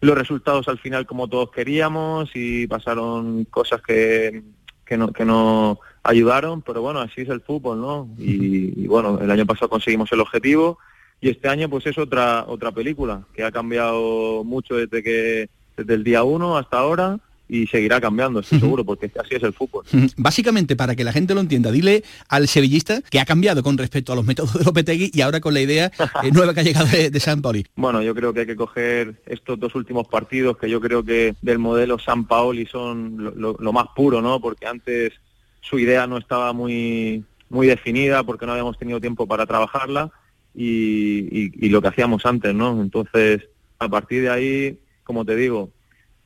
los 0.00 0.18
resultados 0.18 0.66
al 0.66 0.78
final 0.78 1.06
como 1.06 1.28
todos 1.28 1.52
queríamos 1.52 2.30
y 2.34 2.66
pasaron 2.66 3.44
cosas 3.44 3.80
que, 3.82 4.42
que 4.84 4.96
no, 4.96 5.12
que 5.12 5.24
no 5.24 5.78
ayudaron, 6.02 6.62
pero 6.62 6.82
bueno, 6.82 7.00
así 7.00 7.20
es 7.20 7.28
el 7.28 7.40
fútbol, 7.40 7.80
¿no? 7.80 8.08
Y, 8.18 8.82
y 8.82 8.88
bueno, 8.88 9.20
el 9.20 9.30
año 9.30 9.46
pasado 9.46 9.68
conseguimos 9.68 10.10
el 10.10 10.20
objetivo 10.20 10.78
y 11.20 11.30
este 11.30 11.48
año 11.48 11.70
pues 11.70 11.86
es 11.86 11.96
otra 11.98 12.44
otra 12.48 12.72
película 12.72 13.22
que 13.32 13.44
ha 13.44 13.52
cambiado 13.52 14.42
mucho 14.42 14.74
desde 14.74 15.04
que 15.04 15.48
desde 15.76 15.94
el 15.94 16.02
día 16.02 16.24
uno 16.24 16.58
hasta 16.58 16.78
ahora 16.78 17.20
y 17.54 17.66
seguirá 17.66 18.00
cambiando, 18.00 18.40
estoy 18.40 18.60
seguro, 18.60 18.82
porque 18.82 19.10
así 19.20 19.34
es 19.34 19.42
el 19.42 19.52
fútbol. 19.52 19.84
Básicamente, 20.16 20.74
para 20.74 20.96
que 20.96 21.04
la 21.04 21.12
gente 21.12 21.34
lo 21.34 21.40
entienda, 21.40 21.70
dile 21.70 22.02
al 22.28 22.48
sevillista 22.48 23.02
que 23.02 23.20
ha 23.20 23.26
cambiado 23.26 23.62
con 23.62 23.76
respecto 23.76 24.10
a 24.12 24.16
los 24.16 24.24
métodos 24.24 24.54
de 24.54 24.64
Lopetegui 24.64 25.10
y 25.12 25.20
ahora 25.20 25.38
con 25.40 25.52
la 25.52 25.60
idea 25.60 25.92
eh, 26.22 26.30
nueva 26.32 26.54
que 26.54 26.60
ha 26.60 26.62
llegado 26.62 26.86
de, 26.86 27.10
de 27.10 27.20
San 27.20 27.42
Paoli. 27.42 27.66
Bueno, 27.76 28.00
yo 28.02 28.14
creo 28.14 28.32
que 28.32 28.40
hay 28.40 28.46
que 28.46 28.56
coger 28.56 29.20
estos 29.26 29.60
dos 29.60 29.74
últimos 29.74 30.08
partidos 30.08 30.56
que 30.56 30.70
yo 30.70 30.80
creo 30.80 31.04
que 31.04 31.34
del 31.42 31.58
modelo 31.58 31.98
San 31.98 32.24
Paoli 32.26 32.64
son 32.64 33.16
lo, 33.22 33.30
lo- 33.32 33.56
lo 33.60 33.72
más 33.74 33.88
puro, 33.94 34.22
¿no? 34.22 34.40
Porque 34.40 34.66
antes 34.66 35.12
su 35.60 35.78
idea 35.78 36.06
no 36.06 36.16
estaba 36.16 36.54
muy 36.54 37.22
muy 37.50 37.66
definida 37.66 38.22
porque 38.24 38.46
no 38.46 38.52
habíamos 38.52 38.78
tenido 38.78 38.98
tiempo 38.98 39.26
para 39.26 39.44
trabajarla 39.44 40.10
y, 40.54 41.28
y- 41.30 41.52
y 41.66 41.68
lo 41.68 41.82
que 41.82 41.88
hacíamos 41.88 42.24
antes, 42.26 42.54
¿no? 42.54 42.80
Entonces, 42.80 43.42
a 43.78 43.88
partir 43.88 44.22
de 44.22 44.30
ahí, 44.30 44.78
como 45.04 45.24
te 45.26 45.36
digo, 45.36 45.70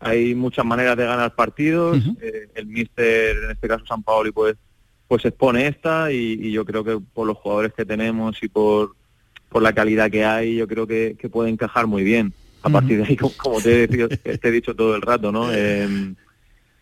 hay 0.06 0.34
muchas 0.34 0.64
maneras 0.64 0.96
de 0.96 1.04
ganar 1.06 1.34
partidos. 1.34 1.98
eh, 2.20 2.48
el 2.54 2.66
míster, 2.66 3.36
en 3.44 3.50
este 3.50 3.68
caso 3.68 3.86
San 3.86 4.02
Paoli, 4.02 4.32
pues 4.32 4.56
pues 5.08 5.24
expone 5.24 5.68
esta 5.68 6.10
y, 6.10 6.32
y 6.40 6.50
yo 6.52 6.64
creo 6.64 6.82
que 6.82 6.98
por 6.98 7.26
los 7.26 7.36
jugadores 7.38 7.72
que 7.74 7.84
tenemos 7.84 8.42
y 8.42 8.48
por, 8.48 8.96
por 9.48 9.62
la 9.62 9.72
calidad 9.72 10.10
que 10.10 10.24
hay, 10.24 10.56
yo 10.56 10.66
creo 10.66 10.86
que, 10.86 11.16
que 11.18 11.28
puede 11.28 11.50
encajar 11.50 11.86
muy 11.86 12.02
bien. 12.02 12.32
A 12.62 12.70
partir 12.70 12.98
de 12.98 13.04
ahí, 13.04 13.16
como, 13.16 13.32
como 13.36 13.60
te, 13.60 13.84
he 13.84 13.86
dicho, 13.86 14.08
te 14.08 14.48
he 14.48 14.50
dicho 14.50 14.74
todo 14.74 14.96
el 14.96 15.02
rato, 15.02 15.30
¿no? 15.30 15.52
Em, 15.52 16.16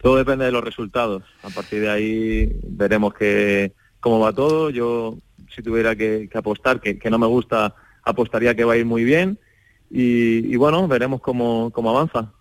todo 0.01 0.17
depende 0.17 0.47
de 0.47 0.53
los 0.53 0.65
resultados. 0.65 1.23
A 1.43 1.51
partir 1.51 1.83
de 1.83 1.91
ahí 1.91 2.51
veremos 2.67 3.13
que 3.13 3.73
cómo 4.01 4.21
va 4.21 4.33
todo. 4.33 4.71
Yo, 4.71 5.19
si 5.55 5.63
tuviera 5.63 5.95
que, 5.95 6.29
que 6.31 6.39
apostar, 6.39 6.81
que, 6.81 6.99
que 6.99 7.11
no 7.11 7.19
me 7.19 7.27
gusta, 7.27 7.75
apostaría 8.03 8.55
que 8.55 8.65
va 8.65 8.73
a 8.73 8.77
ir 8.79 8.87
muy 8.87 9.05
bien. 9.05 9.39
Y, 9.91 10.51
y 10.51 10.57
bueno, 10.57 10.89
veremos 10.89 11.21
cómo, 11.21 11.71
cómo 11.73 11.91
avanza. 11.91 12.33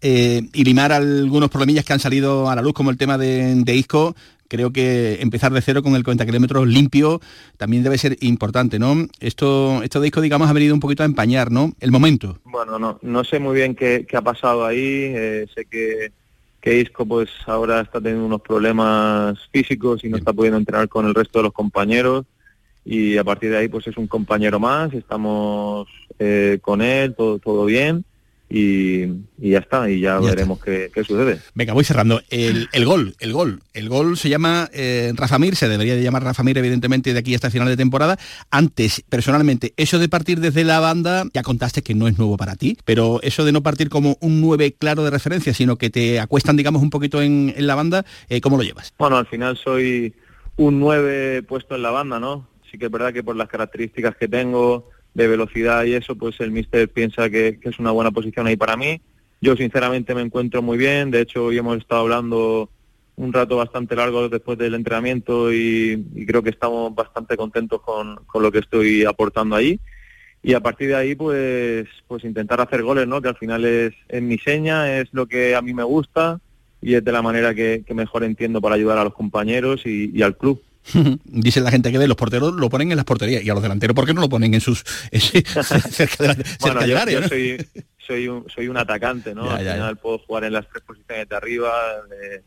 Eh, 0.00 0.42
y 0.52 0.64
limar 0.64 0.92
algunos 0.92 1.50
problemillas 1.50 1.84
que 1.84 1.92
han 1.92 2.00
salido 2.00 2.48
a 2.48 2.54
la 2.54 2.62
luz, 2.62 2.72
como 2.72 2.90
el 2.90 2.96
tema 2.96 3.18
de, 3.18 3.54
de 3.56 3.74
Isco, 3.74 4.14
creo 4.48 4.72
que 4.72 5.18
empezar 5.20 5.52
de 5.52 5.60
cero 5.60 5.82
con 5.82 5.94
el 5.94 6.02
40 6.02 6.26
kilómetros 6.26 6.66
limpio 6.66 7.20
también 7.56 7.82
debe 7.82 7.98
ser 7.98 8.16
importante, 8.20 8.78
¿no? 8.78 9.06
Esto, 9.20 9.82
esto 9.82 10.00
de 10.00 10.08
Isco, 10.08 10.20
digamos, 10.20 10.48
ha 10.48 10.52
venido 10.52 10.74
un 10.74 10.80
poquito 10.80 11.02
a 11.02 11.06
empañar, 11.06 11.52
¿no? 11.52 11.72
El 11.80 11.90
momento. 11.90 12.38
Bueno, 12.44 12.78
no, 12.78 12.98
no 13.02 13.24
sé 13.24 13.38
muy 13.38 13.54
bien 13.54 13.74
qué, 13.74 14.06
qué 14.08 14.16
ha 14.16 14.22
pasado 14.22 14.64
ahí. 14.64 14.78
eh, 14.80 15.46
sé 15.54 15.66
que, 15.66 16.12
que 16.60 16.80
Isco 16.80 17.06
pues 17.06 17.28
ahora 17.46 17.80
está 17.80 18.00
teniendo 18.00 18.26
unos 18.26 18.40
problemas 18.40 19.38
físicos 19.52 20.02
y 20.02 20.08
no 20.08 20.16
está 20.16 20.32
pudiendo 20.32 20.58
entrenar 20.58 20.88
con 20.88 21.06
el 21.06 21.14
resto 21.14 21.38
de 21.38 21.44
los 21.44 21.52
compañeros. 21.52 22.24
Y 22.84 23.18
a 23.18 23.24
partir 23.24 23.50
de 23.50 23.58
ahí 23.58 23.68
pues 23.68 23.86
es 23.86 23.98
un 23.98 24.06
compañero 24.06 24.58
más, 24.58 24.92
estamos 24.94 25.86
eh, 26.18 26.58
con 26.62 26.80
él, 26.80 27.14
todo, 27.14 27.38
todo 27.38 27.66
bien. 27.66 28.04
Y, 28.50 29.02
y 29.38 29.50
ya 29.50 29.58
está, 29.58 29.90
y 29.90 30.00
ya, 30.00 30.18
veremos 30.20 30.58
qué, 30.62 30.90
qué 30.92 31.04
sucede. 31.04 31.38
Venga, 31.54 31.74
voy 31.74 31.84
cerrando. 31.84 32.22
El, 32.30 32.68
el 32.72 32.86
gol, 32.86 33.14
el 33.20 33.32
gol. 33.32 33.60
El 33.74 33.90
gol 33.90 34.16
se 34.16 34.30
llama 34.30 34.70
eh, 34.72 35.12
Rafa 35.14 35.38
Mir, 35.38 35.54
se 35.54 35.68
debería 35.68 35.94
de 35.94 36.02
llamar 36.02 36.24
Rafa 36.24 36.42
Mir, 36.42 36.56
evidentemente, 36.56 37.12
de 37.12 37.18
aquí 37.18 37.34
hasta 37.34 37.50
final 37.50 37.68
de 37.68 37.76
temporada. 37.76 38.18
Antes, 38.50 39.04
personalmente, 39.08 39.74
eso 39.76 39.98
de 39.98 40.08
partir 40.08 40.40
desde 40.40 40.64
la 40.64 40.80
banda, 40.80 41.24
ya 41.34 41.42
contaste 41.42 41.82
que 41.82 41.94
no 41.94 42.08
es 42.08 42.16
nuevo 42.16 42.38
para 42.38 42.56
ti, 42.56 42.78
pero 42.86 43.20
eso 43.22 43.44
de 43.44 43.52
no 43.52 43.62
partir 43.62 43.90
como 43.90 44.16
un 44.20 44.40
9 44.40 44.76
claro 44.78 45.04
de 45.04 45.10
referencia, 45.10 45.52
sino 45.52 45.76
que 45.76 45.90
te 45.90 46.18
acuestan, 46.18 46.56
digamos, 46.56 46.80
un 46.80 46.90
poquito 46.90 47.20
en, 47.20 47.52
en 47.54 47.66
la 47.66 47.74
banda, 47.74 48.06
eh, 48.30 48.40
¿cómo 48.40 48.56
lo 48.56 48.62
llevas? 48.62 48.94
Bueno, 48.98 49.18
al 49.18 49.26
final 49.26 49.58
soy 49.58 50.14
un 50.56 50.80
9 50.80 51.42
puesto 51.42 51.74
en 51.76 51.82
la 51.82 51.90
banda, 51.90 52.18
¿no? 52.18 52.48
Sí 52.70 52.78
que 52.78 52.86
es 52.86 52.90
verdad 52.90 53.12
que 53.12 53.22
por 53.22 53.36
las 53.36 53.48
características 53.48 54.16
que 54.16 54.28
tengo 54.28 54.90
de 55.18 55.26
velocidad 55.26 55.84
y 55.84 55.94
eso, 55.94 56.14
pues 56.14 56.38
el 56.38 56.52
míster 56.52 56.88
piensa 56.88 57.28
que, 57.28 57.58
es 57.60 57.78
una 57.80 57.90
buena 57.90 58.12
posición 58.12 58.46
ahí 58.46 58.56
para 58.56 58.76
mí. 58.76 59.00
Yo 59.40 59.56
sinceramente 59.56 60.14
me 60.14 60.22
encuentro 60.22 60.62
muy 60.62 60.78
bien, 60.78 61.10
de 61.10 61.22
hecho 61.22 61.46
hoy 61.46 61.58
hemos 61.58 61.76
estado 61.76 62.02
hablando 62.02 62.70
un 63.16 63.32
rato 63.32 63.56
bastante 63.56 63.96
largo 63.96 64.28
después 64.28 64.56
del 64.58 64.74
entrenamiento 64.74 65.52
y, 65.52 66.06
creo 66.24 66.44
que 66.44 66.50
estamos 66.50 66.94
bastante 66.94 67.36
contentos 67.36 67.80
con, 67.80 68.14
con 68.26 68.44
lo 68.44 68.52
que 68.52 68.60
estoy 68.60 69.04
aportando 69.04 69.56
ahí. 69.56 69.80
Y 70.40 70.54
a 70.54 70.60
partir 70.60 70.88
de 70.88 70.94
ahí, 70.94 71.16
pues, 71.16 71.88
pues 72.06 72.22
intentar 72.22 72.60
hacer 72.60 72.84
goles, 72.84 73.08
¿no? 73.08 73.20
Que 73.20 73.28
al 73.28 73.36
final 73.36 73.64
es, 73.64 73.94
es 74.08 74.22
mi 74.22 74.38
seña, 74.38 75.00
es 75.00 75.08
lo 75.10 75.26
que 75.26 75.56
a 75.56 75.62
mí 75.62 75.74
me 75.74 75.82
gusta 75.82 76.40
y 76.80 76.94
es 76.94 77.04
de 77.04 77.10
la 77.10 77.22
manera 77.22 77.56
que, 77.56 77.84
mejor 77.92 78.22
entiendo 78.22 78.60
para 78.60 78.76
ayudar 78.76 78.98
a 78.98 79.04
los 79.04 79.14
compañeros 79.14 79.84
y 79.84 80.22
al 80.22 80.36
club. 80.36 80.62
Dice 81.24 81.60
la 81.60 81.70
gente 81.70 81.90
que 81.92 81.98
ve 81.98 82.06
los 82.08 82.16
porteros 82.16 82.54
lo 82.54 82.68
ponen 82.70 82.90
en 82.90 82.96
las 82.96 83.04
porterías 83.04 83.42
y 83.44 83.50
a 83.50 83.54
los 83.54 83.62
delanteros 83.62 83.94
¿por 83.94 84.06
qué 84.06 84.14
no 84.14 84.20
lo 84.20 84.28
ponen 84.28 84.54
en 84.54 84.60
sus 84.60 84.80
cerca, 85.12 86.22
de 86.22 86.28
la- 86.28 86.34
cerca 86.34 86.56
Bueno, 86.60 86.80
del 86.80 86.90
yo, 86.90 86.98
área, 86.98 87.14
yo 87.14 87.20
¿no? 87.22 87.28
soy, 87.28 87.66
soy, 87.98 88.28
un, 88.28 88.46
soy 88.48 88.68
un 88.68 88.76
atacante, 88.76 89.34
¿no? 89.34 89.46
Ya, 89.46 89.56
al 89.56 89.64
ya, 89.64 89.72
final 89.74 89.96
puedo 89.98 90.18
jugar 90.18 90.44
en 90.44 90.52
las 90.54 90.68
tres 90.68 90.82
posiciones 90.84 91.28
de 91.28 91.36
arriba 91.36 91.70
eh, 92.22 92.42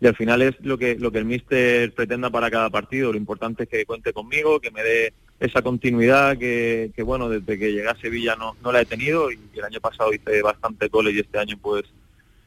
y 0.00 0.06
al 0.06 0.16
final 0.16 0.42
es 0.42 0.54
lo 0.60 0.76
que, 0.78 0.96
lo 0.96 1.12
que 1.12 1.18
el 1.18 1.24
míster 1.24 1.92
pretenda 1.94 2.28
para 2.28 2.50
cada 2.50 2.68
partido. 2.70 3.12
Lo 3.12 3.18
importante 3.18 3.64
es 3.64 3.68
que 3.68 3.84
cuente 3.86 4.12
conmigo, 4.12 4.58
que 4.60 4.72
me 4.72 4.82
dé 4.82 5.12
esa 5.38 5.62
continuidad 5.62 6.36
que, 6.38 6.90
que, 6.94 7.02
bueno, 7.04 7.28
desde 7.28 7.58
que 7.58 7.72
llegué 7.72 7.88
a 7.88 7.96
Sevilla 7.96 8.34
no, 8.36 8.56
no 8.62 8.72
la 8.72 8.80
he 8.80 8.84
tenido 8.84 9.30
y 9.30 9.38
el 9.54 9.64
año 9.64 9.80
pasado 9.80 10.12
hice 10.12 10.42
bastante 10.42 10.88
goles 10.88 11.14
y 11.14 11.20
este 11.20 11.38
año 11.38 11.56
pues 11.60 11.84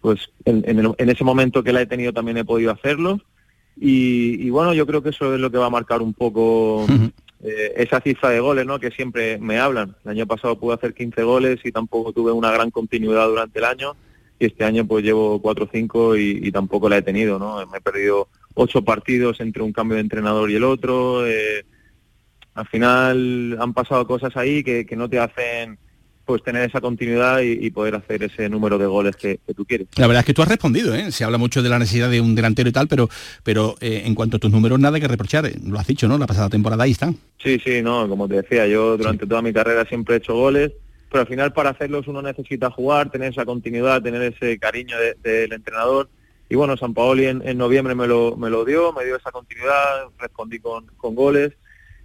pues 0.01 0.29
en, 0.45 0.63
en 0.67 0.79
el- 0.79 0.95
en 0.97 1.09
ese 1.09 1.23
momento 1.23 1.63
que 1.63 1.73
la 1.73 1.81
he 1.81 1.85
tenido 1.87 2.13
también 2.13 2.37
he 2.37 2.45
podido 2.45 2.71
hacerlo 2.71 3.21
y, 3.77 4.45
y 4.45 4.49
bueno, 4.49 4.73
yo 4.73 4.85
creo 4.85 5.01
que 5.03 5.09
eso 5.09 5.33
es 5.33 5.39
lo 5.39 5.51
que 5.51 5.57
va 5.57 5.65
a 5.67 5.69
marcar 5.71 6.01
un 6.01 6.13
poco 6.13 6.85
eh, 7.43 7.73
esa 7.77 7.99
cifra 8.01 8.29
de 8.29 8.39
goles, 8.39 8.65
¿no? 8.65 8.79
Que 8.79 8.91
siempre 8.91 9.37
me 9.37 9.59
hablan. 9.59 9.95
El 10.05 10.11
año 10.11 10.25
pasado 10.27 10.57
pude 10.57 10.75
hacer 10.75 10.93
15 10.93 11.23
goles 11.23 11.59
y 11.63 11.71
tampoco 11.71 12.13
tuve 12.13 12.31
una 12.31 12.51
gran 12.51 12.71
continuidad 12.71 13.27
durante 13.27 13.59
el 13.59 13.65
año. 13.65 13.95
Y 14.39 14.47
este 14.47 14.63
año 14.65 14.85
pues 14.85 15.03
llevo 15.03 15.41
4 15.41 15.65
o 15.65 15.69
5 15.71 16.17
y, 16.17 16.39
y 16.43 16.51
tampoco 16.51 16.89
la 16.89 16.97
he 16.97 17.01
tenido, 17.01 17.39
¿no? 17.39 17.65
Me 17.67 17.77
he 17.77 17.81
perdido 17.81 18.27
ocho 18.53 18.81
partidos 18.83 19.39
entre 19.39 19.63
un 19.63 19.73
cambio 19.73 19.95
de 19.95 20.01
entrenador 20.01 20.49
y 20.49 20.55
el 20.55 20.63
otro. 20.63 21.25
eh, 21.27 21.65
al 22.53 22.67
final 22.67 23.57
han 23.59 23.73
pasado 23.73 24.07
cosas 24.07 24.35
ahí 24.37 24.63
que, 24.63 24.85
que 24.85 24.95
no 24.95 25.09
te 25.09 25.19
hacen 25.19 25.77
pues 26.25 26.43
tener 26.43 26.67
esa 26.67 26.81
continuidad 26.81 27.41
y, 27.41 27.51
y 27.65 27.69
poder 27.69 27.95
hacer 27.95 28.23
ese 28.23 28.49
número 28.49 28.77
de 28.77 28.85
goles 28.87 29.15
que, 29.15 29.39
que 29.45 29.53
tú 29.53 29.63
quieres. 29.65 29.87
La 29.95 30.07
verdad 30.07 30.21
es 30.21 30.25
que 30.25 30.33
tú 30.33 30.41
has 30.41 30.47
respondido, 30.49 30.93
¿eh? 30.95 31.11
Se 31.11 31.23
habla 31.23 31.37
mucho 31.37 31.61
de 31.61 31.69
la 31.69 31.77
necesidad 31.79 32.09
de 32.09 32.19
un 32.21 32.33
delantero 32.35 32.67
y 32.67 32.71
tal, 32.71 32.87
pero, 32.87 33.09
pero 33.43 33.75
eh, 33.79 34.01
en 34.05 34.15
cuanto 34.15 34.37
a 34.37 34.39
tus 34.39 34.51
números, 34.51 34.79
nada 34.79 34.99
que 34.99 35.07
reprochar. 35.07 35.45
eh, 35.45 35.55
Lo 35.63 35.79
has 35.79 35.87
dicho, 35.87 36.07
¿no? 36.07 36.17
La 36.17 36.27
pasada 36.27 36.49
temporada 36.49 36.83
ahí 36.83 36.91
están. 36.91 37.15
Sí, 37.41 37.59
sí, 37.63 37.81
no, 37.81 38.09
como 38.09 38.27
te 38.27 38.41
decía, 38.41 38.65
yo 38.67 38.97
durante 38.97 39.27
toda 39.27 39.41
mi 39.41 39.53
carrera 39.53 39.85
siempre 39.85 40.15
he 40.15 40.17
hecho 40.17 40.33
goles, 40.33 40.71
pero 41.11 41.21
al 41.21 41.27
final 41.27 41.53
para 41.53 41.69
hacerlos 41.69 42.07
uno 42.07 42.21
necesita 42.21 42.71
jugar, 42.71 43.11
tener 43.11 43.31
esa 43.31 43.45
continuidad, 43.45 44.01
tener 44.01 44.21
ese 44.23 44.57
cariño 44.57 44.97
de- 44.99 45.15
del 45.21 45.53
entrenador. 45.53 46.09
Y 46.49 46.55
bueno, 46.55 46.75
San 46.77 46.93
Paoli 46.93 47.25
en, 47.25 47.41
en 47.47 47.57
noviembre 47.57 47.95
me 47.95 48.07
lo, 48.07 48.35
me 48.35 48.49
lo 48.49 48.65
dio, 48.65 48.93
me 48.93 49.05
dio 49.05 49.15
esa 49.15 49.31
continuidad, 49.31 50.05
respondí 50.19 50.59
con, 50.59 50.85
con 50.97 51.15
goles 51.15 51.53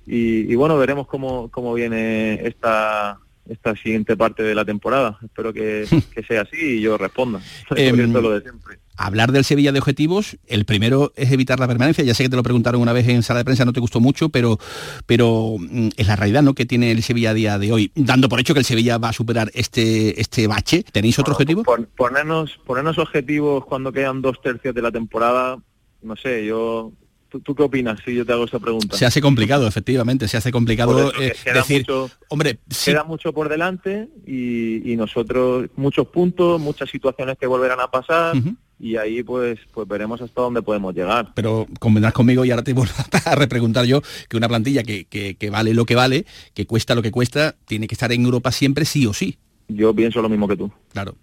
y, 0.07 0.51
y 0.51 0.55
bueno, 0.55 0.79
veremos 0.79 1.07
cómo, 1.07 1.51
cómo 1.51 1.75
viene 1.75 2.41
esta 2.47 3.19
esta 3.49 3.75
siguiente 3.77 4.17
parte 4.17 4.43
de 4.43 4.55
la 4.55 4.65
temporada. 4.65 5.19
Espero 5.25 5.53
que, 5.53 5.87
que 6.15 6.23
sea 6.23 6.43
así 6.43 6.57
y 6.57 6.81
yo 6.81 6.97
responda. 6.99 7.41
Lo 7.71 8.31
de 8.33 8.41
siempre. 8.43 8.79
Hablar 8.97 9.33
del 9.33 9.45
Sevilla 9.45 9.73
de 9.73 9.79
objetivos, 9.79 10.37
el 10.47 10.67
primero 10.67 11.13
es 11.17 11.33
evitar 11.33 11.59
la 11.59 11.67
permanencia. 11.67 12.05
Ya 12.05 12.13
sé 12.13 12.23
que 12.25 12.29
te 12.29 12.37
lo 12.37 12.43
preguntaron 12.43 12.83
una 12.83 12.93
vez 12.93 13.09
en 13.09 13.23
sala 13.23 13.39
de 13.39 13.45
prensa, 13.47 13.65
no 13.65 13.73
te 13.73 13.81
gustó 13.81 13.99
mucho, 13.99 14.29
pero, 14.29 14.59
pero 15.07 15.57
mm, 15.59 15.89
es 15.97 16.07
la 16.07 16.17
realidad 16.17 16.43
¿no? 16.43 16.55
que 16.55 16.67
tiene 16.67 16.91
el 16.93 17.03
Sevilla 17.03 17.31
a 17.31 17.35
día 17.35 17.59
de 17.59 17.73
hoy. 17.73 17.93
Dando 17.95 18.29
por 18.29 18.41
hecho 18.41 18.53
que 18.53 18.61
el 18.61 18.67
Sevilla 18.67 18.99
va 18.99 19.09
a 19.09 19.13
superar 19.15 19.51
este, 19.55 20.21
este 20.21 20.47
bache, 20.47 20.85
¿tenéis 20.93 21.19
otro 21.19 21.33
objetivo? 21.33 21.63
Pon- 21.63 21.89
ponernos, 21.97 22.59
ponernos 22.67 22.99
objetivos 22.99 23.65
cuando 23.65 23.91
quedan 23.91 24.21
dos 24.21 24.41
tercios 24.43 24.75
de 24.75 24.83
la 24.83 24.93
temporada, 24.93 25.57
no 26.03 26.17
sé, 26.17 26.45
yo... 26.45 26.93
¿Tú, 27.31 27.41
tú 27.41 27.55
qué 27.55 27.63
opinas 27.63 27.99
si 28.05 28.15
yo 28.15 28.27
te 28.27 28.33
hago 28.33 28.45
esa 28.45 28.59
pregunta? 28.59 28.97
Se 28.97 29.07
hace 29.07 29.21
complicado, 29.21 29.67
efectivamente, 29.67 30.27
se 30.29 30.37
hace 30.37 30.51
complicado 30.51 31.13
eh, 31.21 31.33
decir, 31.55 31.81
mucho- 31.83 32.11
hombre, 32.29 32.59
sí, 32.69 32.91
Queda 32.91 33.05
mucho 33.05 33.33
por 33.33 33.49
delante 33.49 34.09
y, 34.27 34.93
y 34.93 34.97
nosotros 34.97 35.69
muchos 35.77 36.09
puntos, 36.09 36.61
muchas 36.61 36.91
situaciones 36.91 37.39
que 37.39 37.47
volverán 37.47 37.81
a 37.81 37.89
pasar 37.91 38.37
y 38.83 38.97
ahí 38.97 39.23
pues 39.23 39.59
pues 39.73 39.87
veremos 39.87 40.21
hasta 40.23 40.41
dónde 40.41 40.63
podemos 40.63 40.95
llegar. 40.95 41.33
pero 41.35 41.67
convendrás 41.79 42.15
conmigo 42.15 42.45
y 42.45 42.51
ahora 42.51 42.65
te 42.65 42.73
vuelvo 42.73 42.93
a 43.27 43.35
repreguntar 43.35 43.85
yo 43.85 44.01
que 44.29 44.37
una 44.37 44.49
plantilla 44.49 44.83
que, 44.83 45.05
que- 45.05 45.35
que 45.37 45.51
vale 45.51 45.73
lo 45.75 45.85
que 45.85 45.95
vale, 45.95 46.27
que 46.55 46.67
cuesta 46.67 46.95
lo 46.95 47.03
que 47.03 47.11
cuesta, 47.11 47.55
tiene 47.67 47.87
que 47.87 47.95
estar 47.95 48.11
en 48.11 48.25
Europa 48.25 48.51
siempre 48.53 48.85
sí 48.85 49.07
o 49.07 49.13
sí. 49.13 49.39
Yo 49.69 49.95
pienso 49.95 50.21
lo 50.23 50.29
mismo 50.29 50.49
que 50.49 50.57
tú. 50.57 50.73
Claro. 50.93 51.15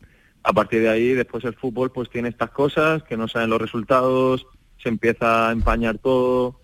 A 0.43 0.53
partir 0.53 0.79
de 0.81 0.87
ahí, 0.89 1.09
después 1.13 1.43
el 1.43 1.55
fútbol 1.55 1.91
pues 1.91 2.09
tiene 2.09 2.29
estas 2.29 2.51
cosas, 2.51 3.03
que 3.03 3.17
no 3.17 3.27
saben 3.27 3.49
los 3.49 3.59
resultados, 3.59 4.45
se 4.88 4.89
empieza 4.89 5.49
a 5.49 5.51
empañar 5.51 5.97
todo, 5.97 6.55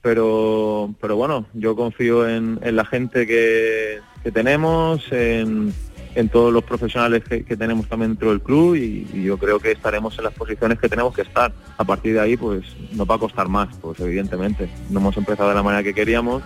pero 0.00 0.94
pero 1.00 1.16
bueno, 1.16 1.44
yo 1.52 1.76
confío 1.76 2.26
en, 2.26 2.58
en 2.62 2.76
la 2.76 2.84
gente 2.86 3.26
que, 3.26 3.98
que 4.22 4.32
tenemos, 4.32 5.04
en, 5.12 5.74
en 6.14 6.28
todos 6.30 6.50
los 6.50 6.64
profesionales 6.64 7.22
que, 7.28 7.44
que 7.44 7.56
tenemos 7.58 7.86
también 7.88 8.12
dentro 8.12 8.30
del 8.30 8.40
club 8.40 8.74
y, 8.76 9.06
y 9.12 9.22
yo 9.24 9.36
creo 9.36 9.58
que 9.60 9.72
estaremos 9.72 10.16
en 10.16 10.24
las 10.24 10.32
posiciones 10.32 10.78
que 10.78 10.88
tenemos 10.88 11.14
que 11.14 11.22
estar. 11.22 11.52
A 11.76 11.84
partir 11.84 12.14
de 12.14 12.20
ahí 12.20 12.36
pues 12.38 12.64
nos 12.92 13.06
va 13.08 13.16
a 13.16 13.18
costar 13.18 13.48
más, 13.48 13.68
pues 13.82 14.00
evidentemente. 14.00 14.70
No 14.88 15.00
hemos 15.00 15.16
empezado 15.18 15.50
de 15.50 15.54
la 15.54 15.62
manera 15.62 15.82
que 15.82 15.92
queríamos 15.92 16.42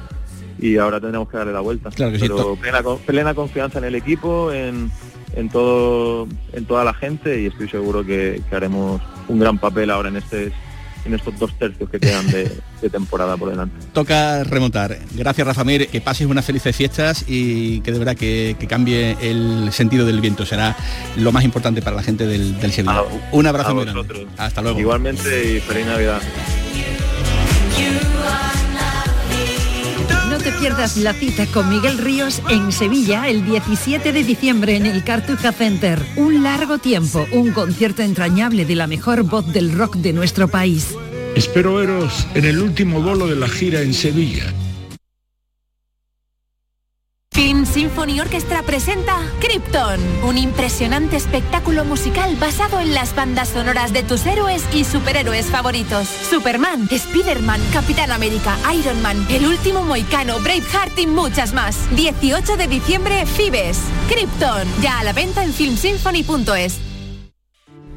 y 0.59 0.77
ahora 0.77 1.01
tendremos 1.01 1.29
que 1.31 1.37
darle 1.37 1.53
la 1.53 1.61
vuelta. 1.61 1.91
Claro 1.91 2.11
que 2.13 2.19
sí, 2.19 2.27
Pero 2.29 2.57
plena, 2.57 2.83
co- 2.83 2.99
plena 3.07 3.33
confianza 3.35 3.79
en 3.79 3.85
el 3.85 3.95
equipo, 3.95 4.51
en, 4.53 4.91
en 5.37 5.49
todo, 5.51 6.27
en 6.53 6.65
toda 6.67 6.85
la 6.85 6.95
gente 6.95 7.41
y 7.41 7.47
estoy 7.47 7.69
seguro 7.69 8.05
que, 8.05 8.43
que 8.51 8.57
haremos 8.57 9.01
un 9.29 9.39
gran 9.39 9.57
papel 9.59 9.89
ahora 9.91 10.09
en 10.09 10.17
este 10.17 10.53
en 11.05 11.15
estos 11.15 11.39
dos 11.39 11.53
tercios 11.59 11.89
que 11.91 11.99
quedan 11.99 12.27
de, 12.31 12.51
de 12.81 12.91
temporada 12.91 13.37
por 13.37 13.51
delante. 13.51 13.75
Toca 13.93 14.45
remontar. 14.45 14.99
Gracias 15.13 15.47
Rafa 15.47 15.65
Mir, 15.65 15.89
que 15.89 16.01
pases 16.01 16.27
unas 16.27 16.45
felices 16.45 16.75
fiestas 16.75 17.25
y 17.27 17.81
que 17.81 17.93
de 17.93 17.99
verdad 17.99 18.17
que, 18.17 18.57
que 18.59 18.67
cambie 18.67 19.17
el 19.21 19.73
sentido 19.73 20.07
del 20.07 20.21
viento. 20.21 20.47
Será 20.47 20.77
lo 21.17 21.33
más 21.33 21.45
importante 21.45 21.83
para 21.83 21.97
la 21.97 22.03
gente 22.03 22.27
del, 22.27 22.61
del 22.61 22.73
Sevilla. 22.73 23.03
Un 23.33 23.47
abrazo 23.47 23.71
a 23.71 23.75
muy 23.75 23.85
grande. 23.85 24.03
vosotros. 24.03 24.29
Hasta 24.39 24.63
luego. 24.63 24.79
Igualmente 24.79 25.57
y 25.57 25.61
feliz 25.61 25.87
Navidad. 25.87 26.21
Pierdas 30.63 30.97
la 30.97 31.13
cita 31.13 31.45
con 31.47 31.69
Miguel 31.69 31.99
Ríos 31.99 32.41
en 32.49 32.71
Sevilla 32.71 33.29
el 33.29 33.45
17 33.45 34.13
de 34.13 34.23
diciembre 34.23 34.77
en 34.77 34.87
el 34.87 35.03
Cartuja 35.03 35.51
Center. 35.51 36.01
Un 36.15 36.45
largo 36.45 36.79
tiempo, 36.79 37.27
un 37.33 37.51
concierto 37.51 38.03
entrañable 38.03 38.65
de 38.65 38.77
la 38.77 38.87
mejor 38.87 39.25
voz 39.25 39.45
del 39.53 39.77
rock 39.77 39.97
de 39.97 40.13
nuestro 40.13 40.47
país. 40.47 40.95
Espero 41.35 41.75
veros 41.75 42.29
en 42.35 42.45
el 42.45 42.63
último 42.63 43.03
bolo 43.03 43.27
de 43.27 43.35
la 43.35 43.49
gira 43.49 43.81
en 43.81 43.93
Sevilla. 43.93 44.55
Symphony 47.83 48.21
Orchestra 48.21 48.63
presenta 48.63 49.19
Krypton, 49.41 49.99
un 50.23 50.39
impresionante 50.39 51.17
espectáculo 51.17 51.85
musical 51.85 52.37
basado 52.37 52.79
en 52.79 52.95
las 52.95 53.13
bandas 53.17 53.49
sonoras 53.49 53.93
de 53.93 54.05
tus 54.05 54.25
héroes 54.25 54.63
y 54.73 54.85
superhéroes 54.85 55.47
favoritos. 55.47 56.07
Superman, 56.07 56.87
Spider-Man, 56.89 57.61
Capitán 57.73 58.13
América, 58.13 58.57
Iron 58.73 59.03
Man, 59.03 59.27
El 59.29 59.47
Último 59.47 59.83
Moicano, 59.83 60.39
Braveheart 60.39 60.97
y 60.97 61.09
muchas 61.09 61.55
más. 61.55 61.77
18 61.97 62.57
de 62.57 62.69
diciembre, 62.69 63.27
Fibes. 63.27 63.81
Krypton, 64.09 64.69
ya 64.81 65.01
a 65.01 65.03
la 65.03 65.13
venta 65.13 65.43
en 65.43 65.53
filmsymphony.es. 65.53 66.92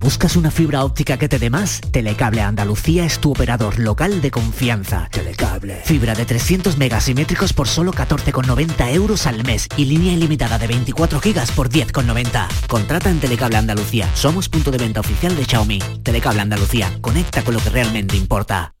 ¿Buscas 0.00 0.36
una 0.36 0.52
fibra 0.52 0.84
óptica 0.84 1.18
que 1.18 1.28
te 1.28 1.38
dé 1.40 1.50
más? 1.50 1.80
Telecable 1.80 2.40
Andalucía 2.40 3.04
es 3.04 3.18
tu 3.18 3.32
operador 3.32 3.80
local 3.80 4.22
de 4.22 4.30
confianza. 4.30 5.08
Telecable. 5.10 5.82
Fibra 5.84 6.14
de 6.14 6.24
300 6.24 6.78
megasimétricos 6.78 7.52
por 7.52 7.66
solo 7.66 7.92
14,90 7.92 8.94
euros 8.94 9.26
al 9.26 9.44
mes 9.44 9.66
y 9.76 9.86
línea 9.86 10.12
ilimitada 10.12 10.56
de 10.58 10.68
24 10.68 11.20
gigas 11.20 11.50
por 11.50 11.68
10,90. 11.68 12.46
Contrata 12.68 13.10
en 13.10 13.18
Telecable 13.18 13.56
Andalucía. 13.56 14.08
Somos 14.14 14.48
punto 14.48 14.70
de 14.70 14.78
venta 14.78 15.00
oficial 15.00 15.36
de 15.36 15.44
Xiaomi. 15.44 15.80
Telecable 16.04 16.42
Andalucía. 16.42 16.96
Conecta 17.00 17.42
con 17.42 17.54
lo 17.54 17.60
que 17.60 17.70
realmente 17.70 18.16
importa. 18.16 18.72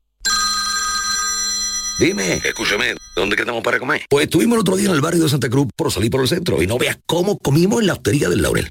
Dime, 1.98 2.34
escúchame, 2.44 2.94
¿dónde 3.16 3.34
quedamos 3.34 3.62
para 3.64 3.80
comer? 3.80 4.06
Pues 4.08 4.26
estuvimos 4.26 4.54
el 4.54 4.60
otro 4.60 4.76
día 4.76 4.88
en 4.88 4.94
el 4.94 5.00
barrio 5.00 5.24
de 5.24 5.28
Santa 5.28 5.50
Cruz 5.50 5.66
por 5.74 5.90
salir 5.90 6.12
por 6.12 6.20
el 6.20 6.28
centro 6.28 6.62
y 6.62 6.66
no 6.68 6.78
veas 6.78 6.96
cómo 7.06 7.38
comimos 7.38 7.80
en 7.80 7.88
la 7.88 7.94
hostería 7.94 8.28
del 8.28 8.40
Laurel. 8.40 8.70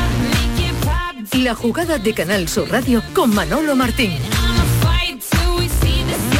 La 1.33 1.55
jugada 1.55 1.97
de 1.97 2.13
Canal 2.13 2.49
Sur 2.49 2.69
Radio 2.69 3.01
con 3.13 3.33
Manolo 3.33 3.73
Martín. 3.73 4.11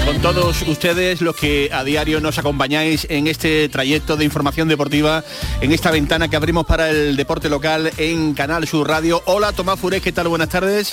Con 0.06 0.22
todos 0.22 0.64
ustedes 0.64 1.22
los 1.22 1.34
que 1.38 1.70
a 1.72 1.86
diario 1.86 2.20
nos 2.20 2.38
acompañáis 2.38 3.08
en 3.10 3.28
este 3.28 3.70
trayecto 3.70 4.18
de 4.18 4.26
información 4.26 4.68
deportiva, 4.68 5.24
en 5.62 5.72
esta 5.72 5.92
ventana 5.92 6.28
que 6.28 6.36
abrimos 6.36 6.66
para 6.66 6.90
el 6.90 7.16
deporte 7.16 7.48
local 7.48 7.90
en 7.98 8.34
Canal 8.34 8.68
Sur 8.68 8.90
Radio. 8.90 9.24
Hola 9.28 9.54
Tomás 9.54 9.80
Furés, 9.80 10.02
¿qué 10.02 10.12
tal? 10.12 10.28
Buenas 10.28 10.50
tardes. 10.50 10.92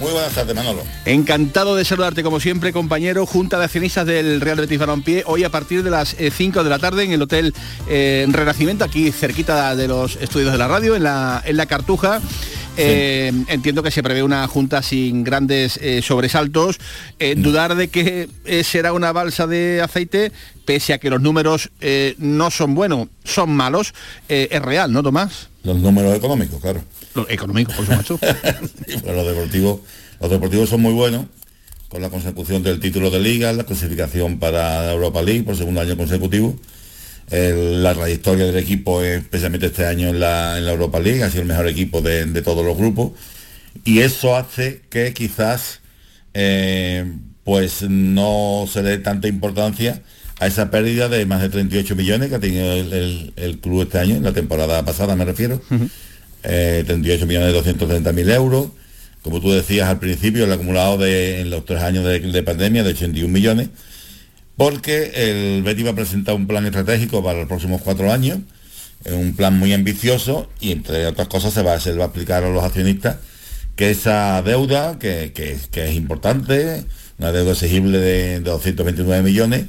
Muy 0.00 0.10
buenas 0.12 0.32
tardes, 0.32 0.56
Manolo. 0.56 0.82
Encantado 1.04 1.76
de 1.76 1.84
saludarte 1.84 2.22
como 2.22 2.40
siempre, 2.40 2.72
compañero, 2.72 3.26
Junta 3.26 3.58
de 3.58 3.66
Accionistas 3.66 4.06
del 4.06 4.40
Real 4.40 4.58
Betis 4.58 4.78
Balompié, 4.78 5.22
hoy 5.26 5.44
a 5.44 5.50
partir 5.50 5.82
de 5.82 5.90
las 5.90 6.16
5 6.18 6.64
de 6.64 6.70
la 6.70 6.78
tarde 6.78 7.04
en 7.04 7.12
el 7.12 7.22
Hotel 7.22 7.54
eh, 7.86 8.26
Renacimiento, 8.28 8.82
aquí 8.82 9.12
cerquita 9.12 9.76
de 9.76 9.86
los 9.86 10.16
estudios 10.16 10.52
de 10.52 10.58
la 10.58 10.68
radio, 10.68 10.96
en 10.96 11.04
la, 11.04 11.42
en 11.44 11.56
la 11.56 11.66
Cartuja. 11.66 12.20
Eh, 12.76 13.32
entiendo 13.48 13.82
que 13.82 13.90
se 13.90 14.02
prevé 14.02 14.22
una 14.22 14.46
junta 14.46 14.82
sin 14.82 15.24
grandes 15.24 15.78
eh, 15.82 16.02
sobresaltos. 16.02 16.78
Eh, 17.18 17.34
Dudar 17.36 17.74
de 17.74 17.88
que 17.88 18.28
eh, 18.44 18.64
será 18.64 18.92
una 18.92 19.12
balsa 19.12 19.46
de 19.46 19.80
aceite, 19.82 20.32
pese 20.64 20.92
a 20.92 20.98
que 20.98 21.10
los 21.10 21.20
números 21.20 21.70
no 22.18 22.50
son 22.50 22.74
buenos, 22.74 23.08
son 23.24 23.50
malos, 23.50 23.92
es 24.28 24.62
real, 24.62 24.92
¿no, 24.92 25.02
Tomás? 25.02 25.48
Los 25.64 25.78
números 25.78 26.16
económicos, 26.16 26.60
claro. 26.60 26.82
Los 27.14 27.28
económicos, 27.28 27.74
por 27.74 27.86
supuesto. 27.86 28.18
Pues, 28.86 29.16
los 29.16 29.26
deportivos, 29.26 29.80
los 30.20 30.30
deportivos 30.30 30.68
son 30.68 30.80
muy 30.80 30.92
buenos, 30.92 31.26
con 31.88 32.02
la 32.02 32.08
consecución 32.08 32.62
del 32.62 32.78
título 32.78 33.10
de 33.10 33.18
liga, 33.18 33.52
la 33.52 33.64
clasificación 33.64 34.38
para 34.38 34.92
Europa 34.92 35.22
League 35.22 35.42
por 35.42 35.56
segundo 35.56 35.80
año 35.80 35.96
consecutivo. 35.96 36.56
El- 37.30 37.82
la 37.82 37.94
trayectoria 37.94 38.46
del 38.46 38.56
equipo, 38.56 39.02
especialmente 39.02 39.66
este 39.66 39.86
año 39.86 40.08
en 40.08 40.20
la, 40.20 40.58
en 40.58 40.64
la 40.66 40.72
Europa 40.72 40.98
League, 41.00 41.22
ha 41.22 41.30
sido 41.30 41.42
el 41.42 41.48
mejor 41.48 41.68
equipo 41.68 42.00
de, 42.00 42.24
de 42.26 42.42
todos 42.42 42.64
los 42.64 42.76
grupos. 42.76 43.12
Y 43.84 44.00
eso 44.00 44.36
hace 44.36 44.82
que 44.90 45.12
quizás 45.14 45.80
eh, 46.34 47.04
pues 47.44 47.82
no 47.88 48.66
se 48.72 48.82
dé 48.82 48.98
tanta 48.98 49.28
importancia 49.28 50.02
a 50.38 50.46
esa 50.46 50.70
pérdida 50.70 51.08
de 51.08 51.26
más 51.26 51.42
de 51.42 51.48
38 51.50 51.94
millones 51.96 52.28
que 52.30 52.34
ha 52.36 52.40
tenido 52.40 52.72
el, 52.72 52.92
el- 52.92 53.32
el 53.36 53.58
club 53.58 53.82
este 53.82 53.98
año, 53.98 54.16
en 54.16 54.22
la 54.24 54.32
temporada 54.32 54.84
pasada 54.84 55.14
me 55.16 55.24
refiero. 55.24 55.60
Eh, 56.42 56.82
38 56.86 57.26
millones 57.26 57.48
de 57.48 57.52
230 57.54 58.12
mil 58.12 58.30
euros. 58.30 58.68
Como 59.22 59.40
tú 59.42 59.50
decías 59.52 59.86
al 59.88 59.98
principio, 59.98 60.44
el 60.44 60.52
acumulado 60.52 60.96
de, 60.96 61.40
en 61.42 61.50
los 61.50 61.66
tres 61.66 61.82
años 61.82 62.04
de, 62.06 62.20
de 62.20 62.42
pandemia 62.42 62.82
de 62.82 62.90
81 62.90 63.30
millones, 63.30 63.68
porque 64.60 65.12
el 65.14 65.62
Betis 65.62 65.86
va 65.86 65.90
a 65.92 65.94
presentar 65.94 66.34
un 66.34 66.46
plan 66.46 66.66
estratégico 66.66 67.24
para 67.24 67.38
los 67.38 67.48
próximos 67.48 67.80
cuatro 67.80 68.12
años, 68.12 68.40
un 69.10 69.34
plan 69.34 69.58
muy 69.58 69.72
ambicioso 69.72 70.50
y 70.60 70.72
entre 70.72 71.06
otras 71.06 71.28
cosas 71.28 71.54
se 71.54 71.62
va, 71.62 71.80
se 71.80 71.92
le 71.92 71.96
va 71.96 72.04
a 72.04 72.06
explicar 72.08 72.44
a 72.44 72.50
los 72.50 72.62
accionistas 72.62 73.16
que 73.74 73.90
esa 73.90 74.42
deuda, 74.42 74.98
que, 74.98 75.32
que- 75.34 75.56
que 75.70 75.88
es 75.88 75.94
importante, 75.96 76.84
una 77.18 77.32
deuda 77.32 77.52
exigible 77.52 77.96
de, 78.00 78.40
de 78.40 78.40
229 78.40 79.22
millones, 79.22 79.64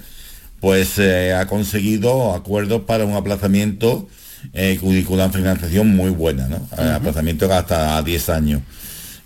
pues 0.60 1.00
eh, 1.00 1.34
ha 1.36 1.48
conseguido 1.48 2.34
acuerdos 2.34 2.82
para 2.82 3.06
un 3.06 3.16
aplazamiento 3.16 4.10
eh, 4.54 4.78
una 5.08 5.30
financiación 5.30 5.96
muy 5.96 6.10
buena, 6.10 6.50
¿no? 6.50 6.68
Eh, 6.78 6.92
Aplazamiento 6.96 7.50
hasta 7.54 8.02
10 8.02 8.28
años. 8.28 8.62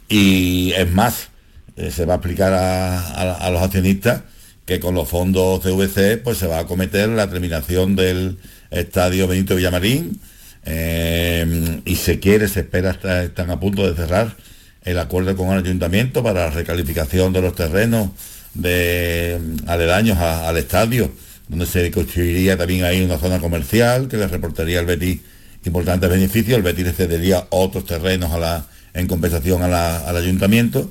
Y 0.09 0.73
es 0.73 0.91
más, 0.91 1.29
eh, 1.75 1.89
se 1.89 2.05
va 2.05 2.13
a 2.13 2.17
explicar 2.17 2.53
a, 2.53 2.99
a- 2.99 3.33
a 3.47 3.49
los 3.49 3.63
accionistas 3.63 4.21
que 4.65 4.79
con 4.79 4.95
los 4.95 5.07
fondos 5.07 5.61
CVC 5.63 6.17
pues 6.23 6.37
se 6.37 6.47
va 6.47 6.57
a 6.57 6.61
acometer 6.61 7.09
la 7.09 7.29
terminación 7.29 7.95
del 7.95 8.37
estadio 8.71 9.27
Benito 9.27 9.55
Villamarín 9.55 10.19
eh, 10.65 11.81
y 11.85 11.95
se 11.95 12.19
quiere, 12.19 12.47
se 12.47 12.61
espera, 12.61 12.91
está- 12.91 13.23
están 13.23 13.51
a 13.51 13.59
punto 13.59 13.87
de 13.87 13.95
cerrar 13.95 14.35
el 14.83 14.99
acuerdo 14.99 15.35
con 15.35 15.49
el 15.51 15.59
ayuntamiento 15.63 16.23
para 16.23 16.45
la 16.45 16.49
recalificación 16.51 17.33
de 17.33 17.41
los 17.41 17.55
terrenos 17.55 18.09
de 18.53 19.39
aledaños 19.67 20.17
al 20.17 20.57
estadio, 20.57 21.11
donde 21.47 21.65
se 21.65 21.91
construiría 21.91 22.57
también 22.57 22.83
ahí 22.83 23.01
una 23.03 23.17
zona 23.17 23.39
comercial 23.39 24.07
que 24.07 24.17
le 24.17 24.27
reportaría 24.27 24.79
al 24.79 24.85
Betis 24.85 25.19
importantes 25.65 26.09
beneficios. 26.09 26.57
El 26.57 26.63
Betis 26.63 26.85
le 26.85 26.93
cedería 26.93 27.47
otros 27.49 27.85
terrenos 27.85 28.31
a 28.31 28.37
la, 28.39 28.67
en 28.93 29.07
compensación 29.07 29.61
al 29.63 30.15
ayuntamiento 30.17 30.89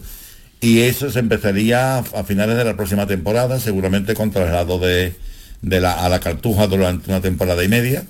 y 0.61 0.81
eso 0.81 1.11
se 1.11 1.19
empezaría 1.19 1.99
a 1.99 2.25
finales 2.25 2.57
de 2.57 2.65
la 2.65 2.77
próxima 2.77 3.07
temporada, 3.07 3.61
seguramente 3.61 4.15
con 4.15 4.31
traslado 4.31 4.79
de, 4.79 5.15
la, 5.63 5.93
a 5.93 6.09
la 6.09 6.21
Cartuja 6.21 6.67
durante 6.67 7.11
una 7.11 7.21
temporada 7.21 7.63
y 7.63 7.69
media. 7.69 8.05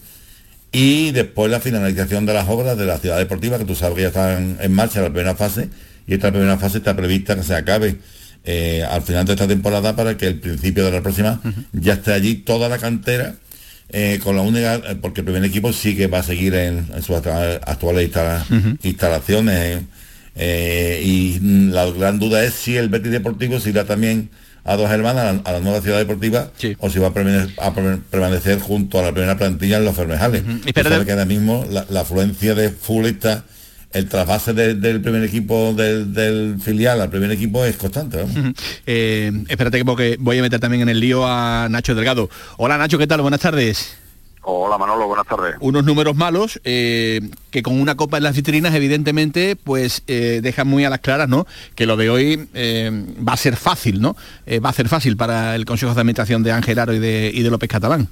Y 0.73 1.13
después 1.13 1.51
la 1.51 1.61
finalización 1.61 2.27
de 2.27 2.35
las 2.35 2.49
obras 2.49 2.77
de 2.77 2.85
la 2.85 2.99
ciudad 2.99 3.19
deportiva, 3.19 3.59
que 3.59 3.65
tú 3.65 3.75
sabes 3.75 3.97
que 3.97 4.03
ya 4.03 4.09
están 4.09 4.59
en 4.61 4.73
marcha 4.73 5.01
la 5.03 5.11
primera 5.11 5.35
fase, 5.37 5.69
y 6.07 6.15
esta 6.15 6.31
primera 6.31 6.59
fase 6.59 6.79
está 6.79 6.97
prevista 6.97 7.37
que 7.37 7.43
se 7.43 7.55
acabe 7.55 7.99
eh, 8.45 8.85
al 8.89 9.03
final 9.03 9.25
de 9.25 9.33
esta 9.33 9.49
temporada 9.49 9.97
para 9.97 10.17
que 10.17 10.27
el 10.27 10.39
principio 10.39 10.85
de 10.85 10.91
la 10.91 11.01
próxima 11.01 11.41
ya 11.73 11.95
esté 11.95 12.13
allí 12.13 12.35
toda 12.35 12.69
la 12.69 12.79
cantera, 12.79 13.37
eh, 13.89 14.21
con 14.23 14.37
la 14.37 14.43
única, 14.43 14.75
eh, 14.75 14.97
porque 15.01 15.21
el 15.21 15.25
primer 15.25 15.45
equipo 15.45 15.73
sí 15.73 15.97
que 15.97 16.09
va 16.09 16.19
a 16.19 16.23
seguir 16.23 16.55
en, 16.55 16.87
sus 17.03 17.17
actuales 17.17 18.11
instalaciones. 18.83 19.83
Y 20.37 21.39
la 21.71 21.87
gran 21.91 22.19
duda 22.19 22.43
es 22.45 22.55
si 22.55 22.77
el 22.77 22.89
Betis 22.89 23.13
Deportivo 23.13 23.61
se 23.61 23.71
irá 23.71 23.85
también 23.85 24.31
a 24.65 24.77
dos 24.77 24.91
hermanas 24.91 25.43
a 25.45 25.53
la, 25.53 25.61
nueva 25.61 25.81
ciudad 25.81 25.99
deportiva 25.99 26.51
o 26.79 26.91
si 26.91 26.99
va 26.99 27.09
a 27.09 27.13
permanecer, 27.13 28.61
junto 28.61 28.99
a 28.99 29.03
la 29.03 29.13
primera 29.13 29.37
plantilla 29.37 29.77
en 29.77 29.85
los 29.85 29.95
Fermejales. 29.95 30.43
y 30.65 30.73
que 30.73 31.13
ahora 31.13 31.25
mismo 31.27 31.67
la, 31.71 32.01
afluencia 32.01 32.55
de 32.55 32.71
futbolistas 32.71 33.43
el 33.93 34.09
trasvase 34.09 34.53
del 34.55 35.01
primer 35.01 35.23
equipo 35.23 35.73
del, 35.73 36.57
filial 36.61 37.01
al 37.01 37.11
primer 37.11 37.31
equipo 37.31 37.65
es 37.65 37.77
constante. 37.77 38.25
Eh, 38.87 39.31
espérate 39.49 39.79
que 39.79 39.85
porque 39.85 40.17
voy 40.19 40.39
a 40.39 40.43
meter 40.43 40.59
también 40.59 40.83
en 40.83 40.89
el 40.89 40.99
lío 40.99 41.25
a 41.27 41.69
Nacho 41.71 41.95
Delgado. 41.95 42.29
Hola 42.57 42.77
Nacho, 42.77 42.99
¿qué 42.99 43.07
tal? 43.07 43.21
Buenas 43.21 43.41
tardes. 43.41 44.04
Hola 44.47 44.77
Manolo, 44.77 45.07
buenas 45.07 45.27
tardes. 45.27 45.57
Unos 45.61 45.85
números 45.85 46.15
malos 46.17 46.61
eh, 46.65 47.21
que 47.51 47.63
con 47.63 47.81
una 47.81 47.97
copa 47.97 48.19
en 48.19 48.25
las 48.25 48.37
vitrinas 48.37 48.75
evidentemente 48.75 49.57
pues 49.57 50.03
eh, 50.07 50.41
dejan 50.43 50.69
muy 50.69 50.85
a 50.85 50.91
las 50.91 51.01
claras, 51.01 51.31
¿no? 51.31 51.47
Que 51.75 51.87
lo 51.87 51.97
de 51.97 52.11
hoy 52.11 52.49
eh, 52.53 52.91
va 53.27 53.33
a 53.33 53.39
ser 53.39 53.57
fácil, 53.57 54.01
¿no? 54.01 54.17
va 54.63 54.69
a 54.69 54.73
ser 54.73 54.89
fácil 54.89 55.17
para 55.17 55.55
el 55.55 55.65
Consejo 55.65 55.95
de 55.95 56.01
Administración 56.01 56.43
de 56.43 56.53
Ángel 56.53 56.79
Aro 56.79 56.93
y 56.93 56.99
de, 56.99 57.31
y 57.33 57.43
de 57.43 57.51
López 57.51 57.71
Catalán. 57.71 58.09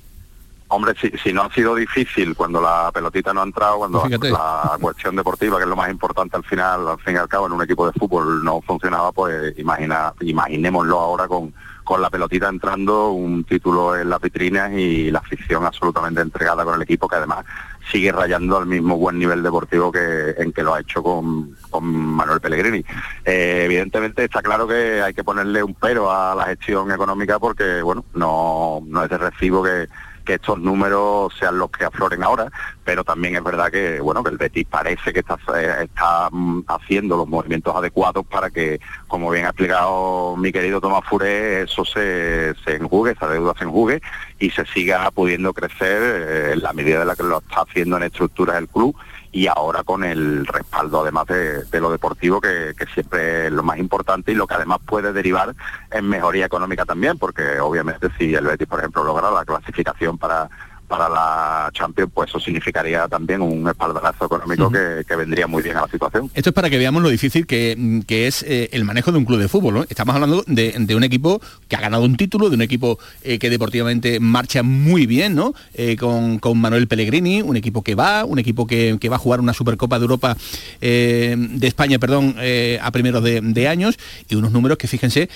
Hombre, 0.69 0.95
si, 0.99 1.11
si, 1.23 1.35
no 1.35 1.43
ha 1.43 1.53
sido 1.53 1.75
difícil 1.75 2.35
cuando 2.35 2.63
la 2.63 2.91
pelotita 2.95 3.35
no 3.35 3.43
ha 3.43 3.45
entrado, 3.45 3.77
cuando 3.77 4.01
pues 4.01 4.33
la, 4.33 4.79
cuestión 4.81 5.15
deportiva, 5.15 5.59
que 5.59 5.65
es 5.65 5.69
lo 5.69 5.77
más 5.77 5.91
importante 5.91 6.35
al 6.39 6.45
final, 6.45 6.89
al 6.89 6.99
fin 7.01 7.15
y 7.15 7.19
al 7.19 7.29
cabo, 7.29 7.47
en 7.47 7.53
un 7.53 7.63
equipo 7.63 7.87
de 7.87 7.93
fútbol 7.93 8.43
no 8.43 8.63
funcionaba, 8.63 9.13
pues 9.13 9.53
imagina, 9.59 10.15
imaginémoslo 10.21 10.99
ahora 10.99 11.29
con, 11.29 11.53
con 11.93 12.01
la 12.01 12.09
pelotita 12.09 12.49
entrando, 12.49 13.11
un 13.11 13.45
título 13.45 13.95
en 13.95 14.09
las 14.09 14.19
vitrinas 14.19 14.73
y 14.73 15.11
la 15.11 15.19
afición 15.19 15.67
absolutamente 15.67 16.23
entregada 16.23 16.65
con 16.65 16.75
el 16.75 16.81
equipo 16.81 17.07
que 17.07 17.17
además 17.17 17.45
sigue 17.91 18.11
rayando 18.11 18.57
al 18.57 18.65
mismo 18.65 18.97
buen 18.97 19.19
nivel 19.19 19.43
deportivo 19.43 19.93
que 19.93 20.31
en 20.39 20.55
que 20.55 20.63
lo 20.63 20.73
ha 20.73 20.81
hecho 20.81 21.03
con, 21.03 21.55
Manuel 21.83 22.41
Pellegrini. 22.41 22.83
Eh, 23.27 23.65
evidentemente 23.67 24.25
está 24.25 24.41
claro 24.41 24.67
que 24.67 25.03
hay 25.03 25.13
que 25.13 25.23
ponerle 25.23 25.63
un 25.63 25.75
pero 25.75 26.11
a 26.11 26.35
la 26.35 26.47
gestión 26.47 26.91
económica 26.91 27.39
porque 27.39 27.83
bueno 27.83 28.07
no, 28.15 28.83
no 28.87 29.05
es 29.05 29.11
de 29.11 29.19
recibo 29.19 29.63
que 29.63 29.87
que 30.23 30.35
estos 30.35 30.59
números 30.59 31.33
sean 31.39 31.59
los 31.59 31.71
que 31.71 31.85
afloren 31.85 32.23
ahora, 32.23 32.51
pero 32.85 33.05
también 33.05 33.37
es 33.37 33.45
verdad 33.45 33.71
que 33.71 34.01
bueno 34.01 34.23
que 34.23 34.31
el 34.31 34.39
Betis 34.39 34.67
parece 34.69 35.13
que 35.13 35.21
está, 35.21 35.39
eh, 35.57 35.85
está 35.85 36.29
mm, 36.31 36.65
haciendo 36.69 37.17
los 37.17 37.29
movimientos 37.29 37.75
adecuados 37.75 38.27
para 38.27 38.51
que, 38.51 38.81
como 39.09 39.31
bien 39.31 39.47
ha 39.47 39.49
explicado 39.49 40.37
mi 40.37 40.53
querido 40.53 40.81
Tomás 40.81 41.05
Furé, 41.09 41.63
eso 41.63 41.85
se, 41.85 42.55
se 42.65 42.77
enjugue, 42.77 43.13
esa 43.13 43.29
deuda 43.29 43.55
se 43.59 43.65
enjugue 43.65 44.01
y 44.39 44.51
se 44.51 44.65
siga 44.67 45.11
pudiendo 45.11 45.53
crecer 45.53 46.03
eh, 46.03 46.53
en 46.55 46.63
la 46.63 46.73
medida 46.73 47.01
de 47.01 47.05
la 47.05 47.17
que 47.17 47.23
lo 47.23 47.39
está 47.39 47.63
haciendo 47.63 47.97
en 47.97 48.05
estructuras 48.05 48.57
del 48.57 48.69
club 48.69 48.97
y 49.33 49.47
ahora 49.47 49.83
con 49.83 50.05
el 50.05 50.47
respaldo 50.47 51.01
además 51.01 51.27
de, 51.27 51.81
lo 51.81 51.91
deportivo 51.91 52.41
que, 52.41 52.75
siempre 52.93 53.47
es 53.47 53.53
lo 53.53 53.63
más 53.63 53.79
importante 53.79 54.31
y 54.31 54.35
lo 54.35 54.47
que 54.47 54.55
además 54.55 54.79
puede 54.85 55.13
derivar 55.13 55.55
en 55.91 56.09
mejoría 56.09 56.45
económica 56.47 56.85
también 56.85 57.19
porque 57.19 57.59
obviamente 57.59 58.09
si 58.19 58.35
el 58.35 58.47
Betis 58.47 58.69
por 58.69 58.81
ejemplo 58.81 59.03
logra 59.03 59.31
la 59.31 59.45
clasificación 59.47 60.19
para 60.19 60.51
para 60.93 61.09
la 61.09 61.71
Champions, 61.73 62.11
pues 62.13 62.29
eso 62.29 62.39
significaría 62.39 63.09
también 63.09 63.41
un 63.41 63.67
espaldarazo 63.67 64.27
económico 64.27 64.71
que, 64.71 65.17
vendría 65.17 65.47
muy 65.47 65.63
bien 65.63 65.75
a 65.79 65.83
la 65.83 65.89
situación. 65.89 66.31
Esto 66.35 66.51
es 66.51 66.55
para 66.55 66.69
que 66.69 66.77
veamos 66.77 67.03
lo 67.03 67.09
difícil 67.09 67.47
que, 67.47 67.75
mm, 67.79 68.01
es 68.09 68.43
eh, 68.43 68.69
el 68.73 68.85
manejo 68.85 69.11
de 69.11 69.17
un 69.17 69.25
club 69.25 69.39
de 69.39 69.49
fútbol. 69.49 69.87
Estamos 69.89 70.15
hablando 70.15 70.45
de, 70.47 70.95
un 70.95 71.03
equipo 71.03 71.41
que 71.67 71.77
ha 71.77 71.81
ganado 71.81 72.05
un 72.05 72.19
título, 72.19 72.51
de 72.51 72.57
un 72.57 72.63
equipo 72.63 72.99
eh, 73.23 73.39
que 73.39 73.49
deportivamente 73.49 74.21
marcha 74.21 74.63
muy 74.63 75.07
bien, 75.07 75.35
¿no? 75.35 75.55
Eh, 75.73 75.97
con, 75.97 76.41
Manuel 76.59 76.87
Pellegrini, 76.89 77.41
un 77.41 77.57
equipo 77.57 77.83
que 77.83 77.95
va, 77.95 78.27
un 78.27 78.39
equipo 78.39 78.67
que, 78.67 78.99
va 79.11 79.17
a 79.17 79.19
jugar 79.19 79.41
una 79.41 79.55
Supercopa 79.55 79.99
de 79.99 80.03
Europa, 80.03 80.37
de 80.81 81.67
España, 81.67 81.99
perdón, 81.99 82.37
a 82.81 82.91
primeros 82.91 83.25
de, 83.25 83.69
años, 83.69 83.99
y 84.29 84.35
unos 84.35 84.53
números 84.53 84.77
que 84.77 84.87
fíjense 84.87 85.31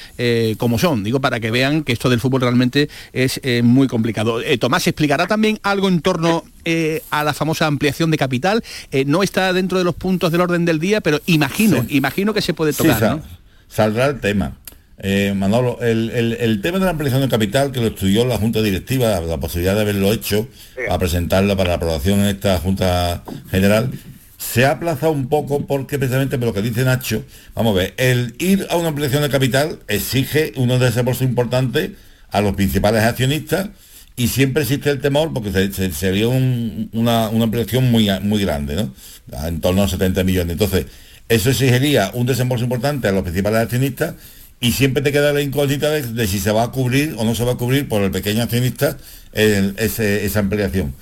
cómo 0.58 0.78
son. 0.78 1.02
Digo, 1.02 1.20
para 1.20 1.40
que 1.40 1.50
vean 1.50 1.82
que 1.82 1.92
esto 1.92 2.10
del 2.10 2.20
fútbol 2.20 2.42
realmente 2.42 2.90
es 3.14 3.40
muy 3.62 3.88
complicado. 3.88 4.40
Tomás 4.60 4.86
explicará 4.86 5.26
también 5.26 5.45
algo 5.62 5.88
en 5.88 6.00
torno 6.00 6.44
eh, 6.64 7.02
a 7.10 7.24
la 7.24 7.32
famosa 7.32 7.66
ampliación 7.66 8.10
de 8.10 8.18
capital. 8.18 8.62
Eh, 8.90 9.04
no 9.04 9.22
está 9.22 9.52
dentro 9.52 9.78
de 9.78 9.84
los 9.84 9.94
puntos 9.94 10.32
del 10.32 10.40
orden 10.40 10.64
del 10.64 10.78
día, 10.78 11.00
pero 11.00 11.20
imagino, 11.26 11.84
imagino 11.88 12.34
que 12.34 12.42
se 12.42 12.54
puede 12.54 12.72
tocar. 12.72 13.20
Saldrá 13.68 14.06
el 14.06 14.20
tema. 14.20 14.56
Eh, 14.98 15.34
Manolo, 15.36 15.78
el, 15.82 16.60
tema 16.62 16.78
de 16.78 16.86
la 16.86 16.92
ampliación 16.92 17.20
de 17.20 17.28
capital 17.28 17.70
que 17.70 17.80
lo 17.80 17.88
estudió 17.88 18.24
la 18.24 18.38
Junta 18.38 18.62
Directiva, 18.62 19.20
la 19.20 19.36
posibilidad 19.38 19.74
de 19.74 19.82
haberlo 19.82 20.12
hecho, 20.12 20.48
a 20.88 20.98
presentarlo 20.98 21.56
para 21.56 21.70
la 21.70 21.74
aprobación 21.76 22.20
en 22.20 22.26
esta 22.26 22.58
Junta 22.58 23.22
General, 23.50 23.90
se 24.38 24.64
ha 24.64 24.72
aplazado 24.72 25.12
un 25.12 25.28
poco 25.28 25.66
porque 25.66 25.98
precisamente 25.98 26.38
por 26.38 26.48
lo 26.48 26.54
que 26.54 26.62
dice 26.62 26.84
Nacho, 26.84 27.24
vamos 27.54 27.74
a 27.74 27.80
ver, 27.80 27.94
el 27.96 28.34
ir 28.38 28.66
a 28.70 28.76
una 28.76 28.88
ampliación 28.88 29.22
de 29.22 29.28
capital 29.28 29.80
exige 29.88 30.52
unos 30.56 30.80
desembolsos 30.80 31.22
importantes 31.22 31.90
a 32.30 32.40
los 32.40 32.54
principales 32.54 33.02
accionistas 33.02 33.68
y 34.16 34.28
siempre 34.28 34.62
existe 34.62 34.90
el 34.90 35.00
temor 35.00 35.32
porque 35.34 35.70
sería 35.92 36.28
una, 36.28 37.28
una 37.28 37.44
ampliación 37.44 37.90
muy, 37.90 38.08
muy 38.22 38.42
grande, 38.42 38.74
¿no? 38.74 38.94
En 39.46 39.60
torno 39.60 39.82
a 39.82 39.88
70 39.88 40.24
millones. 40.24 40.52
Entonces, 40.52 40.86
eso 41.28 41.50
exigiría 41.50 42.10
un 42.14 42.26
desembolso 42.26 42.64
importante 42.64 43.08
a 43.08 43.12
los 43.12 43.22
principales 43.22 43.60
accionistas 43.60 44.14
y 44.58 44.72
siempre 44.72 45.02
te 45.02 45.12
queda 45.12 45.34
la 45.34 45.42
incógnita 45.42 45.90
de, 45.90 46.26
si 46.26 46.38
se 46.38 46.50
va 46.50 46.62
a 46.62 46.70
cubrir 46.70 47.14
o 47.18 47.24
no 47.24 47.34
se 47.34 47.44
va 47.44 47.52
a 47.52 47.56
cubrir 47.56 47.88
por 47.88 48.02
el 48.02 48.10
pequeño 48.10 48.42
accionista 48.42 48.96
esa 49.34 50.38
ampliación. 50.38 50.94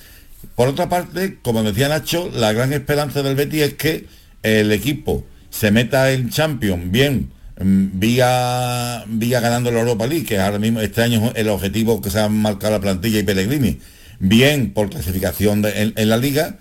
Por 0.57 0.69
otra 0.69 0.89
parte, 0.89 1.39
como 1.41 1.63
decía 1.63 1.89
Nacho, 1.89 2.31
la 2.35 2.53
gran 2.53 2.73
esperanza 2.73 3.23
del 3.23 3.37
Betty 3.37 3.63
es 3.63 3.75
que 3.75 4.07
el 4.43 4.73
equipo 4.73 5.25
se 5.51 5.71
meta 5.71 6.11
en 6.11 6.31
Champions 6.31 6.91
bien 6.91 7.31
vía, 7.57 9.05
vía 9.07 9.41
ganando 9.41 9.71
la 9.71 9.81
Europa 9.81 10.07
League, 10.07 10.25
que 10.25 10.39
ahora 10.39 10.59
mismo 10.59 10.81
este 10.81 11.03
año 11.03 11.27
es 11.27 11.33
el 11.37 11.49
objetivo 11.49 12.01
que 12.01 12.11
se 12.11 12.21
ha 12.21 12.29
marcado 12.29 12.73
la 12.73 12.81
plantilla 12.81 13.19
y 13.19 13.23
Pellegrini, 13.23 13.79
bien 14.19 14.73
por 14.73 14.91
clasificación 14.91 15.65
en, 15.65 16.09
la 16.09 16.17
liga, 16.17 16.59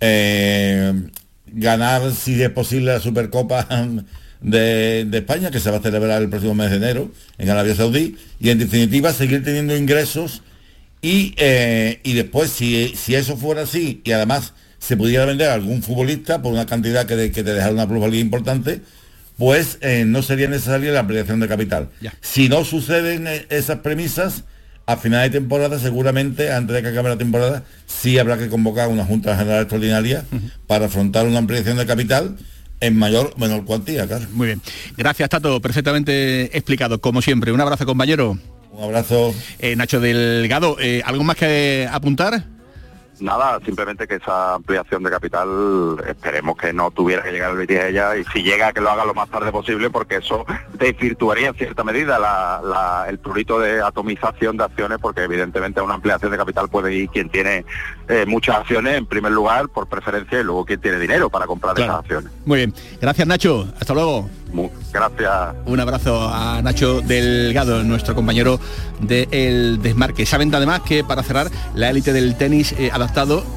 eh, 0.00 0.92
ganar 1.46 2.12
si 2.12 2.42
es 2.42 2.50
posible 2.50 2.92
la 2.92 3.00
Supercopa 3.00 3.66
de, 4.40 5.08
España, 5.12 5.50
que 5.50 5.60
se 5.60 5.70
va 5.70 5.78
a 5.78 5.82
celebrar 5.82 6.22
el 6.22 6.30
próximo 6.30 6.54
mes 6.54 6.70
de 6.70 6.76
enero 6.76 7.12
en 7.38 7.50
Arabia 7.50 7.74
Saudí, 7.74 8.16
y 8.40 8.50
en 8.50 8.58
definitiva 8.58 9.12
seguir 9.12 9.44
teniendo 9.44 9.76
ingresos 9.76 10.42
y, 11.02 11.34
eh, 11.38 12.00
y 12.02 12.12
después 12.14 12.50
si, 12.50 12.94
si, 12.94 13.14
eso 13.14 13.36
fuera 13.36 13.62
así 13.62 14.02
y 14.04 14.12
además 14.12 14.52
se 14.78 14.98
pudiera 14.98 15.24
vender 15.24 15.48
a 15.48 15.54
algún 15.54 15.82
futbolista 15.82 16.42
por 16.42 16.52
una 16.52 16.66
cantidad 16.66 17.06
que, 17.06 17.32
que 17.32 17.42
te 17.42 17.54
dejara 17.54 17.72
una 17.72 17.88
plusvalía 17.88 18.20
importante, 18.20 18.82
pues 19.40 19.78
eh, 19.80 20.04
no 20.06 20.20
sería 20.22 20.48
necesaria 20.48 20.92
la 20.92 21.00
ampliación 21.00 21.40
de 21.40 21.48
capital. 21.48 21.88
Si 22.20 22.50
no 22.50 22.62
suceden 22.62 23.26
eh, 23.26 23.46
esas 23.48 23.78
premisas, 23.78 24.44
a 24.84 24.98
final 24.98 25.22
de 25.22 25.30
temporada, 25.30 25.78
seguramente, 25.78 26.52
antes 26.52 26.76
de 26.76 26.82
que 26.82 26.88
acabe 26.88 27.08
la 27.08 27.16
temporada, 27.16 27.64
sí 27.86 28.18
habrá 28.18 28.36
que 28.36 28.50
convocar 28.50 28.88
una 28.88 29.06
Junta 29.06 29.34
General 29.38 29.62
Extraordinaria 29.62 30.26
para 30.66 30.86
afrontar 30.86 31.26
una 31.26 31.38
ampliación 31.38 31.78
de 31.78 31.86
capital 31.86 32.36
en 32.80 32.98
mayor 32.98 33.32
o 33.34 33.40
menor 33.40 33.64
cuantía, 33.64 34.06
claro. 34.06 34.26
Muy 34.32 34.48
bien. 34.48 34.60
Gracias, 34.98 35.30
Tato. 35.30 35.58
Perfectamente 35.62 36.54
explicado, 36.54 37.00
como 37.00 37.22
siempre. 37.22 37.50
Un 37.50 37.62
abrazo, 37.62 37.86
compañero. 37.86 38.38
Un 38.72 38.84
abrazo. 38.84 39.34
Eh, 39.58 39.74
Nacho 39.74 40.00
Delgado, 40.00 40.76
¿algo 41.04 41.24
más 41.24 41.36
que 41.36 41.88
apuntar? 41.90 42.44
Nada, 43.20 43.60
simplemente 43.64 44.06
que 44.06 44.16
esa 44.16 44.54
ampliación 44.54 45.02
de 45.02 45.10
capital 45.10 45.96
esperemos 46.08 46.56
que 46.56 46.72
no 46.72 46.90
tuviera 46.90 47.22
que 47.22 47.32
llegar 47.32 47.50
el 47.50 47.58
Betis 47.58 47.78
a 47.78 47.88
ella 47.88 48.16
y 48.16 48.24
si 48.24 48.42
llega 48.42 48.72
que 48.72 48.80
lo 48.80 48.90
haga 48.90 49.04
lo 49.04 49.14
más 49.14 49.28
tarde 49.28 49.52
posible 49.52 49.90
porque 49.90 50.16
eso 50.16 50.46
desvirtuaría 50.74 51.48
en 51.48 51.54
cierta 51.54 51.84
medida 51.84 52.18
el 53.08 53.18
prurito 53.18 53.60
de 53.60 53.82
atomización 53.82 54.56
de 54.56 54.64
acciones 54.64 54.98
porque 55.00 55.22
evidentemente 55.22 55.80
a 55.80 55.82
una 55.82 55.94
ampliación 55.94 56.30
de 56.30 56.38
capital 56.38 56.68
puede 56.68 56.94
ir 56.94 57.08
quien 57.10 57.28
tiene 57.28 57.64
eh, 58.08 58.24
muchas 58.26 58.56
acciones 58.56 58.96
en 58.96 59.06
primer 59.06 59.32
lugar 59.32 59.68
por 59.68 59.86
preferencia 59.88 60.40
y 60.40 60.44
luego 60.44 60.64
quien 60.64 60.80
tiene 60.80 60.98
dinero 60.98 61.28
para 61.30 61.46
comprar 61.46 61.78
esas 61.78 62.00
acciones. 62.00 62.32
Muy 62.44 62.58
bien, 62.58 62.74
gracias 63.00 63.26
Nacho, 63.26 63.68
hasta 63.78 63.94
luego. 63.94 64.28
gracias. 64.92 65.54
Un 65.66 65.80
abrazo 65.80 66.28
a 66.32 66.60
Nacho 66.62 67.00
Delgado, 67.02 67.84
nuestro 67.84 68.14
compañero 68.14 68.58
del 69.00 69.80
Desmarque. 69.82 70.26
Saben 70.26 70.54
además 70.54 70.80
que 70.80 71.04
para 71.04 71.22
cerrar 71.22 71.48
la 71.74 71.90
élite 71.90 72.12
del 72.12 72.36
tenis 72.36 72.72
eh, 72.72 72.90
adaptado 72.92 73.09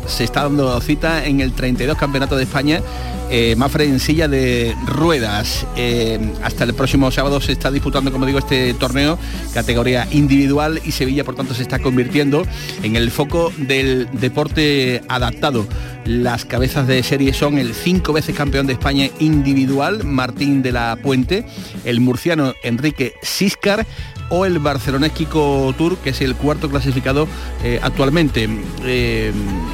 se 0.07 0.23
está 0.23 0.43
dando 0.43 0.79
cita 0.81 1.25
en 1.25 1.39
el 1.39 1.53
32 1.53 1.97
Campeonato 1.97 2.35
de 2.35 2.43
España 2.43 2.81
eh, 3.29 3.55
Mafre 3.57 3.85
en 3.85 3.99
silla 3.99 4.27
de 4.27 4.75
ruedas. 4.85 5.65
Eh, 5.75 6.19
hasta 6.43 6.63
el 6.63 6.73
próximo 6.73 7.11
sábado 7.11 7.41
se 7.41 7.51
está 7.51 7.71
disputando, 7.71 8.11
como 8.11 8.25
digo, 8.25 8.39
este 8.39 8.73
torneo, 8.73 9.17
categoría 9.53 10.07
individual 10.11 10.81
y 10.83 10.91
Sevilla, 10.91 11.23
por 11.23 11.35
tanto, 11.35 11.53
se 11.53 11.63
está 11.63 11.79
convirtiendo 11.79 12.45
en 12.81 12.95
el 12.95 13.11
foco 13.11 13.51
del 13.57 14.07
deporte 14.13 15.01
adaptado. 15.07 15.65
Las 16.05 16.45
cabezas 16.45 16.87
de 16.87 17.01
serie 17.01 17.33
son 17.33 17.57
el 17.57 17.73
cinco 17.73 18.13
veces 18.13 18.35
campeón 18.35 18.67
de 18.67 18.73
España 18.73 19.09
individual, 19.19 20.03
Martín 20.03 20.61
de 20.61 20.73
la 20.73 20.97
Puente, 21.01 21.45
el 21.85 22.01
murciano 22.01 22.53
Enrique 22.63 23.13
Siscar 23.21 23.85
o 24.29 24.45
el 24.45 24.59
Barcelonés 24.59 25.11
Kiko 25.11 25.73
Tour, 25.77 25.97
que 25.97 26.09
es 26.09 26.21
el 26.21 26.35
cuarto 26.35 26.69
clasificado 26.69 27.27
eh, 27.63 27.79
actualmente. 27.81 28.49
Eh, 28.83 29.31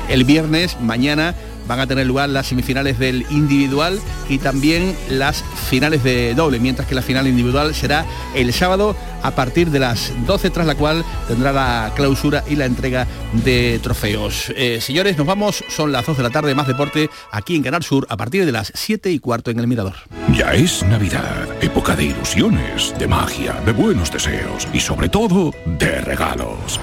el 0.10 0.24
viernes, 0.24 0.78
mañana, 0.82 1.34
van 1.70 1.80
a 1.80 1.88
tener 1.88 2.08
lugar 2.08 2.30
las 2.30 2.48
semifinales 2.48 2.98
del 2.98 3.26
individual 3.30 4.00
y 4.28 4.40
también 4.40 4.96
las 5.08 5.44
finales 5.70 6.04
de 6.04 6.34
doble, 6.34 6.60
mientras 6.60 6.88
que 6.88 6.96
la 6.96 7.04
final 7.04 7.28
individual 7.28 7.76
será 7.76 8.06
el 8.36 8.52
sábado 8.52 8.96
a 9.22 9.32
partir 9.32 9.70
de 9.70 9.80
las 9.80 10.12
12, 10.26 10.50
tras 10.50 10.66
la 10.66 10.74
cual 10.74 11.06
tendrá 11.28 11.54
la 11.54 11.92
clausura 11.96 12.44
y 12.50 12.56
la 12.56 12.66
entrega 12.66 13.06
de 13.46 13.80
trofeos. 13.84 14.52
Eh, 14.56 14.82
señores, 14.82 15.16
nos 15.18 15.28
vamos, 15.28 15.64
son 15.70 15.92
las 15.92 16.06
2 16.08 16.18
de 16.18 16.24
la 16.24 16.32
tarde, 16.32 16.56
más 16.56 16.68
deporte 16.68 17.10
aquí 17.32 17.56
en 17.56 17.62
Canal 17.62 17.84
Sur 17.84 18.08
a 18.10 18.18
partir 18.18 18.46
de 18.46 18.52
las 18.52 18.72
7 18.74 19.12
y 19.12 19.20
cuarto 19.20 19.52
en 19.52 19.60
el 19.60 19.68
Mirador. 19.68 19.94
Ya 20.36 20.54
es 20.54 20.82
Navidad, 20.84 21.48
época 21.62 21.96
de 21.96 22.06
ilusiones, 22.06 22.96
de 22.98 23.08
magia, 23.08 23.54
de 23.64 23.74
buenos 23.74 24.12
deseos 24.12 24.68
y 24.74 24.80
sobre 24.80 25.10
todo 25.10 25.54
de 25.66 26.02
regalos. 26.02 26.80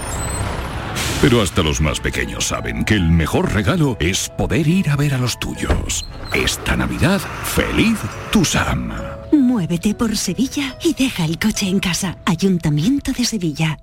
Pero 1.23 1.41
hasta 1.41 1.63
los 1.63 1.81
más 1.81 1.99
pequeños 1.99 2.49
saben 2.49 2.85
que 2.85 2.95
el 2.95 3.11
mejor 3.11 3.53
regalo 3.53 3.97
es 4.01 4.29
poder 4.37 4.69
ir 4.69 4.91
a 4.91 4.97
ver 4.97 5.15
a 5.15 5.19
los 5.19 5.39
tuyos. 5.39 6.07
Esta 6.35 6.77
Navidad, 6.77 7.21
feliz 7.43 7.99
Tusam. 8.31 8.93
Muévete 9.33 9.95
por 9.95 10.15
Sevilla 10.17 10.77
y 10.83 10.95
deja 10.95 11.25
el 11.25 11.39
coche 11.39 11.69
en 11.69 11.81
casa. 11.81 12.19
Ayuntamiento 12.27 13.13
de 13.13 13.25
Sevilla. 13.25 13.79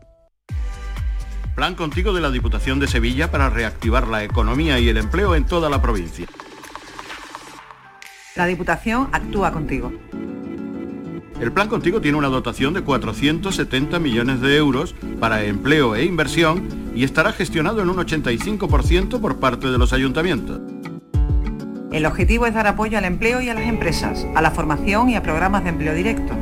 Plan 1.55 1.73
contigo 1.75 2.13
de 2.13 2.21
la 2.21 2.29
Diputación 2.29 2.79
de 2.79 2.87
Sevilla 2.87 3.31
para 3.31 3.49
reactivar 3.49 4.07
la 4.07 4.23
economía 4.23 4.79
y 4.79 4.89
el 4.89 4.97
empleo 4.97 5.35
en 5.35 5.45
toda 5.45 5.69
la 5.69 5.81
provincia. 5.81 6.27
La 8.35 8.45
Diputación 8.45 9.09
actúa 9.11 9.51
contigo. 9.51 9.91
El 11.41 11.51
plan 11.51 11.67
contigo 11.67 11.99
tiene 11.99 12.17
una 12.17 12.29
dotación 12.29 12.73
de 12.73 12.83
470 12.83 13.99
millones 13.99 14.39
de 14.39 14.55
euros 14.55 14.95
para 15.19 15.43
empleo 15.43 15.95
e 15.95 16.05
inversión 16.05 16.82
y 16.95 17.03
estará 17.03 17.31
gestionado 17.33 17.81
en 17.81 17.89
un 17.89 17.97
85% 17.97 19.19
por 19.19 19.37
parte 19.37 19.69
de 19.69 19.77
los 19.77 19.93
ayuntamientos. 19.93 20.59
El 21.91 22.05
objetivo 22.07 22.47
es 22.47 22.53
dar 22.53 22.65
apoyo 22.65 22.97
al 22.97 23.05
empleo 23.05 23.39
y 23.41 23.49
a 23.49 23.53
las 23.53 23.67
empresas, 23.67 24.25
a 24.35 24.41
la 24.41 24.51
formación 24.51 25.09
y 25.09 25.15
a 25.15 25.21
programas 25.21 25.63
de 25.63 25.69
empleo 25.69 25.93
directo. 25.93 26.33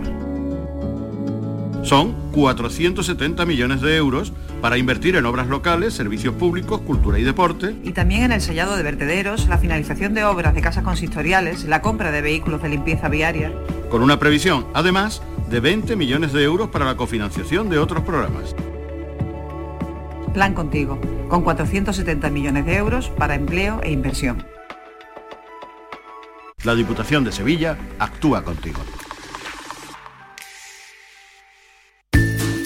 Son 1.83 2.13
470 2.31 3.45
millones 3.45 3.81
de 3.81 3.97
euros 3.97 4.31
para 4.61 4.77
invertir 4.77 5.15
en 5.15 5.25
obras 5.25 5.47
locales, 5.47 5.93
servicios 5.93 6.35
públicos, 6.35 6.81
cultura 6.81 7.17
y 7.17 7.23
deporte. 7.23 7.75
Y 7.83 7.91
también 7.91 8.23
en 8.23 8.31
el 8.31 8.41
sellado 8.41 8.77
de 8.77 8.83
vertederos, 8.83 9.47
la 9.47 9.57
finalización 9.57 10.13
de 10.13 10.23
obras 10.23 10.53
de 10.53 10.61
casas 10.61 10.83
consistoriales, 10.83 11.65
la 11.65 11.81
compra 11.81 12.11
de 12.11 12.21
vehículos 12.21 12.61
de 12.61 12.69
limpieza 12.69 13.09
viaria. 13.09 13.51
Con 13.89 14.03
una 14.03 14.19
previsión, 14.19 14.67
además, 14.73 15.21
de 15.49 15.59
20 15.59 15.95
millones 15.95 16.31
de 16.31 16.43
euros 16.43 16.69
para 16.69 16.85
la 16.85 16.95
cofinanciación 16.95 17.69
de 17.69 17.79
otros 17.79 18.03
programas. 18.03 18.55
Plan 20.33 20.53
contigo, 20.53 20.99
con 21.27 21.43
470 21.43 22.29
millones 22.29 22.65
de 22.65 22.75
euros 22.75 23.09
para 23.09 23.35
empleo 23.35 23.81
e 23.83 23.91
inversión. 23.91 24.45
La 26.63 26.75
Diputación 26.75 27.23
de 27.23 27.31
Sevilla 27.31 27.77
actúa 27.99 28.43
contigo. 28.43 28.81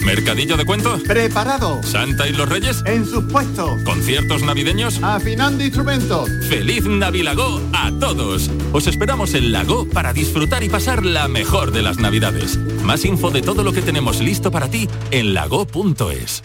¿Mercadillo 0.04 0.56
de 0.56 0.64
cuentos? 0.64 1.02
Preparado. 1.02 1.82
¿Santa 1.82 2.28
y 2.28 2.32
los 2.32 2.48
Reyes? 2.48 2.84
En 2.86 3.04
sus 3.04 3.24
puestos. 3.24 3.82
¿Conciertos 3.82 4.42
navideños? 4.42 5.02
Afinando 5.02 5.64
instrumentos. 5.64 6.30
¡Feliz 6.48 6.84
Navilago 6.84 7.60
a 7.72 7.90
todos! 7.98 8.48
Os 8.72 8.86
esperamos 8.86 9.34
en 9.34 9.50
Lago 9.50 9.88
para 9.88 10.12
disfrutar 10.12 10.62
y 10.62 10.68
pasar 10.68 11.04
la 11.04 11.26
mejor 11.26 11.72
de 11.72 11.82
las 11.82 11.98
Navidades. 11.98 12.56
Más 12.84 13.04
info 13.04 13.32
de 13.32 13.42
todo 13.42 13.64
lo 13.64 13.72
que 13.72 13.82
tenemos 13.82 14.20
listo 14.20 14.52
para 14.52 14.68
ti 14.68 14.88
en 15.10 15.34
lago.es. 15.34 16.44